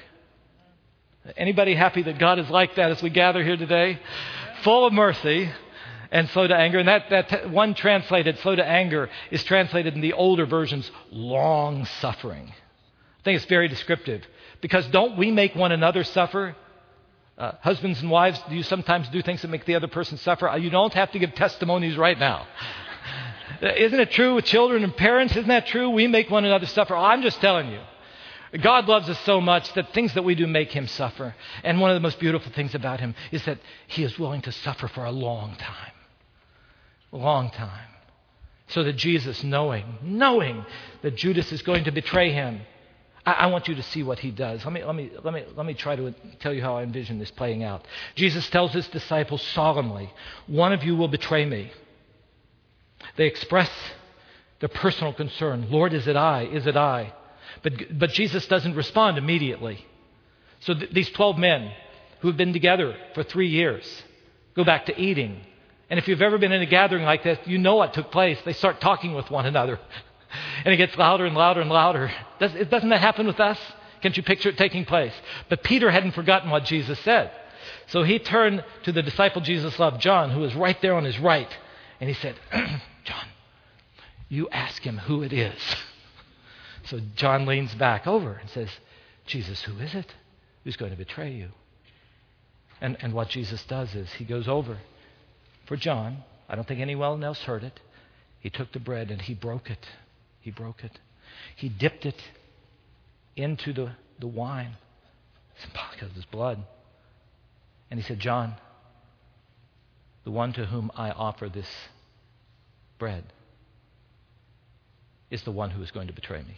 Anybody 1.36 1.74
happy 1.74 2.02
that 2.02 2.18
God 2.18 2.38
is 2.38 2.48
like 2.48 2.76
that 2.76 2.90
as 2.90 3.02
we 3.02 3.10
gather 3.10 3.42
here 3.44 3.56
today? 3.56 4.00
Full 4.62 4.86
of 4.86 4.92
mercy 4.92 5.50
and 6.10 6.28
slow 6.30 6.46
to 6.46 6.56
anger. 6.56 6.78
And 6.78 6.88
that, 6.88 7.10
that 7.10 7.50
one 7.50 7.74
translated, 7.74 8.38
slow 8.38 8.56
to 8.56 8.64
anger, 8.64 9.10
is 9.30 9.44
translated 9.44 9.94
in 9.94 10.00
the 10.00 10.14
older 10.14 10.46
versions, 10.46 10.90
long 11.10 11.84
suffering. 11.84 12.48
I 12.48 13.22
think 13.24 13.36
it's 13.36 13.44
very 13.44 13.68
descriptive. 13.68 14.22
Because 14.62 14.86
don't 14.86 15.18
we 15.18 15.30
make 15.30 15.54
one 15.54 15.72
another 15.72 16.02
suffer? 16.02 16.56
Uh, 17.36 17.52
husbands 17.60 18.00
and 18.00 18.10
wives, 18.10 18.40
do 18.48 18.56
you 18.56 18.62
sometimes 18.62 19.08
do 19.10 19.22
things 19.22 19.42
that 19.42 19.48
make 19.48 19.64
the 19.64 19.74
other 19.74 19.86
person 19.86 20.16
suffer? 20.18 20.56
You 20.56 20.70
don't 20.70 20.94
have 20.94 21.12
to 21.12 21.18
give 21.18 21.34
testimonies 21.34 21.96
right 21.96 22.18
now. 22.18 22.46
Isn't 23.62 24.00
it 24.00 24.10
true 24.10 24.34
with 24.34 24.44
children 24.44 24.84
and 24.84 24.96
parents? 24.96 25.36
Isn't 25.36 25.48
that 25.48 25.66
true? 25.66 25.90
We 25.90 26.06
make 26.06 26.30
one 26.30 26.44
another 26.44 26.66
suffer. 26.66 26.94
Oh, 26.94 27.02
I'm 27.02 27.22
just 27.22 27.40
telling 27.40 27.70
you. 27.70 27.80
God 28.60 28.88
loves 28.88 29.08
us 29.10 29.18
so 29.20 29.40
much 29.40 29.72
that 29.74 29.92
things 29.92 30.14
that 30.14 30.24
we 30.24 30.34
do 30.34 30.46
make 30.46 30.72
him 30.72 30.86
suffer. 30.86 31.34
And 31.62 31.80
one 31.80 31.90
of 31.90 31.96
the 31.96 32.00
most 32.00 32.18
beautiful 32.18 32.50
things 32.52 32.74
about 32.74 33.00
him 33.00 33.14
is 33.30 33.44
that 33.44 33.58
he 33.86 34.04
is 34.04 34.18
willing 34.18 34.40
to 34.42 34.52
suffer 34.52 34.88
for 34.88 35.04
a 35.04 35.10
long 35.10 35.54
time. 35.56 35.92
A 37.12 37.16
long 37.16 37.50
time. 37.50 37.88
So 38.68 38.84
that 38.84 38.94
Jesus, 38.94 39.42
knowing, 39.44 39.98
knowing 40.02 40.64
that 41.02 41.16
Judas 41.16 41.52
is 41.52 41.62
going 41.62 41.84
to 41.84 41.90
betray 41.90 42.32
him, 42.32 42.60
I, 43.24 43.32
I 43.32 43.46
want 43.46 43.68
you 43.68 43.74
to 43.74 43.82
see 43.82 44.02
what 44.02 44.18
he 44.18 44.30
does. 44.30 44.64
Let 44.64 44.72
me, 44.72 44.84
let, 44.84 44.94
me, 44.94 45.10
let, 45.22 45.34
me, 45.34 45.44
let 45.54 45.66
me 45.66 45.74
try 45.74 45.96
to 45.96 46.14
tell 46.40 46.52
you 46.52 46.62
how 46.62 46.76
I 46.76 46.82
envision 46.82 47.18
this 47.18 47.30
playing 47.30 47.64
out. 47.64 47.86
Jesus 48.14 48.48
tells 48.48 48.72
his 48.72 48.88
disciples 48.88 49.42
solemnly, 49.42 50.12
One 50.46 50.72
of 50.72 50.82
you 50.82 50.96
will 50.96 51.08
betray 51.08 51.44
me. 51.44 51.70
They 53.18 53.26
express 53.26 53.70
their 54.60 54.70
personal 54.70 55.12
concern 55.12 55.66
Lord, 55.70 55.92
is 55.92 56.08
it 56.08 56.16
I? 56.16 56.44
Is 56.44 56.66
it 56.66 56.76
I? 56.76 57.12
But, 57.62 57.98
but 57.98 58.10
Jesus 58.10 58.46
doesn't 58.46 58.74
respond 58.74 59.18
immediately. 59.18 59.84
So 60.60 60.74
th- 60.74 60.90
these 60.92 61.10
12 61.10 61.36
men 61.36 61.72
who 62.20 62.28
have 62.28 62.36
been 62.36 62.52
together 62.52 62.96
for 63.14 63.22
three 63.22 63.48
years 63.48 63.84
go 64.54 64.64
back 64.64 64.86
to 64.86 64.98
eating. 64.98 65.40
And 65.90 65.98
if 65.98 66.08
you've 66.08 66.22
ever 66.22 66.38
been 66.38 66.52
in 66.52 66.62
a 66.62 66.66
gathering 66.66 67.04
like 67.04 67.22
this, 67.22 67.38
you 67.46 67.58
know 67.58 67.76
what 67.76 67.94
took 67.94 68.10
place. 68.10 68.38
They 68.44 68.52
start 68.52 68.80
talking 68.80 69.14
with 69.14 69.30
one 69.30 69.44
another. 69.44 69.78
And 70.62 70.74
it 70.74 70.76
gets 70.76 70.94
louder 70.98 71.24
and 71.24 71.34
louder 71.34 71.62
and 71.62 71.70
louder. 71.70 72.12
Does, 72.38 72.52
doesn't 72.68 72.90
that 72.90 73.00
happen 73.00 73.26
with 73.26 73.40
us? 73.40 73.58
Can't 74.02 74.14
you 74.14 74.22
picture 74.22 74.50
it 74.50 74.58
taking 74.58 74.84
place? 74.84 75.14
But 75.48 75.62
Peter 75.62 75.90
hadn't 75.90 76.12
forgotten 76.12 76.50
what 76.50 76.64
Jesus 76.64 76.98
said. 76.98 77.30
So 77.86 78.02
he 78.02 78.18
turned 78.18 78.62
to 78.82 78.92
the 78.92 79.02
disciple 79.02 79.40
Jesus 79.40 79.78
loved, 79.78 80.02
John, 80.02 80.30
who 80.30 80.40
was 80.40 80.54
right 80.54 80.76
there 80.82 80.94
on 80.94 81.04
his 81.04 81.18
right. 81.18 81.48
And 81.98 82.10
he 82.10 82.14
said, 82.14 82.36
you 84.28 84.48
ask 84.50 84.82
him 84.82 84.98
who 84.98 85.22
it 85.22 85.32
is. 85.32 85.60
So 86.84 87.00
John 87.16 87.46
leans 87.46 87.74
back 87.74 88.06
over 88.06 88.32
and 88.32 88.48
says, 88.50 88.68
Jesus, 89.26 89.62
who 89.62 89.78
is 89.78 89.94
it 89.94 90.06
who's 90.64 90.76
going 90.76 90.90
to 90.90 90.96
betray 90.96 91.32
you? 91.32 91.48
And, 92.80 92.96
and 93.00 93.12
what 93.12 93.28
Jesus 93.28 93.62
does 93.64 93.94
is 93.94 94.12
he 94.14 94.24
goes 94.24 94.48
over 94.48 94.78
for 95.66 95.76
John. 95.76 96.24
I 96.48 96.54
don't 96.54 96.66
think 96.66 96.80
anyone 96.80 97.22
else 97.24 97.40
heard 97.40 97.64
it. 97.64 97.80
He 98.40 98.50
took 98.50 98.72
the 98.72 98.80
bread 98.80 99.10
and 99.10 99.20
he 99.20 99.34
broke 99.34 99.70
it. 99.70 99.84
He 100.40 100.50
broke 100.50 100.84
it. 100.84 100.98
He 101.56 101.68
dipped 101.68 102.06
it 102.06 102.22
into 103.36 103.72
the, 103.72 103.92
the 104.18 104.26
wine, 104.26 104.76
symbolic 105.60 106.02
of 106.02 106.12
his 106.12 106.24
blood. 106.24 106.62
And 107.90 107.98
he 107.98 108.06
said, 108.06 108.20
John, 108.20 108.54
the 110.24 110.30
one 110.30 110.52
to 110.54 110.66
whom 110.66 110.90
I 110.94 111.10
offer 111.10 111.48
this 111.48 111.68
bread 112.98 113.24
is 115.30 115.42
the 115.42 115.50
one 115.50 115.70
who 115.70 115.82
is 115.82 115.90
going 115.90 116.06
to 116.06 116.12
betray 116.12 116.40
me. 116.40 116.56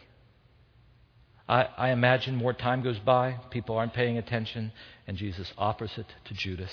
I, 1.49 1.69
I, 1.77 1.91
imagine 1.91 2.37
more 2.37 2.53
time 2.53 2.83
goes 2.83 2.99
by, 3.01 3.37
people 3.51 3.77
aren't 3.77 3.93
paying 3.93 4.19
attention, 4.19 4.71
and 5.07 5.17
Jesus 5.17 5.53
offers 5.59 5.91
it 5.97 6.07
to 6.27 6.35
Judas. 6.35 6.73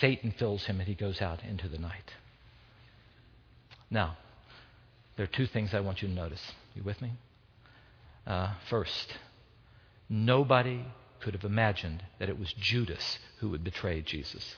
Satan 0.00 0.34
fills 0.38 0.64
him, 0.64 0.80
and 0.80 0.88
he 0.88 0.94
goes 0.94 1.22
out 1.22 1.42
into 1.42 1.66
the 1.68 1.78
night. 1.78 2.12
Now, 3.90 4.18
there 5.16 5.24
are 5.24 5.28
two 5.28 5.46
things 5.46 5.72
I 5.72 5.80
want 5.80 6.02
you 6.02 6.08
to 6.08 6.14
notice. 6.14 6.42
You 6.74 6.82
with 6.82 7.00
me? 7.00 7.12
Uh, 8.26 8.52
first, 8.68 9.14
nobody 10.08 10.84
could 11.20 11.34
have 11.34 11.44
imagined 11.44 12.02
that 12.18 12.28
it 12.28 12.38
was 12.38 12.52
Judas 12.52 13.18
who 13.38 13.48
would 13.50 13.64
betray 13.64 14.02
Jesus. 14.02 14.56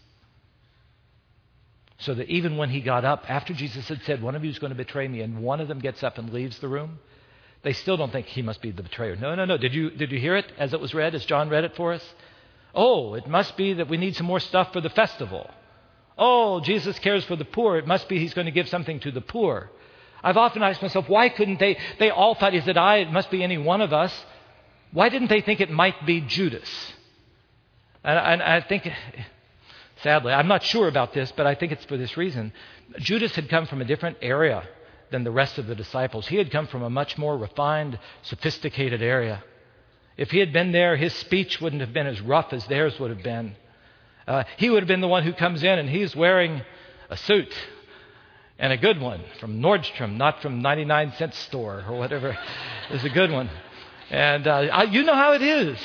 So 1.98 2.14
that 2.14 2.28
even 2.28 2.56
when 2.56 2.70
he 2.70 2.80
got 2.80 3.04
up, 3.04 3.24
after 3.28 3.54
Jesus 3.54 3.88
had 3.88 4.02
said, 4.02 4.22
One 4.22 4.36
of 4.36 4.44
you 4.44 4.50
is 4.50 4.58
going 4.58 4.70
to 4.70 4.76
betray 4.76 5.08
me, 5.08 5.22
and 5.22 5.42
one 5.42 5.60
of 5.60 5.68
them 5.68 5.78
gets 5.78 6.02
up 6.02 6.18
and 6.18 6.32
leaves 6.32 6.58
the 6.58 6.68
room, 6.68 6.98
they 7.62 7.72
still 7.72 7.96
don't 7.96 8.12
think 8.12 8.26
he 8.26 8.42
must 8.42 8.60
be 8.60 8.70
the 8.70 8.82
betrayer. 8.82 9.16
No, 9.16 9.34
no, 9.34 9.44
no. 9.44 9.56
Did 9.56 9.74
you, 9.74 9.90
did 9.90 10.12
you 10.12 10.18
hear 10.18 10.36
it 10.36 10.52
as 10.58 10.72
it 10.72 10.80
was 10.80 10.94
read, 10.94 11.14
as 11.14 11.24
John 11.24 11.48
read 11.48 11.64
it 11.64 11.74
for 11.74 11.94
us? 11.94 12.14
Oh, 12.74 13.14
it 13.14 13.26
must 13.26 13.56
be 13.56 13.72
that 13.74 13.88
we 13.88 13.96
need 13.96 14.14
some 14.14 14.26
more 14.26 14.40
stuff 14.40 14.72
for 14.72 14.80
the 14.80 14.90
festival. 14.90 15.50
Oh, 16.18 16.60
Jesus 16.60 16.98
cares 16.98 17.24
for 17.24 17.36
the 17.36 17.44
poor. 17.44 17.76
It 17.76 17.86
must 17.86 18.08
be 18.08 18.18
he's 18.18 18.34
going 18.34 18.44
to 18.44 18.52
give 18.52 18.68
something 18.68 19.00
to 19.00 19.10
the 19.10 19.20
poor. 19.20 19.70
I've 20.22 20.36
often 20.36 20.62
asked 20.62 20.82
myself, 20.82 21.08
why 21.08 21.28
couldn't 21.28 21.58
they? 21.58 21.78
They 21.98 22.10
all 22.10 22.34
thought, 22.34 22.54
is 22.54 22.68
it 22.68 22.76
I? 22.76 22.98
It 22.98 23.12
must 23.12 23.30
be 23.30 23.42
any 23.42 23.58
one 23.58 23.80
of 23.80 23.92
us. 23.92 24.12
Why 24.92 25.08
didn't 25.08 25.28
they 25.28 25.40
think 25.40 25.60
it 25.60 25.70
might 25.70 26.06
be 26.06 26.20
Judas? 26.20 26.68
And, 28.04 28.18
and 28.18 28.42
I 28.42 28.60
think, 28.60 28.88
sadly, 30.02 30.32
I'm 30.32 30.48
not 30.48 30.62
sure 30.62 30.88
about 30.88 31.12
this, 31.12 31.32
but 31.36 31.46
I 31.46 31.54
think 31.54 31.72
it's 31.72 31.84
for 31.84 31.96
this 31.96 32.16
reason. 32.16 32.52
Judas 32.98 33.34
had 33.34 33.48
come 33.48 33.66
from 33.66 33.80
a 33.80 33.84
different 33.84 34.18
area 34.22 34.66
than 35.10 35.24
the 35.24 35.30
rest 35.30 35.58
of 35.58 35.66
the 35.66 35.74
disciples. 35.74 36.26
He 36.26 36.36
had 36.36 36.50
come 36.50 36.66
from 36.66 36.82
a 36.82 36.90
much 36.90 37.16
more 37.16 37.36
refined, 37.36 37.98
sophisticated 38.22 39.02
area. 39.02 39.42
If 40.16 40.30
he 40.30 40.38
had 40.38 40.52
been 40.52 40.72
there, 40.72 40.96
his 40.96 41.14
speech 41.14 41.60
wouldn't 41.60 41.80
have 41.80 41.92
been 41.92 42.06
as 42.06 42.20
rough 42.20 42.52
as 42.52 42.66
theirs 42.66 42.98
would 42.98 43.10
have 43.10 43.22
been. 43.22 43.54
Uh, 44.26 44.44
he 44.56 44.70
would 44.70 44.82
have 44.82 44.88
been 44.88 45.00
the 45.00 45.08
one 45.08 45.22
who 45.22 45.32
comes 45.32 45.62
in 45.62 45.78
and 45.78 45.88
he's 45.88 46.16
wearing 46.16 46.62
a 47.10 47.16
suit 47.16 47.54
and 48.58 48.72
a 48.72 48.76
good 48.76 49.00
one 49.00 49.22
from 49.38 49.60
Nordstrom, 49.60 50.16
not 50.16 50.42
from 50.42 50.60
99 50.62 51.12
cent 51.12 51.34
store 51.34 51.84
or 51.88 51.96
whatever 51.96 52.36
is 52.90 53.04
a 53.04 53.10
good 53.10 53.30
one. 53.30 53.50
And 54.10 54.46
uh, 54.46 54.54
I, 54.54 54.82
you 54.84 55.02
know 55.02 55.14
how 55.14 55.34
it 55.34 55.42
is 55.42 55.78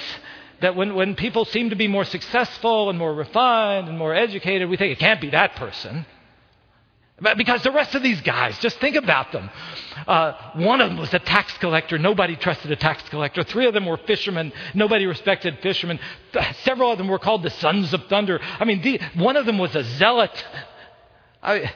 that 0.62 0.76
when, 0.76 0.96
when 0.96 1.16
people 1.16 1.46
seem 1.46 1.72
to 1.72 1.76
be 1.76 1.88
more 1.88 2.06
successful 2.06 2.90
and 2.90 2.98
more 2.98 3.14
refined 3.14 3.90
and 3.90 3.98
more 3.98 4.14
educated, 4.14 4.70
we 4.70 4.78
think 4.78 4.92
it 4.92 5.00
can't 5.00 5.20
be 5.20 5.32
that 5.32 5.56
person. 5.56 6.06
Because 7.38 7.62
the 7.62 7.72
rest 7.72 7.94
of 7.94 8.02
these 8.02 8.20
guys, 8.22 8.58
just 8.60 8.80
think 8.80 8.96
about 8.96 9.32
them. 9.32 9.50
Uh, 10.08 10.34
one 10.56 10.82
of 10.82 10.90
them 10.90 10.98
was 10.98 11.14
a 11.14 11.20
tax 11.20 11.56
collector. 11.60 12.00
Nobody 12.00 12.36
trusted 12.36 12.72
a 12.72 12.76
tax 12.76 13.08
collector. 13.10 13.44
Three 13.44 13.68
of 13.68 13.76
them 13.76 13.86
were 13.86 13.98
fishermen. 13.98 14.52
Nobody 14.74 15.06
respected 15.06 15.60
fishermen. 15.62 16.00
Several 16.64 16.92
of 16.92 16.98
them 16.98 17.08
were 17.08 17.20
called 17.20 17.44
the 17.44 17.52
sons 17.52 17.94
of 17.94 18.06
thunder. 18.06 18.40
I 18.42 18.66
mean, 18.66 18.82
the, 18.82 19.00
one 19.16 19.36
of 19.36 19.46
them 19.46 19.60
was 19.60 19.76
a 19.76 19.84
zealot. 19.84 20.32
I, 21.44 21.72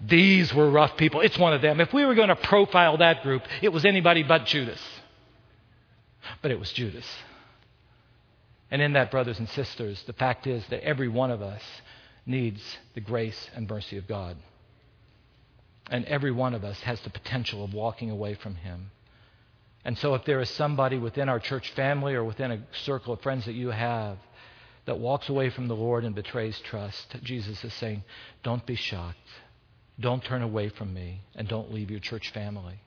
these 0.00 0.52
were 0.52 0.68
rough 0.68 0.96
people. 0.96 1.20
It's 1.20 1.38
one 1.38 1.52
of 1.52 1.62
them. 1.62 1.80
If 1.80 1.92
we 1.92 2.04
were 2.04 2.16
going 2.16 2.28
to 2.28 2.36
profile 2.36 2.96
that 2.96 3.22
group, 3.22 3.42
it 3.62 3.68
was 3.68 3.84
anybody 3.84 4.24
but 4.24 4.46
Judas. 4.46 4.80
But 6.42 6.50
it 6.50 6.58
was 6.58 6.72
Judas. 6.72 7.06
And 8.70 8.82
in 8.82 8.92
that, 8.92 9.10
brothers 9.10 9.38
and 9.38 9.48
sisters, 9.48 10.02
the 10.06 10.12
fact 10.12 10.46
is 10.46 10.64
that 10.66 10.84
every 10.84 11.08
one 11.08 11.30
of 11.30 11.42
us 11.42 11.62
needs 12.26 12.60
the 12.94 13.00
grace 13.00 13.48
and 13.54 13.68
mercy 13.68 13.96
of 13.96 14.06
God. 14.06 14.36
And 15.90 16.04
every 16.04 16.30
one 16.30 16.54
of 16.54 16.64
us 16.64 16.80
has 16.80 17.00
the 17.00 17.10
potential 17.10 17.64
of 17.64 17.72
walking 17.72 18.10
away 18.10 18.34
from 18.34 18.56
Him. 18.56 18.90
And 19.84 19.96
so, 19.96 20.14
if 20.14 20.24
there 20.24 20.40
is 20.40 20.50
somebody 20.50 20.98
within 20.98 21.30
our 21.30 21.40
church 21.40 21.70
family 21.70 22.14
or 22.14 22.24
within 22.24 22.50
a 22.50 22.62
circle 22.84 23.14
of 23.14 23.22
friends 23.22 23.46
that 23.46 23.54
you 23.54 23.68
have 23.68 24.18
that 24.84 24.98
walks 24.98 25.30
away 25.30 25.48
from 25.48 25.68
the 25.68 25.76
Lord 25.76 26.04
and 26.04 26.14
betrays 26.14 26.58
trust, 26.60 27.16
Jesus 27.22 27.64
is 27.64 27.72
saying, 27.74 28.04
Don't 28.42 28.66
be 28.66 28.74
shocked. 28.74 29.16
Don't 29.98 30.22
turn 30.22 30.42
away 30.42 30.68
from 30.68 30.92
me, 30.92 31.22
and 31.34 31.48
don't 31.48 31.72
leave 31.72 31.90
your 31.90 32.00
church 32.00 32.30
family. 32.30 32.80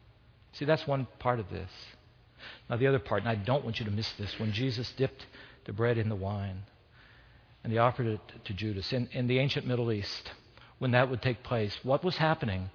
See, 0.53 0.65
that's 0.65 0.87
one 0.87 1.07
part 1.19 1.39
of 1.39 1.49
this. 1.49 1.69
Now, 2.69 2.77
the 2.77 2.87
other 2.87 2.99
part, 2.99 3.23
and 3.23 3.29
I 3.29 3.35
don't 3.35 3.63
want 3.63 3.79
you 3.79 3.85
to 3.85 3.91
miss 3.91 4.11
this, 4.13 4.39
when 4.39 4.51
Jesus 4.51 4.91
dipped 4.93 5.25
the 5.65 5.73
bread 5.73 5.97
and 5.97 6.09
the 6.09 6.15
wine 6.15 6.63
and 7.63 7.71
he 7.71 7.79
offered 7.79 8.07
it 8.07 8.21
to 8.45 8.53
Judas 8.53 8.91
in, 8.91 9.07
in 9.11 9.27
the 9.27 9.39
ancient 9.39 9.67
Middle 9.67 9.91
East, 9.91 10.31
when 10.79 10.91
that 10.91 11.09
would 11.09 11.21
take 11.21 11.43
place, 11.43 11.77
what 11.83 12.03
was 12.03 12.17
happening 12.17 12.69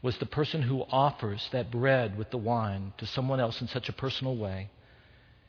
was 0.00 0.16
the 0.18 0.26
person 0.26 0.62
who 0.62 0.82
offers 0.90 1.48
that 1.50 1.72
bread 1.72 2.16
with 2.16 2.30
the 2.30 2.38
wine 2.38 2.92
to 2.98 3.06
someone 3.06 3.40
else 3.40 3.60
in 3.60 3.66
such 3.66 3.88
a 3.88 3.92
personal 3.92 4.36
way 4.36 4.70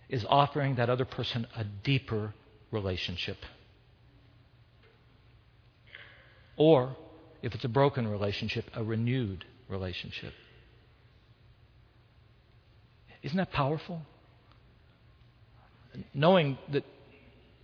is 0.09 0.25
offering 0.27 0.75
that 0.75 0.89
other 0.89 1.05
person 1.05 1.45
a 1.55 1.63
deeper 1.63 2.33
relationship. 2.71 3.37
Or, 6.57 6.95
if 7.43 7.53
it's 7.53 7.63
a 7.63 7.69
broken 7.69 8.07
relationship, 8.07 8.65
a 8.73 8.83
renewed 8.83 9.45
relationship. 9.69 10.33
Isn't 13.21 13.37
that 13.37 13.51
powerful? 13.51 14.01
Knowing 16.13 16.57
that, 16.71 16.83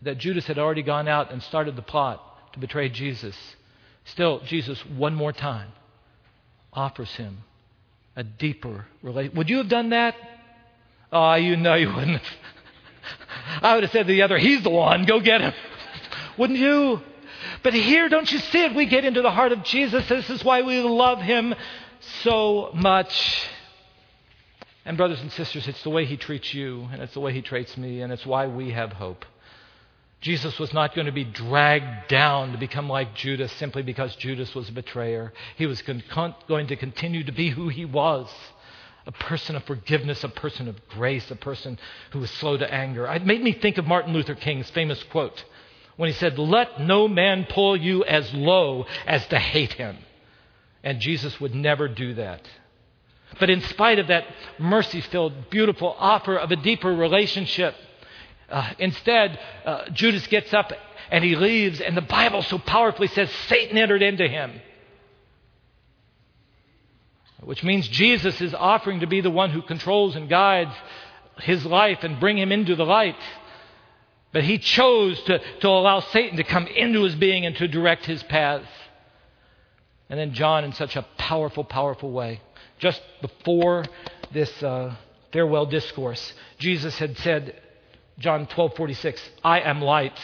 that 0.02 0.18
Judas 0.18 0.46
had 0.46 0.58
already 0.58 0.84
gone 0.84 1.08
out 1.08 1.32
and 1.32 1.42
started 1.44 1.76
the 1.76 1.82
plot 1.82 2.54
to 2.54 2.60
betray 2.60 2.90
Jesus, 2.90 3.36
still, 4.06 4.40
Jesus, 4.42 4.80
one 4.86 5.16
more 5.16 5.34
time, 5.34 5.70
offers 6.74 7.12
him 7.12 7.40
a 8.16 8.24
deeper 8.24 8.86
relationship. 9.02 9.38
Would 9.38 9.50
you 9.50 9.58
have 9.58 9.70
done 9.70 9.90
that? 9.90 10.16
Oh, 11.12 11.36
you 11.36 11.58
know 11.58 11.76
you 11.76 11.88
wouldn't 11.88 12.22
have. 12.22 12.38
I 13.62 13.76
would 13.76 13.84
have 13.84 13.92
said 13.92 14.08
to 14.08 14.14
the 14.14 14.24
other, 14.24 14.38
He's 14.38 14.64
the 14.64 14.70
one, 14.70 15.06
go 15.06 15.20
get 15.20 15.42
him. 15.42 15.54
Wouldn't 16.38 16.60
you? 16.60 17.02
But 17.64 17.74
here, 17.74 18.10
don't 18.10 18.30
you 18.30 18.40
see 18.40 18.64
it? 18.64 18.76
We 18.76 18.88
get 18.88 19.06
into 19.06 19.22
the 19.22 19.32
heart 19.32 19.52
of 19.54 19.64
Jesus. 19.64 20.08
This 20.10 20.30
is 20.30 20.44
why 20.44 20.64
we 20.64 20.82
love 20.82 21.22
him 21.22 21.56
so 22.24 22.72
much. 22.74 23.48
And, 24.86 24.98
brothers 24.98 25.20
and 25.22 25.32
sisters, 25.32 25.68
it's 25.68 25.82
the 25.84 25.90
way 25.90 26.06
he 26.06 26.16
treats 26.16 26.54
you, 26.54 26.88
and 26.92 27.02
it's 27.02 27.14
the 27.14 27.20
way 27.20 27.34
he 27.34 27.42
treats 27.42 27.76
me, 27.76 28.02
and 28.02 28.14
it's 28.14 28.26
why 28.26 28.48
we 28.48 28.72
have 28.72 28.94
hope. 28.94 29.26
Jesus 30.22 30.58
was 30.60 30.74
not 30.74 30.96
going 30.96 31.08
to 31.08 31.12
be 31.12 31.24
dragged 31.24 32.08
down 32.08 32.52
to 32.52 32.58
become 32.58 32.88
like 32.88 33.16
Judas 33.16 33.52
simply 33.54 33.82
because 33.82 34.16
Judas 34.16 34.54
was 34.56 34.70
a 34.70 34.72
betrayer. 34.72 35.34
He 35.56 35.66
was 35.66 35.82
con- 35.82 36.36
going 36.48 36.68
to 36.68 36.76
continue 36.76 37.24
to 37.24 37.32
be 37.32 37.50
who 37.50 37.70
he 37.70 37.86
was 37.86 38.30
a 39.08 39.12
person 39.12 39.56
of 39.56 39.64
forgiveness, 39.66 40.24
a 40.24 40.30
person 40.30 40.68
of 40.68 40.88
grace, 40.90 41.30
a 41.30 41.36
person 41.36 41.78
who 42.12 42.20
was 42.20 42.32
slow 42.32 42.58
to 42.58 42.74
anger. 42.74 43.06
It 43.06 43.26
made 43.26 43.44
me 43.44 43.54
think 43.54 43.78
of 43.78 43.86
Martin 43.86 44.14
Luther 44.14 44.36
King's 44.36 44.70
famous 44.72 45.02
quote 45.04 45.44
when 45.96 46.10
he 46.10 46.16
said, 46.16 46.40
Let 46.40 46.82
no 46.82 47.08
man 47.08 47.46
pull 47.50 47.78
you 47.78 48.04
as 48.04 48.34
low 48.34 48.86
as 49.06 49.26
to 49.28 49.40
hate 49.40 49.74
him. 49.74 49.98
And 50.84 51.00
Jesus 51.00 51.40
would 51.40 51.54
never 51.54 51.88
do 51.88 52.16
that. 52.16 52.42
But 53.40 53.50
in 53.50 53.62
spite 53.62 54.00
of 54.00 54.08
that 54.08 54.26
mercy 54.58 55.02
filled, 55.02 55.50
beautiful 55.50 55.96
offer 55.98 56.38
of 56.38 56.52
a 56.52 56.56
deeper 56.56 56.94
relationship, 56.94 57.76
uh, 58.50 58.72
instead, 58.80 59.40
uh, 59.66 59.90
Judas 59.90 60.26
gets 60.28 60.54
up 60.54 60.72
and 61.12 61.24
he 61.24 61.36
leaves, 61.36 61.82
and 61.82 61.96
the 61.96 62.02
Bible 62.02 62.42
so 62.42 62.58
powerfully 62.58 63.08
says 63.08 63.30
Satan 63.48 63.78
entered 63.78 64.02
into 64.02 64.28
him. 64.28 64.62
Which 67.42 67.64
means 67.64 67.88
Jesus 67.88 68.42
is 68.42 68.56
offering 68.56 69.02
to 69.02 69.08
be 69.08 69.22
the 69.22 69.30
one 69.30 69.52
who 69.52 69.62
controls 69.62 70.16
and 70.16 70.28
guides 70.28 70.74
his 71.42 71.66
life 71.66 72.00
and 72.04 72.20
bring 72.20 72.38
him 72.38 72.52
into 72.52 72.76
the 72.76 72.86
light. 72.86 73.18
But 74.32 74.44
he 74.44 74.58
chose 74.58 75.22
to, 75.24 75.40
to 75.60 75.68
allow 75.68 76.00
Satan 76.00 76.38
to 76.38 76.44
come 76.44 76.66
into 76.68 77.04
his 77.04 77.16
being 77.16 77.46
and 77.46 77.56
to 77.58 77.68
direct 77.68 78.06
his 78.06 78.24
paths. 78.24 78.68
And 80.10 80.20
then 80.20 80.34
John, 80.34 80.64
in 80.64 80.74
such 80.74 80.96
a 80.96 81.06
powerful, 81.18 81.64
powerful 81.64 82.12
way, 82.12 82.42
just 82.80 83.02
before 83.22 83.86
this 84.34 84.52
uh, 84.64 84.96
farewell 85.32 85.66
discourse, 85.66 86.34
Jesus 86.58 86.98
had 86.98 87.18
said, 87.18 87.62
John 88.20 88.48
12:46, 88.48 89.20
I 89.44 89.62
am 89.62 89.82
light, 89.82 90.18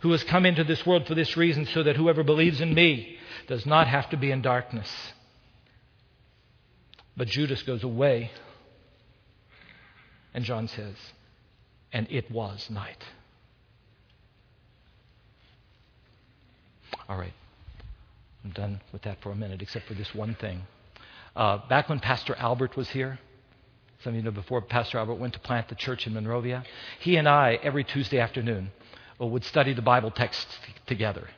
who 0.00 0.12
has 0.12 0.24
come 0.24 0.46
into 0.46 0.64
this 0.64 0.86
world 0.86 1.06
for 1.06 1.14
this 1.14 1.36
reason, 1.36 1.66
so 1.66 1.82
that 1.82 1.96
whoever 1.96 2.22
believes 2.22 2.60
in 2.60 2.74
me 2.74 3.16
does 3.46 3.66
not 3.66 3.86
have 3.86 4.08
to 4.10 4.16
be 4.16 4.30
in 4.30 4.42
darkness. 4.42 4.90
But 7.16 7.28
Judas 7.28 7.62
goes 7.62 7.84
away, 7.84 8.30
and 10.32 10.44
John 10.44 10.68
says, 10.68 10.96
and 11.92 12.06
it 12.10 12.30
was 12.30 12.68
night. 12.70 13.02
All 17.08 17.18
right, 17.18 17.32
I'm 18.44 18.52
done 18.52 18.80
with 18.92 19.02
that 19.02 19.20
for 19.20 19.32
a 19.32 19.36
minute, 19.36 19.60
except 19.60 19.86
for 19.86 19.94
this 19.94 20.14
one 20.14 20.34
thing. 20.34 20.62
Uh, 21.36 21.58
back 21.68 21.88
when 21.88 22.00
Pastor 22.00 22.34
Albert 22.36 22.76
was 22.76 22.88
here, 22.90 23.18
some 24.02 24.14
of 24.14 24.16
you 24.16 24.22
know 24.22 24.30
before 24.30 24.60
Pastor 24.62 24.98
Albert 24.98 25.14
went 25.14 25.34
to 25.34 25.40
plant 25.40 25.68
the 25.68 25.74
church 25.74 26.06
in 26.06 26.14
Monrovia, 26.14 26.64
he 27.00 27.16
and 27.16 27.28
I, 27.28 27.58
every 27.62 27.84
Tuesday 27.84 28.18
afternoon, 28.18 28.70
uh, 29.20 29.26
would 29.26 29.44
study 29.44 29.72
the 29.72 29.82
Bible 29.82 30.10
text 30.10 30.46
together. 30.86 31.28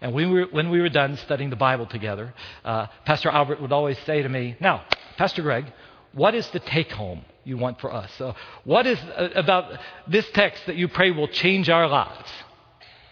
And 0.00 0.12
when 0.12 0.32
we 0.32 0.40
were, 0.40 0.46
when 0.50 0.70
we 0.70 0.80
were 0.80 0.88
done 0.88 1.16
studying 1.16 1.50
the 1.50 1.56
Bible 1.56 1.86
together, 1.86 2.34
uh, 2.64 2.86
Pastor 3.04 3.30
Albert 3.30 3.60
would 3.60 3.72
always 3.72 3.98
say 4.00 4.22
to 4.22 4.28
me, 4.28 4.56
Now, 4.60 4.84
Pastor 5.16 5.42
Greg, 5.42 5.66
what 6.12 6.34
is 6.34 6.48
the 6.50 6.60
take 6.60 6.92
home 6.92 7.24
you 7.44 7.56
want 7.56 7.80
for 7.80 7.92
us? 7.92 8.12
So, 8.18 8.34
what 8.64 8.86
is 8.86 8.98
uh, 8.98 9.30
about 9.34 9.78
this 10.06 10.28
text 10.30 10.66
that 10.66 10.76
you 10.76 10.88
pray 10.88 11.10
will 11.10 11.28
change 11.28 11.68
our 11.68 11.88
lives? 11.88 12.30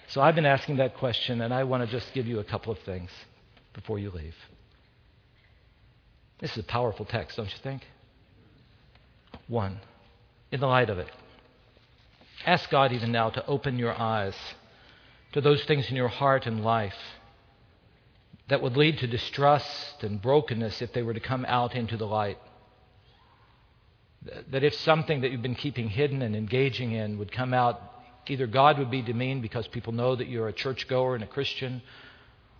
So, 0.08 0.20
I've 0.20 0.34
been 0.34 0.46
asking 0.46 0.76
that 0.76 0.96
question, 0.96 1.40
and 1.40 1.52
I 1.52 1.64
want 1.64 1.84
to 1.84 1.90
just 1.90 2.12
give 2.14 2.26
you 2.26 2.40
a 2.40 2.44
couple 2.44 2.72
of 2.72 2.78
things 2.80 3.10
before 3.74 3.98
you 3.98 4.10
leave. 4.10 4.36
This 6.42 6.50
is 6.50 6.58
a 6.58 6.64
powerful 6.64 7.06
text, 7.06 7.36
don't 7.36 7.48
you 7.48 7.58
think? 7.62 7.86
One, 9.46 9.78
in 10.50 10.58
the 10.58 10.66
light 10.66 10.90
of 10.90 10.98
it, 10.98 11.08
ask 12.44 12.68
God 12.68 12.90
even 12.90 13.12
now 13.12 13.30
to 13.30 13.46
open 13.46 13.78
your 13.78 13.96
eyes 13.96 14.34
to 15.34 15.40
those 15.40 15.62
things 15.64 15.88
in 15.88 15.94
your 15.94 16.08
heart 16.08 16.46
and 16.46 16.64
life 16.64 16.98
that 18.48 18.60
would 18.60 18.76
lead 18.76 18.98
to 18.98 19.06
distrust 19.06 20.02
and 20.02 20.20
brokenness 20.20 20.82
if 20.82 20.92
they 20.92 21.04
were 21.04 21.14
to 21.14 21.20
come 21.20 21.44
out 21.46 21.76
into 21.76 21.96
the 21.96 22.08
light. 22.08 22.38
That 24.50 24.64
if 24.64 24.74
something 24.74 25.20
that 25.20 25.30
you've 25.30 25.42
been 25.42 25.54
keeping 25.54 25.88
hidden 25.88 26.22
and 26.22 26.34
engaging 26.34 26.90
in 26.90 27.18
would 27.18 27.30
come 27.30 27.54
out, 27.54 27.80
either 28.26 28.48
God 28.48 28.80
would 28.80 28.90
be 28.90 29.00
demeaned 29.00 29.42
because 29.42 29.68
people 29.68 29.92
know 29.92 30.16
that 30.16 30.26
you're 30.26 30.48
a 30.48 30.52
churchgoer 30.52 31.14
and 31.14 31.22
a 31.22 31.28
Christian, 31.28 31.82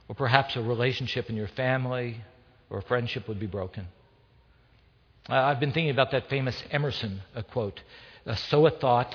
or 0.07 0.15
perhaps 0.15 0.55
a 0.55 0.63
relationship 0.63 1.29
in 1.29 1.35
your 1.35 1.49
family 1.49 2.23
or 2.73 2.79
a 2.79 2.83
friendship 2.83 3.29
would 3.29 3.39
be 3.39 3.47
broken. 3.47 3.87
I've 5.29 5.61
been 5.61 5.73
thinking 5.73 5.91
about 5.91 6.11
that 6.13 6.29
famous 6.29 6.61
Emerson 6.71 7.21
quote 7.53 7.81
uh, 8.27 8.35
sow 8.35 8.67
a 8.67 8.71
thought, 8.71 9.15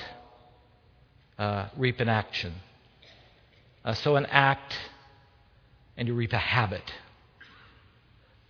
uh, 1.40 1.68
reap 1.78 2.00
an 2.00 2.08
action. 2.08 2.54
Uh, 3.84 3.94
sow 3.94 4.16
an 4.16 4.26
act, 4.28 4.78
and 5.96 6.08
you 6.08 6.14
reap 6.14 6.34
a 6.34 6.38
habit. 6.38 6.84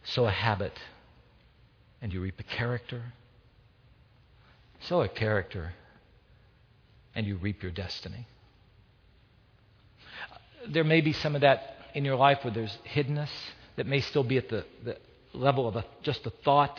Sow 0.04 0.26
a 0.26 0.32
habit, 0.32 0.74
and 2.02 2.12
you 2.12 2.22
reap 2.22 2.40
a 2.40 2.44
character. 2.44 3.02
Sow 4.82 5.02
a 5.02 5.10
character, 5.10 5.74
and 7.16 7.26
you 7.28 7.38
reap 7.38 7.62
your 7.62 7.72
destiny. 7.72 8.28
There 10.68 10.84
may 10.84 11.02
be 11.02 11.14
some 11.14 11.36
of 11.36 11.42
that 11.42 11.76
in 11.94 12.04
your 12.04 12.16
life 12.16 12.40
where 12.44 12.54
there's 12.54 12.78
hiddenness 12.94 13.30
that 13.78 13.88
may 13.88 14.02
still 14.02 14.24
be 14.24 14.38
at 14.38 14.50
the, 14.50 14.66
the 14.84 14.98
level 15.34 15.68
of 15.68 15.78
a, 15.78 15.86
just 16.04 16.26
a 16.26 16.30
thought 16.30 16.78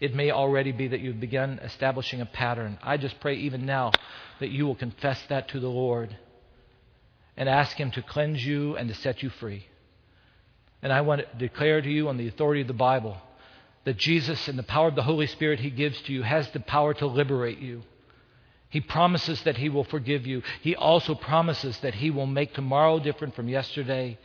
it 0.00 0.14
may 0.14 0.30
already 0.30 0.72
be 0.72 0.88
that 0.88 1.00
you've 1.00 1.20
begun 1.20 1.60
establishing 1.62 2.20
a 2.20 2.26
pattern. 2.26 2.78
I 2.82 2.96
just 2.96 3.20
pray 3.20 3.36
even 3.36 3.64
now 3.64 3.92
that 4.40 4.50
you 4.50 4.66
will 4.66 4.74
confess 4.74 5.18
that 5.28 5.48
to 5.48 5.60
the 5.60 5.68
Lord 5.68 6.16
and 7.36 7.48
ask 7.48 7.76
Him 7.76 7.90
to 7.92 8.02
cleanse 8.02 8.44
you 8.44 8.76
and 8.76 8.88
to 8.88 8.94
set 8.94 9.22
you 9.22 9.30
free. 9.30 9.66
And 10.82 10.92
I 10.92 11.00
want 11.00 11.22
to 11.22 11.38
declare 11.38 11.80
to 11.80 11.90
you 11.90 12.08
on 12.08 12.16
the 12.16 12.28
authority 12.28 12.60
of 12.60 12.66
the 12.66 12.74
Bible 12.74 13.16
that 13.84 13.96
Jesus 13.96 14.48
and 14.48 14.58
the 14.58 14.62
power 14.62 14.88
of 14.88 14.94
the 14.94 15.02
Holy 15.02 15.26
Spirit 15.26 15.60
He 15.60 15.70
gives 15.70 16.00
to 16.02 16.12
you 16.12 16.22
has 16.22 16.50
the 16.50 16.60
power 16.60 16.92
to 16.94 17.06
liberate 17.06 17.60
you. 17.60 17.82
He 18.68 18.80
promises 18.80 19.42
that 19.44 19.56
He 19.56 19.68
will 19.68 19.84
forgive 19.84 20.26
you. 20.26 20.42
He 20.60 20.74
also 20.74 21.14
promises 21.14 21.78
that 21.78 21.94
He 21.94 22.10
will 22.10 22.26
make 22.26 22.52
tomorrow 22.52 22.98
different 22.98 23.36
from 23.36 23.48
yesterday. 23.48 24.18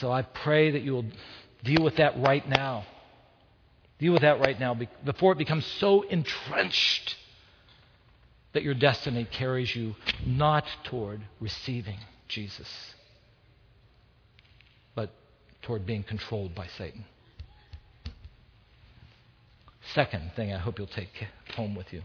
So 0.00 0.10
I 0.10 0.22
pray 0.22 0.70
that 0.72 0.82
you 0.82 0.92
will 0.92 1.06
deal 1.64 1.82
with 1.82 1.96
that 1.96 2.18
right 2.20 2.46
now. 2.48 2.84
Deal 3.98 4.12
with 4.12 4.22
that 4.22 4.40
right 4.40 4.58
now 4.58 4.76
before 5.04 5.32
it 5.32 5.38
becomes 5.38 5.64
so 5.64 6.02
entrenched 6.02 7.16
that 8.52 8.62
your 8.62 8.74
destiny 8.74 9.24
carries 9.30 9.74
you 9.74 9.94
not 10.26 10.64
toward 10.84 11.22
receiving 11.40 11.98
Jesus, 12.28 12.68
but 14.94 15.10
toward 15.62 15.86
being 15.86 16.02
controlled 16.02 16.54
by 16.54 16.66
Satan. 16.66 17.04
Second 19.94 20.32
thing 20.36 20.52
I 20.52 20.58
hope 20.58 20.78
you'll 20.78 20.86
take 20.86 21.26
home 21.54 21.74
with 21.74 21.92
you. 21.92 22.02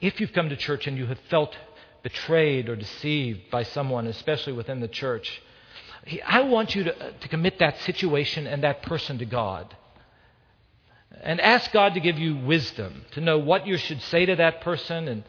If 0.00 0.20
you've 0.20 0.32
come 0.32 0.48
to 0.48 0.56
church 0.56 0.86
and 0.86 0.96
you 0.96 1.06
have 1.06 1.18
felt 1.30 1.56
betrayed 2.02 2.68
or 2.68 2.76
deceived 2.76 3.50
by 3.50 3.62
someone, 3.62 4.06
especially 4.06 4.52
within 4.52 4.80
the 4.80 4.88
church, 4.88 5.42
I 6.26 6.42
want 6.42 6.74
you 6.74 6.84
to, 6.84 7.12
to 7.12 7.28
commit 7.28 7.58
that 7.60 7.80
situation 7.82 8.46
and 8.46 8.62
that 8.64 8.82
person 8.82 9.18
to 9.18 9.24
God. 9.24 9.76
And 11.22 11.40
ask 11.40 11.70
God 11.72 11.94
to 11.94 12.00
give 12.00 12.18
you 12.18 12.36
wisdom 12.36 13.04
to 13.12 13.20
know 13.20 13.38
what 13.38 13.66
you 13.66 13.76
should 13.76 14.02
say 14.02 14.26
to 14.26 14.36
that 14.36 14.62
person 14.62 15.06
and 15.06 15.24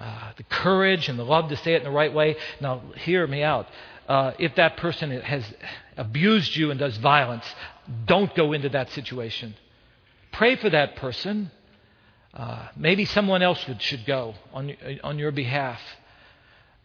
uh, 0.00 0.32
the 0.36 0.42
courage 0.44 1.08
and 1.08 1.18
the 1.18 1.24
love 1.24 1.48
to 1.50 1.56
say 1.56 1.74
it 1.74 1.78
in 1.78 1.84
the 1.84 1.90
right 1.90 2.12
way. 2.12 2.36
Now, 2.60 2.82
hear 2.96 3.26
me 3.26 3.42
out. 3.42 3.68
Uh, 4.08 4.32
if 4.38 4.56
that 4.56 4.76
person 4.76 5.10
has 5.20 5.44
abused 5.96 6.56
you 6.56 6.70
and 6.70 6.80
does 6.80 6.96
violence, 6.96 7.44
don't 8.06 8.34
go 8.34 8.52
into 8.52 8.68
that 8.70 8.90
situation. 8.90 9.54
Pray 10.32 10.56
for 10.56 10.70
that 10.70 10.96
person. 10.96 11.50
Uh, 12.34 12.68
maybe 12.76 13.04
someone 13.04 13.42
else 13.42 13.66
would, 13.68 13.80
should 13.82 14.04
go 14.06 14.34
on, 14.52 14.74
on 15.04 15.18
your 15.18 15.30
behalf. 15.30 15.80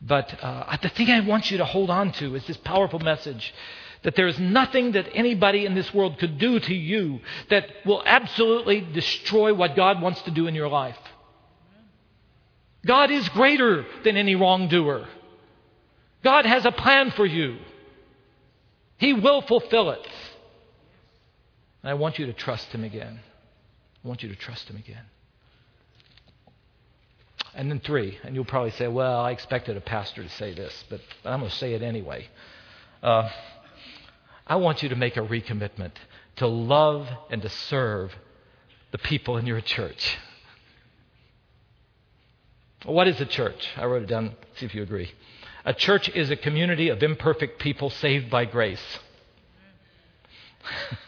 But 0.01 0.37
uh, 0.41 0.77
the 0.81 0.89
thing 0.89 1.09
I 1.09 1.21
want 1.21 1.49
you 1.51 1.57
to 1.57 1.65
hold 1.65 1.89
on 1.89 2.11
to 2.13 2.35
is 2.35 2.45
this 2.45 2.57
powerful 2.57 2.99
message 2.99 3.53
that 4.03 4.15
there 4.15 4.27
is 4.27 4.37
nothing 4.39 4.91
that 4.91 5.09
anybody 5.13 5.65
in 5.65 5.73
this 5.73 5.91
world 5.91 6.19
could 6.19 6.37
do 6.37 6.59
to 6.59 6.75
you 6.75 7.19
that 7.49 7.65
will 7.85 8.03
absolutely 8.05 8.79
destroy 8.79 9.51
what 9.53 9.75
God 9.75 9.99
wants 9.99 10.21
to 10.23 10.31
do 10.31 10.45
in 10.45 10.53
your 10.53 10.67
life. 10.67 10.97
God 12.85 13.09
is 13.09 13.27
greater 13.29 13.83
than 14.03 14.15
any 14.15 14.35
wrongdoer. 14.35 15.07
God 16.23 16.45
has 16.45 16.65
a 16.65 16.71
plan 16.71 17.11
for 17.11 17.25
you. 17.25 17.57
He 18.97 19.13
will 19.13 19.41
fulfill 19.41 19.89
it. 19.89 20.07
And 21.81 21.89
I 21.89 21.95
want 21.95 22.19
you 22.19 22.27
to 22.27 22.33
trust 22.33 22.67
Him 22.67 22.83
again. 22.83 23.19
I 24.03 24.07
want 24.07 24.21
you 24.21 24.29
to 24.29 24.35
trust 24.35 24.69
Him 24.69 24.77
again. 24.77 25.03
And 27.55 27.71
then 27.71 27.79
three, 27.79 28.17
and 28.23 28.35
you'll 28.35 28.43
probably 28.43 28.71
say, 28.71 28.87
well, 28.89 29.21
I 29.21 29.31
expected 29.31 29.77
a 29.77 29.81
pastor 29.81 30.21
to 30.21 30.29
say 30.29 30.53
this, 30.53 30.83
but 30.89 30.99
I'm 31.23 31.39
going 31.39 31.49
to 31.49 31.57
say 31.57 31.73
it 31.73 31.81
anyway. 31.81 32.27
Uh, 33.01 33.29
I 34.45 34.57
want 34.57 34.83
you 34.83 34.89
to 34.89 34.95
make 34.95 35.15
a 35.15 35.21
recommitment 35.21 35.91
to 36.35 36.47
love 36.47 37.07
and 37.29 37.41
to 37.41 37.49
serve 37.49 38.13
the 38.91 38.97
people 38.97 39.37
in 39.37 39.45
your 39.45 39.61
church. 39.61 40.17
What 42.83 43.07
is 43.07 43.21
a 43.21 43.25
church? 43.25 43.69
I 43.77 43.85
wrote 43.85 44.03
it 44.03 44.09
down, 44.09 44.35
see 44.57 44.65
if 44.65 44.75
you 44.75 44.83
agree. 44.83 45.11
A 45.63 45.73
church 45.73 46.09
is 46.09 46.29
a 46.29 46.35
community 46.35 46.89
of 46.89 47.01
imperfect 47.01 47.59
people 47.59 47.89
saved 47.89 48.29
by 48.29 48.45
grace. 48.45 48.99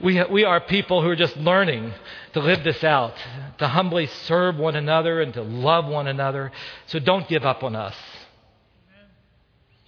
we, 0.00 0.22
we 0.24 0.44
are 0.44 0.60
people 0.60 1.02
who 1.02 1.08
are 1.08 1.16
just 1.16 1.36
learning 1.36 1.92
to 2.34 2.40
live 2.40 2.62
this 2.64 2.84
out, 2.84 3.14
to 3.58 3.68
humbly 3.68 4.06
serve 4.06 4.56
one 4.56 4.76
another 4.76 5.20
and 5.20 5.32
to 5.34 5.42
love 5.42 5.86
one 5.86 6.06
another. 6.06 6.52
So 6.86 6.98
don't 6.98 7.26
give 7.28 7.44
up 7.44 7.62
on 7.62 7.74
us. 7.74 7.96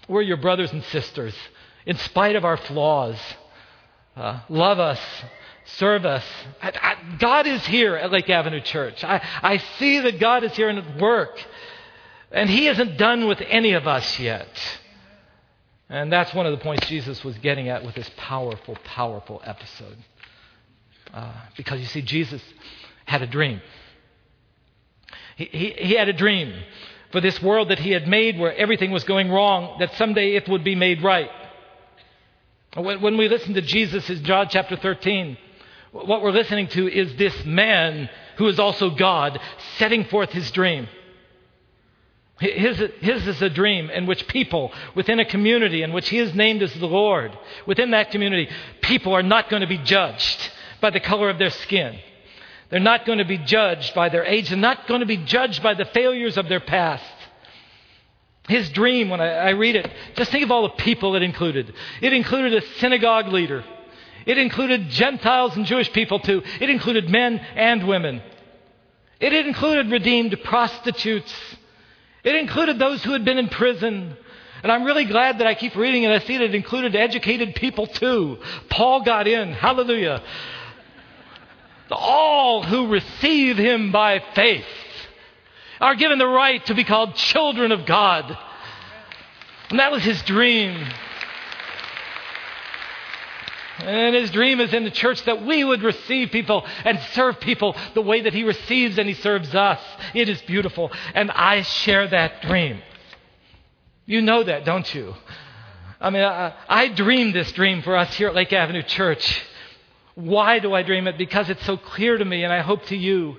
We're 0.09 0.23
your 0.23 0.39
brothers 0.39 0.73
and 0.73 0.83
sisters, 0.85 1.35
in 1.85 1.97
spite 1.99 2.37
of 2.37 2.45
our 2.45 2.57
flaws. 2.57 3.19
Uh, 4.17 4.41
love 4.49 4.81
us, 4.81 5.01
serve 5.77 6.07
us. 6.07 6.25
I, 6.63 6.69
I, 6.69 7.17
God 7.19 7.47
is 7.47 7.65
here 7.67 7.95
at 7.95 8.11
Lake 8.11 8.31
Avenue 8.31 8.61
Church. 8.61 9.05
I, 9.05 9.21
I 9.43 9.59
see 9.79 10.01
that 10.01 10.19
God 10.19 10.45
is 10.45 10.57
here 10.57 10.71
and 10.71 10.79
at 10.79 11.01
work. 11.01 11.39
And 12.33 12.49
He 12.49 12.69
isn't 12.69 12.97
done 12.97 13.27
with 13.27 13.41
any 13.43 13.73
of 13.73 13.87
us 13.87 14.19
yet. 14.19 14.49
And 15.91 16.13
that's 16.13 16.35
one 16.35 16.47
of 16.47 16.53
the 16.53 16.59
points 16.59 16.87
Jesus 16.87 17.25
was 17.25 17.37
getting 17.39 17.69
at 17.69 17.85
with 17.85 17.95
this 17.95 18.11
powerful, 18.17 18.77
powerful 18.85 19.41
episode. 19.45 19.97
Uh, 21.15 21.33
because 21.57 21.81
you 21.81 21.87
see, 21.87 22.03
Jesus 22.03 22.43
had 23.07 23.23
a 23.23 23.27
dream. 23.27 23.63
He, 25.37 25.47
he, 25.47 25.71
he 25.71 25.95
had 25.95 26.09
a 26.09 26.13
dream 26.13 26.53
for 27.11 27.21
this 27.23 27.41
world 27.41 27.71
that 27.71 27.79
he 27.79 27.93
had 27.93 28.07
made 28.07 28.39
where 28.39 28.55
everything 28.55 28.91
was 28.91 29.05
going 29.05 29.31
wrong, 29.31 29.79
that 29.79 29.95
someday 29.95 30.35
it 30.35 30.47
would 30.49 30.63
be 30.63 30.75
made 30.75 31.03
right. 31.03 31.31
When, 32.75 33.01
when 33.01 33.17
we 33.17 33.29
listen 33.29 33.55
to 33.55 33.63
Jesus 33.63 34.11
in 34.11 34.23
John 34.25 34.49
chapter 34.51 34.77
13, 34.77 35.39
what 35.93 36.23
we're 36.23 36.33
listening 36.33 36.69
to 36.69 36.87
is 36.87 37.17
this 37.17 37.47
man 37.47 38.11
who 38.37 38.47
is 38.47 38.59
also 38.59 38.91
God 38.91 39.41
setting 39.79 40.05
forth 40.05 40.31
his 40.31 40.51
dream. 40.51 40.87
His, 42.41 42.79
his, 43.01 43.27
is 43.27 43.43
a 43.43 43.51
dream 43.51 43.91
in 43.91 44.07
which 44.07 44.29
people 44.29 44.73
within 44.95 45.19
a 45.19 45.25
community 45.25 45.83
in 45.83 45.93
which 45.93 46.09
he 46.09 46.19
is 46.19 46.35
named 46.35 46.63
as 46.63 46.73
the 46.73 46.87
Lord, 46.87 47.37
within 47.67 47.91
that 47.91 48.13
community, 48.13 48.49
people 48.81 49.13
are 49.13 49.25
not 49.25 49.51
going 49.51 49.63
to 49.63 49.67
be 49.67 49.79
judged 49.79 50.51
by 50.81 50.91
the 50.91 51.01
color 51.01 51.31
of 51.31 51.39
their 51.39 51.51
skin. 51.51 51.99
They're 52.71 52.79
not 52.79 53.07
going 53.07 53.19
to 53.19 53.25
be 53.25 53.39
judged 53.39 53.93
by 53.95 54.09
their 54.09 54.25
age. 54.25 54.51
They're 54.51 54.59
not 54.59 54.87
going 54.87 55.01
to 55.01 55.07
be 55.07 55.17
judged 55.17 55.63
by 55.63 55.75
the 55.75 55.87
failures 55.87 56.37
of 56.37 56.49
their 56.49 56.61
past. 56.61 57.05
His 58.47 58.71
dream, 58.71 59.11
when 59.11 59.21
I, 59.21 59.29
I 59.29 59.51
read 59.51 59.75
it, 59.75 59.91
just 60.17 60.31
think 60.31 60.45
of 60.45 60.51
all 60.51 60.63
the 60.63 60.83
people 60.83 61.17
it 61.17 61.23
included. 61.23 61.75
It 62.01 62.13
included 62.13 62.55
a 62.55 62.67
synagogue 62.79 63.29
leader. 63.29 63.65
It 64.27 64.39
included 64.39 64.91
Gentiles 64.91 65.57
and 65.57 65.67
Jewish 65.67 65.93
people 65.93 66.21
too. 66.21 66.43
It 66.61 66.71
included 66.71 67.09
men 67.09 67.39
and 67.39 67.89
women. 67.89 68.23
It 69.19 69.33
included 69.33 69.91
redeemed 69.91 70.39
prostitutes 70.45 71.35
it 72.29 72.37
included 72.37 72.79
those 72.79 73.03
who 73.03 73.13
had 73.13 73.25
been 73.25 73.39
in 73.39 73.49
prison. 73.49 74.17
And 74.63 74.73
I'm 74.73 74.85
really 74.85 75.05
glad 75.05 75.39
that 75.39 75.47
I 75.47 75.55
keep 75.55 75.77
reading 75.77 76.05
and 76.05 76.13
I 76.13 76.19
see 76.19 76.37
that 76.37 76.45
it 76.45 76.55
included 76.55 76.97
educated 76.97 77.55
people 77.55 77.87
too. 77.87 78.39
Paul 78.69 79.03
got 79.03 79.29
in. 79.29 79.53
Hallelujah. 79.53 80.23
All 81.91 82.63
who 82.63 82.89
receive 82.89 83.57
him 83.57 83.93
by 83.93 84.23
faith 84.35 84.67
are 85.81 85.95
given 85.95 86.19
the 86.19 86.27
right 86.27 86.65
to 86.67 86.75
be 86.75 86.85
called 86.85 87.15
children 87.15 87.73
of 87.73 87.87
God. 87.87 88.37
And 89.71 89.79
that 89.79 89.93
was 89.93 90.03
his 90.03 90.21
dream. 90.23 90.87
And 93.79 94.15
his 94.15 94.31
dream 94.31 94.61
is 94.61 94.75
in 94.75 94.85
the 94.85 94.91
church 94.91 95.23
that 95.25 95.45
we 95.45 95.63
would 95.63 95.83
receive 95.83 96.31
people 96.31 96.67
and 96.85 96.99
serve 97.13 97.39
people 97.41 97.77
the 97.95 98.03
way 98.03 98.23
that 98.23 98.35
he 98.35 98.43
receives 98.43 98.99
and 98.99 99.09
he 99.09 99.15
serves 99.15 99.55
us. 99.55 99.81
It 100.15 100.29
is 100.29 100.41
beautiful. 100.43 100.91
And 101.15 101.31
I 101.31 101.63
share 101.63 102.09
that 102.09 102.43
dream. 102.43 102.81
You 104.05 104.21
know 104.21 104.43
that, 104.43 104.65
don't 104.65 104.93
you? 104.95 105.15
I 106.01 106.11
mean, 106.11 106.23
I, 106.23 106.55
I 106.69 106.89
dream 106.89 107.33
this 107.33 107.53
dream 107.53 107.83
for 107.83 107.97
us 107.97 108.13
here 108.15 108.29
at 108.29 108.35
Lake 108.35 108.53
Avenue 108.53 108.83
Church. 108.83 109.43
Why 110.15 110.59
do 110.59 110.73
I 110.75 110.83
dream 110.83 111.07
it? 111.07 111.19
Because 111.19 111.49
it's 111.49 111.65
so 111.65 111.77
clear 111.77 112.17
to 112.17 112.25
me, 112.25 112.43
and 112.43 112.53
I 112.53 112.61
hope 112.61 112.85
to 112.87 112.97
you, 112.97 113.37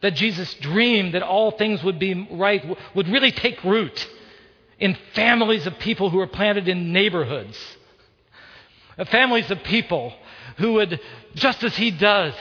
that 0.00 0.14
Jesus' 0.14 0.54
dreamed 0.54 1.14
that 1.14 1.22
all 1.22 1.52
things 1.52 1.82
would 1.82 1.98
be 1.98 2.28
right 2.32 2.64
would 2.94 3.08
really 3.08 3.32
take 3.32 3.62
root 3.64 4.08
in 4.78 4.96
families 5.14 5.66
of 5.66 5.78
people 5.78 6.10
who 6.10 6.20
are 6.20 6.26
planted 6.26 6.68
in 6.68 6.92
neighborhoods 6.92 7.75
families 9.04 9.50
of 9.50 9.62
people 9.62 10.12
who 10.56 10.74
would, 10.74 11.00
just 11.34 11.62
as 11.62 11.76
he 11.76 11.90
does, 11.90 12.34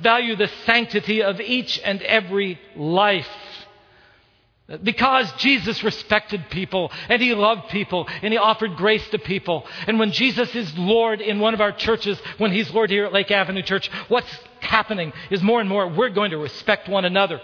value 0.00 0.36
the 0.36 0.48
sanctity 0.64 1.22
of 1.22 1.40
each 1.40 1.78
and 1.84 2.00
every 2.02 2.58
life. 2.76 3.28
Because 4.82 5.32
Jesus 5.38 5.82
respected 5.82 6.50
people 6.50 6.92
and 7.08 7.22
he 7.22 7.34
loved 7.34 7.70
people 7.70 8.06
and 8.22 8.32
he 8.32 8.38
offered 8.38 8.76
grace 8.76 9.06
to 9.10 9.18
people. 9.18 9.66
And 9.86 9.98
when 9.98 10.12
Jesus 10.12 10.54
is 10.54 10.76
Lord 10.76 11.22
in 11.22 11.40
one 11.40 11.54
of 11.54 11.62
our 11.62 11.72
churches, 11.72 12.20
when 12.36 12.52
he's 12.52 12.70
Lord 12.70 12.90
here 12.90 13.06
at 13.06 13.12
Lake 13.12 13.30
Avenue 13.30 13.62
Church, 13.62 13.90
what's 14.08 14.28
happening 14.60 15.14
is 15.30 15.42
more 15.42 15.60
and 15.60 15.68
more 15.70 15.88
we're 15.88 16.10
going 16.10 16.32
to 16.32 16.38
respect 16.38 16.86
one 16.86 17.06
another. 17.06 17.40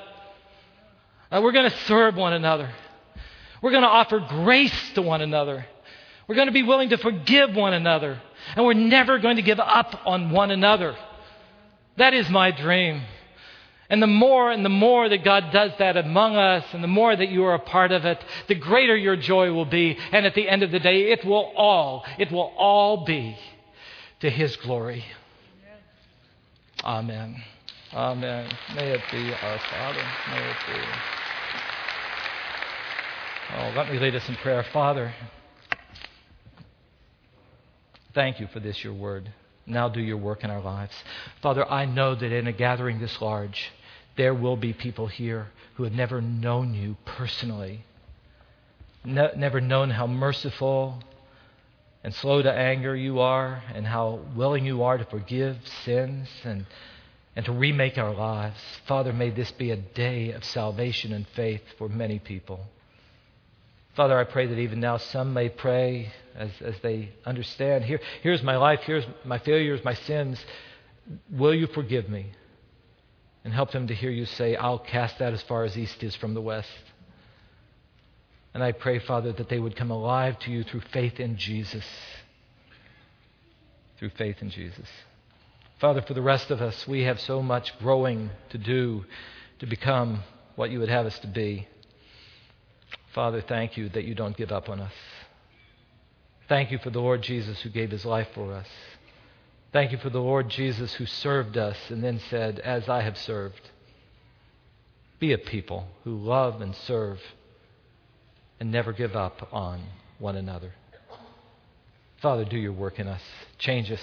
Uh, 1.31 1.41
we're 1.43 1.53
going 1.53 1.71
to 1.71 1.77
serve 1.87 2.15
one 2.15 2.35
another. 2.35 2.71
We're 3.62 3.71
going 3.71 3.85
to 3.85 3.89
offer 3.89 4.21
grace 4.21 4.93
to 4.95 5.01
one 5.01 5.23
another. 5.23 5.65
We're 6.29 6.35
going 6.35 6.49
to 6.49 6.53
be 6.53 6.62
willing 6.62 6.91
to 6.91 6.99
forgive 6.99 7.57
one 7.57 7.73
another. 7.73 8.21
And 8.57 8.64
we're 8.64 8.74
never 8.74 9.18
going 9.18 9.36
to 9.36 9.42
give 9.42 9.61
up 9.61 10.01
on 10.07 10.30
one 10.30 10.51
another. 10.51 10.97
That 11.97 12.14
is 12.14 12.28
my 12.28 12.51
dream. 12.51 13.03
And 13.90 14.03
the 14.03 14.07
more 14.07 14.51
and 14.51 14.64
the 14.64 14.70
more 14.70 15.09
that 15.09 15.24
God 15.24 15.53
does 15.53 15.72
that 15.78 15.97
among 15.97 16.36
us, 16.36 16.64
and 16.72 16.82
the 16.82 16.88
more 16.88 17.14
that 17.14 17.28
you 17.28 17.45
are 17.45 17.55
a 17.55 17.59
part 17.59 17.92
of 17.92 18.05
it, 18.05 18.18
the 18.49 18.55
greater 18.55 18.97
your 18.97 19.16
joy 19.16 19.53
will 19.53 19.66
be. 19.66 19.99
And 20.11 20.24
at 20.24 20.34
the 20.34 20.49
end 20.49 20.62
of 20.62 20.70
the 20.70 20.80
day, 20.80 21.12
it 21.12 21.24
will 21.24 21.53
all, 21.55 22.05
it 22.18 22.32
will 22.32 22.53
all 22.57 23.05
be 23.05 23.36
to 24.20 24.30
His 24.30 24.57
glory. 24.57 25.05
Amen. 26.82 27.42
Amen. 27.92 28.51
May 28.74 28.90
it 28.92 29.01
be 29.12 29.32
our 29.32 29.59
Father. 29.59 30.03
May 30.30 30.51
it 30.51 30.57
be. 30.66 30.80
Oh, 33.57 33.72
let 33.76 33.92
me 33.92 33.99
lead 33.99 34.14
us 34.16 34.28
in 34.28 34.34
prayer. 34.36 34.64
Father, 34.72 35.14
Thank 38.15 38.39
you 38.39 38.47
for 38.47 38.61
this, 38.61 38.83
your 38.85 38.95
word. 38.95 39.33
Now 39.67 39.89
do 39.89 40.01
your 40.01 40.19
work 40.19 40.45
in 40.45 40.51
our 40.51 40.61
lives. 40.61 40.95
Father, 41.43 41.69
I 41.69 41.85
know 41.85 42.15
that 42.15 42.33
in 42.33 42.47
a 42.47 42.53
gathering 42.53 43.01
this 43.01 43.21
large, 43.21 43.73
there 44.17 44.35
will 44.35 44.57
be 44.57 44.73
people 44.73 45.09
here 45.09 45.49
who 45.75 45.83
have 45.85 45.93
never 45.93 46.21
known 46.21 46.75
you 46.75 46.97
personally, 47.05 47.85
ne- 49.05 49.33
never 49.37 49.61
known 49.61 49.91
how 49.91 50.07
merciful 50.07 51.03
and 52.05 52.15
slow 52.15 52.43
to 52.43 52.53
anger 52.53 52.95
you 52.95 53.21
are, 53.21 53.62
and 53.75 53.87
how 53.87 54.21
willing 54.37 54.67
you 54.67 54.83
are 54.83 54.99
to 54.99 55.07
forgive 55.07 55.57
sins 55.85 56.29
and, 56.45 56.67
and 57.35 57.47
to 57.47 57.53
remake 57.53 57.97
our 57.97 58.15
lives. 58.15 58.59
Father, 58.87 59.11
may 59.11 59.31
this 59.31 59.51
be 59.53 59.71
a 59.71 59.77
day 59.77 60.31
of 60.33 60.45
salvation 60.45 61.15
and 61.15 61.27
faith 61.29 61.62
for 61.79 61.89
many 61.89 62.19
people. 62.19 62.61
Father, 63.97 64.18
I 64.18 64.24
pray 64.24 64.47
that 64.47 64.59
even 64.59 64.80
now 64.80 64.97
some 64.97 65.32
may 65.32 65.49
pray 65.49 66.12
as, 66.34 66.51
as 66.61 66.74
they 66.82 67.11
understand 67.24 67.84
here, 67.84 68.01
here's 68.22 68.42
my 68.42 68.57
life, 68.57 68.80
here's 68.82 69.05
my 69.24 69.38
failures, 69.38 69.80
my 69.84 69.95
sins. 69.95 70.45
Will 71.30 71.55
you 71.55 71.68
forgive 71.68 72.09
me? 72.09 72.32
And 73.45 73.53
help 73.53 73.70
them 73.70 73.86
to 73.88 73.95
hear 73.95 74.11
you 74.11 74.26
say, 74.26 74.57
I'll 74.57 74.78
cast 74.78 75.18
that 75.18 75.32
as 75.32 75.42
far 75.42 75.64
as 75.64 75.78
east 75.78 76.03
is 76.03 76.16
from 76.16 76.34
the 76.34 76.40
west. 76.40 76.68
And 78.53 78.62
I 78.62 78.72
pray, 78.72 78.99
Father, 78.99 79.32
that 79.32 79.49
they 79.49 79.59
would 79.59 79.76
come 79.76 79.90
alive 79.90 80.38
to 80.40 80.51
you 80.51 80.64
through 80.64 80.82
faith 80.92 81.20
in 81.20 81.36
Jesus. 81.36 81.84
Through 83.99 84.11
faith 84.11 84.36
in 84.40 84.51
Jesus. 84.51 84.88
Father, 85.80 86.03
for 86.03 86.14
the 86.14 86.22
rest 86.22 86.51
of 86.51 86.62
us, 86.62 86.86
we 86.88 87.03
have 87.03 87.20
so 87.20 87.42
much 87.42 87.78
growing 87.78 88.30
to 88.51 88.59
do 88.59 89.05
to 89.59 89.66
become 89.66 90.22
what 90.57 90.70
you 90.70 90.78
would 90.78 90.88
have 90.88 91.07
us 91.07 91.18
to 91.20 91.26
be. 91.26 91.68
Father, 93.15 93.41
thank 93.41 93.77
you 93.77 93.89
that 93.91 94.05
you 94.05 94.15
don't 94.15 94.37
give 94.37 94.51
up 94.51 94.69
on 94.69 94.81
us. 94.81 94.93
Thank 96.49 96.73
you 96.73 96.79
for 96.79 96.91
the 96.91 97.01
Lord 97.01 97.23
Jesus 97.23 97.61
who 97.62 97.71
gave 97.71 97.91
his 97.91 98.05
life 98.05 98.29
for 98.35 98.53
us. 98.53 98.67
Thank 99.73 99.93
you 99.93 99.99
for 99.99 100.11
the 100.11 100.21
Lord 100.21 100.49
Jesus 100.49 100.95
who 100.95 101.07
served 101.07 101.57
us 101.57 101.77
and 101.89 102.03
then 102.03 102.21
said, 102.29 102.59
As 102.59 102.89
I 102.89 103.03
have 103.03 103.17
served. 103.17 103.71
Be 105.21 105.33
a 105.33 105.39
people 105.39 105.87
who 106.03 106.17
love 106.17 106.61
and 106.61 106.75
serve 106.75 107.21
and 108.61 108.71
never 108.71 108.93
give 108.93 109.15
up 109.17 109.49
on 109.53 109.81
one 110.19 110.37
another. 110.37 110.73
Father, 112.21 112.45
do 112.45 112.59
your 112.59 112.73
work 112.73 112.99
in 112.99 113.07
us. 113.07 113.23
Change 113.59 113.91
us. 113.91 114.03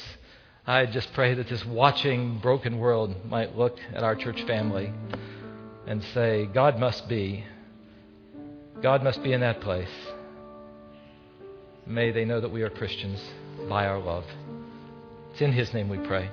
I 0.65 0.85
just 0.85 1.11
pray 1.13 1.33
that 1.33 1.49
this 1.49 1.65
watching, 1.65 2.39
broken 2.39 2.79
world 2.79 3.25
might 3.25 3.57
look 3.57 3.77
at 3.93 4.03
our 4.03 4.15
church 4.15 4.41
family 4.43 4.93
and 5.85 6.03
say, 6.13 6.45
God 6.45 6.79
must 6.79 7.09
be. 7.09 7.43
God 8.81 9.03
must 9.03 9.21
be 9.21 9.33
in 9.33 9.41
that 9.41 9.61
place. 9.61 9.87
May 11.85 12.11
they 12.11 12.25
know 12.25 12.41
that 12.41 12.51
we 12.51 12.63
are 12.63 12.69
Christians 12.69 13.21
by 13.69 13.85
our 13.85 13.99
love. 13.99 14.25
It's 15.31 15.41
in 15.41 15.51
His 15.51 15.73
name 15.73 15.87
we 15.87 15.97
pray. 15.99 16.29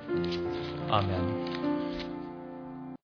Amen. 0.89 1.58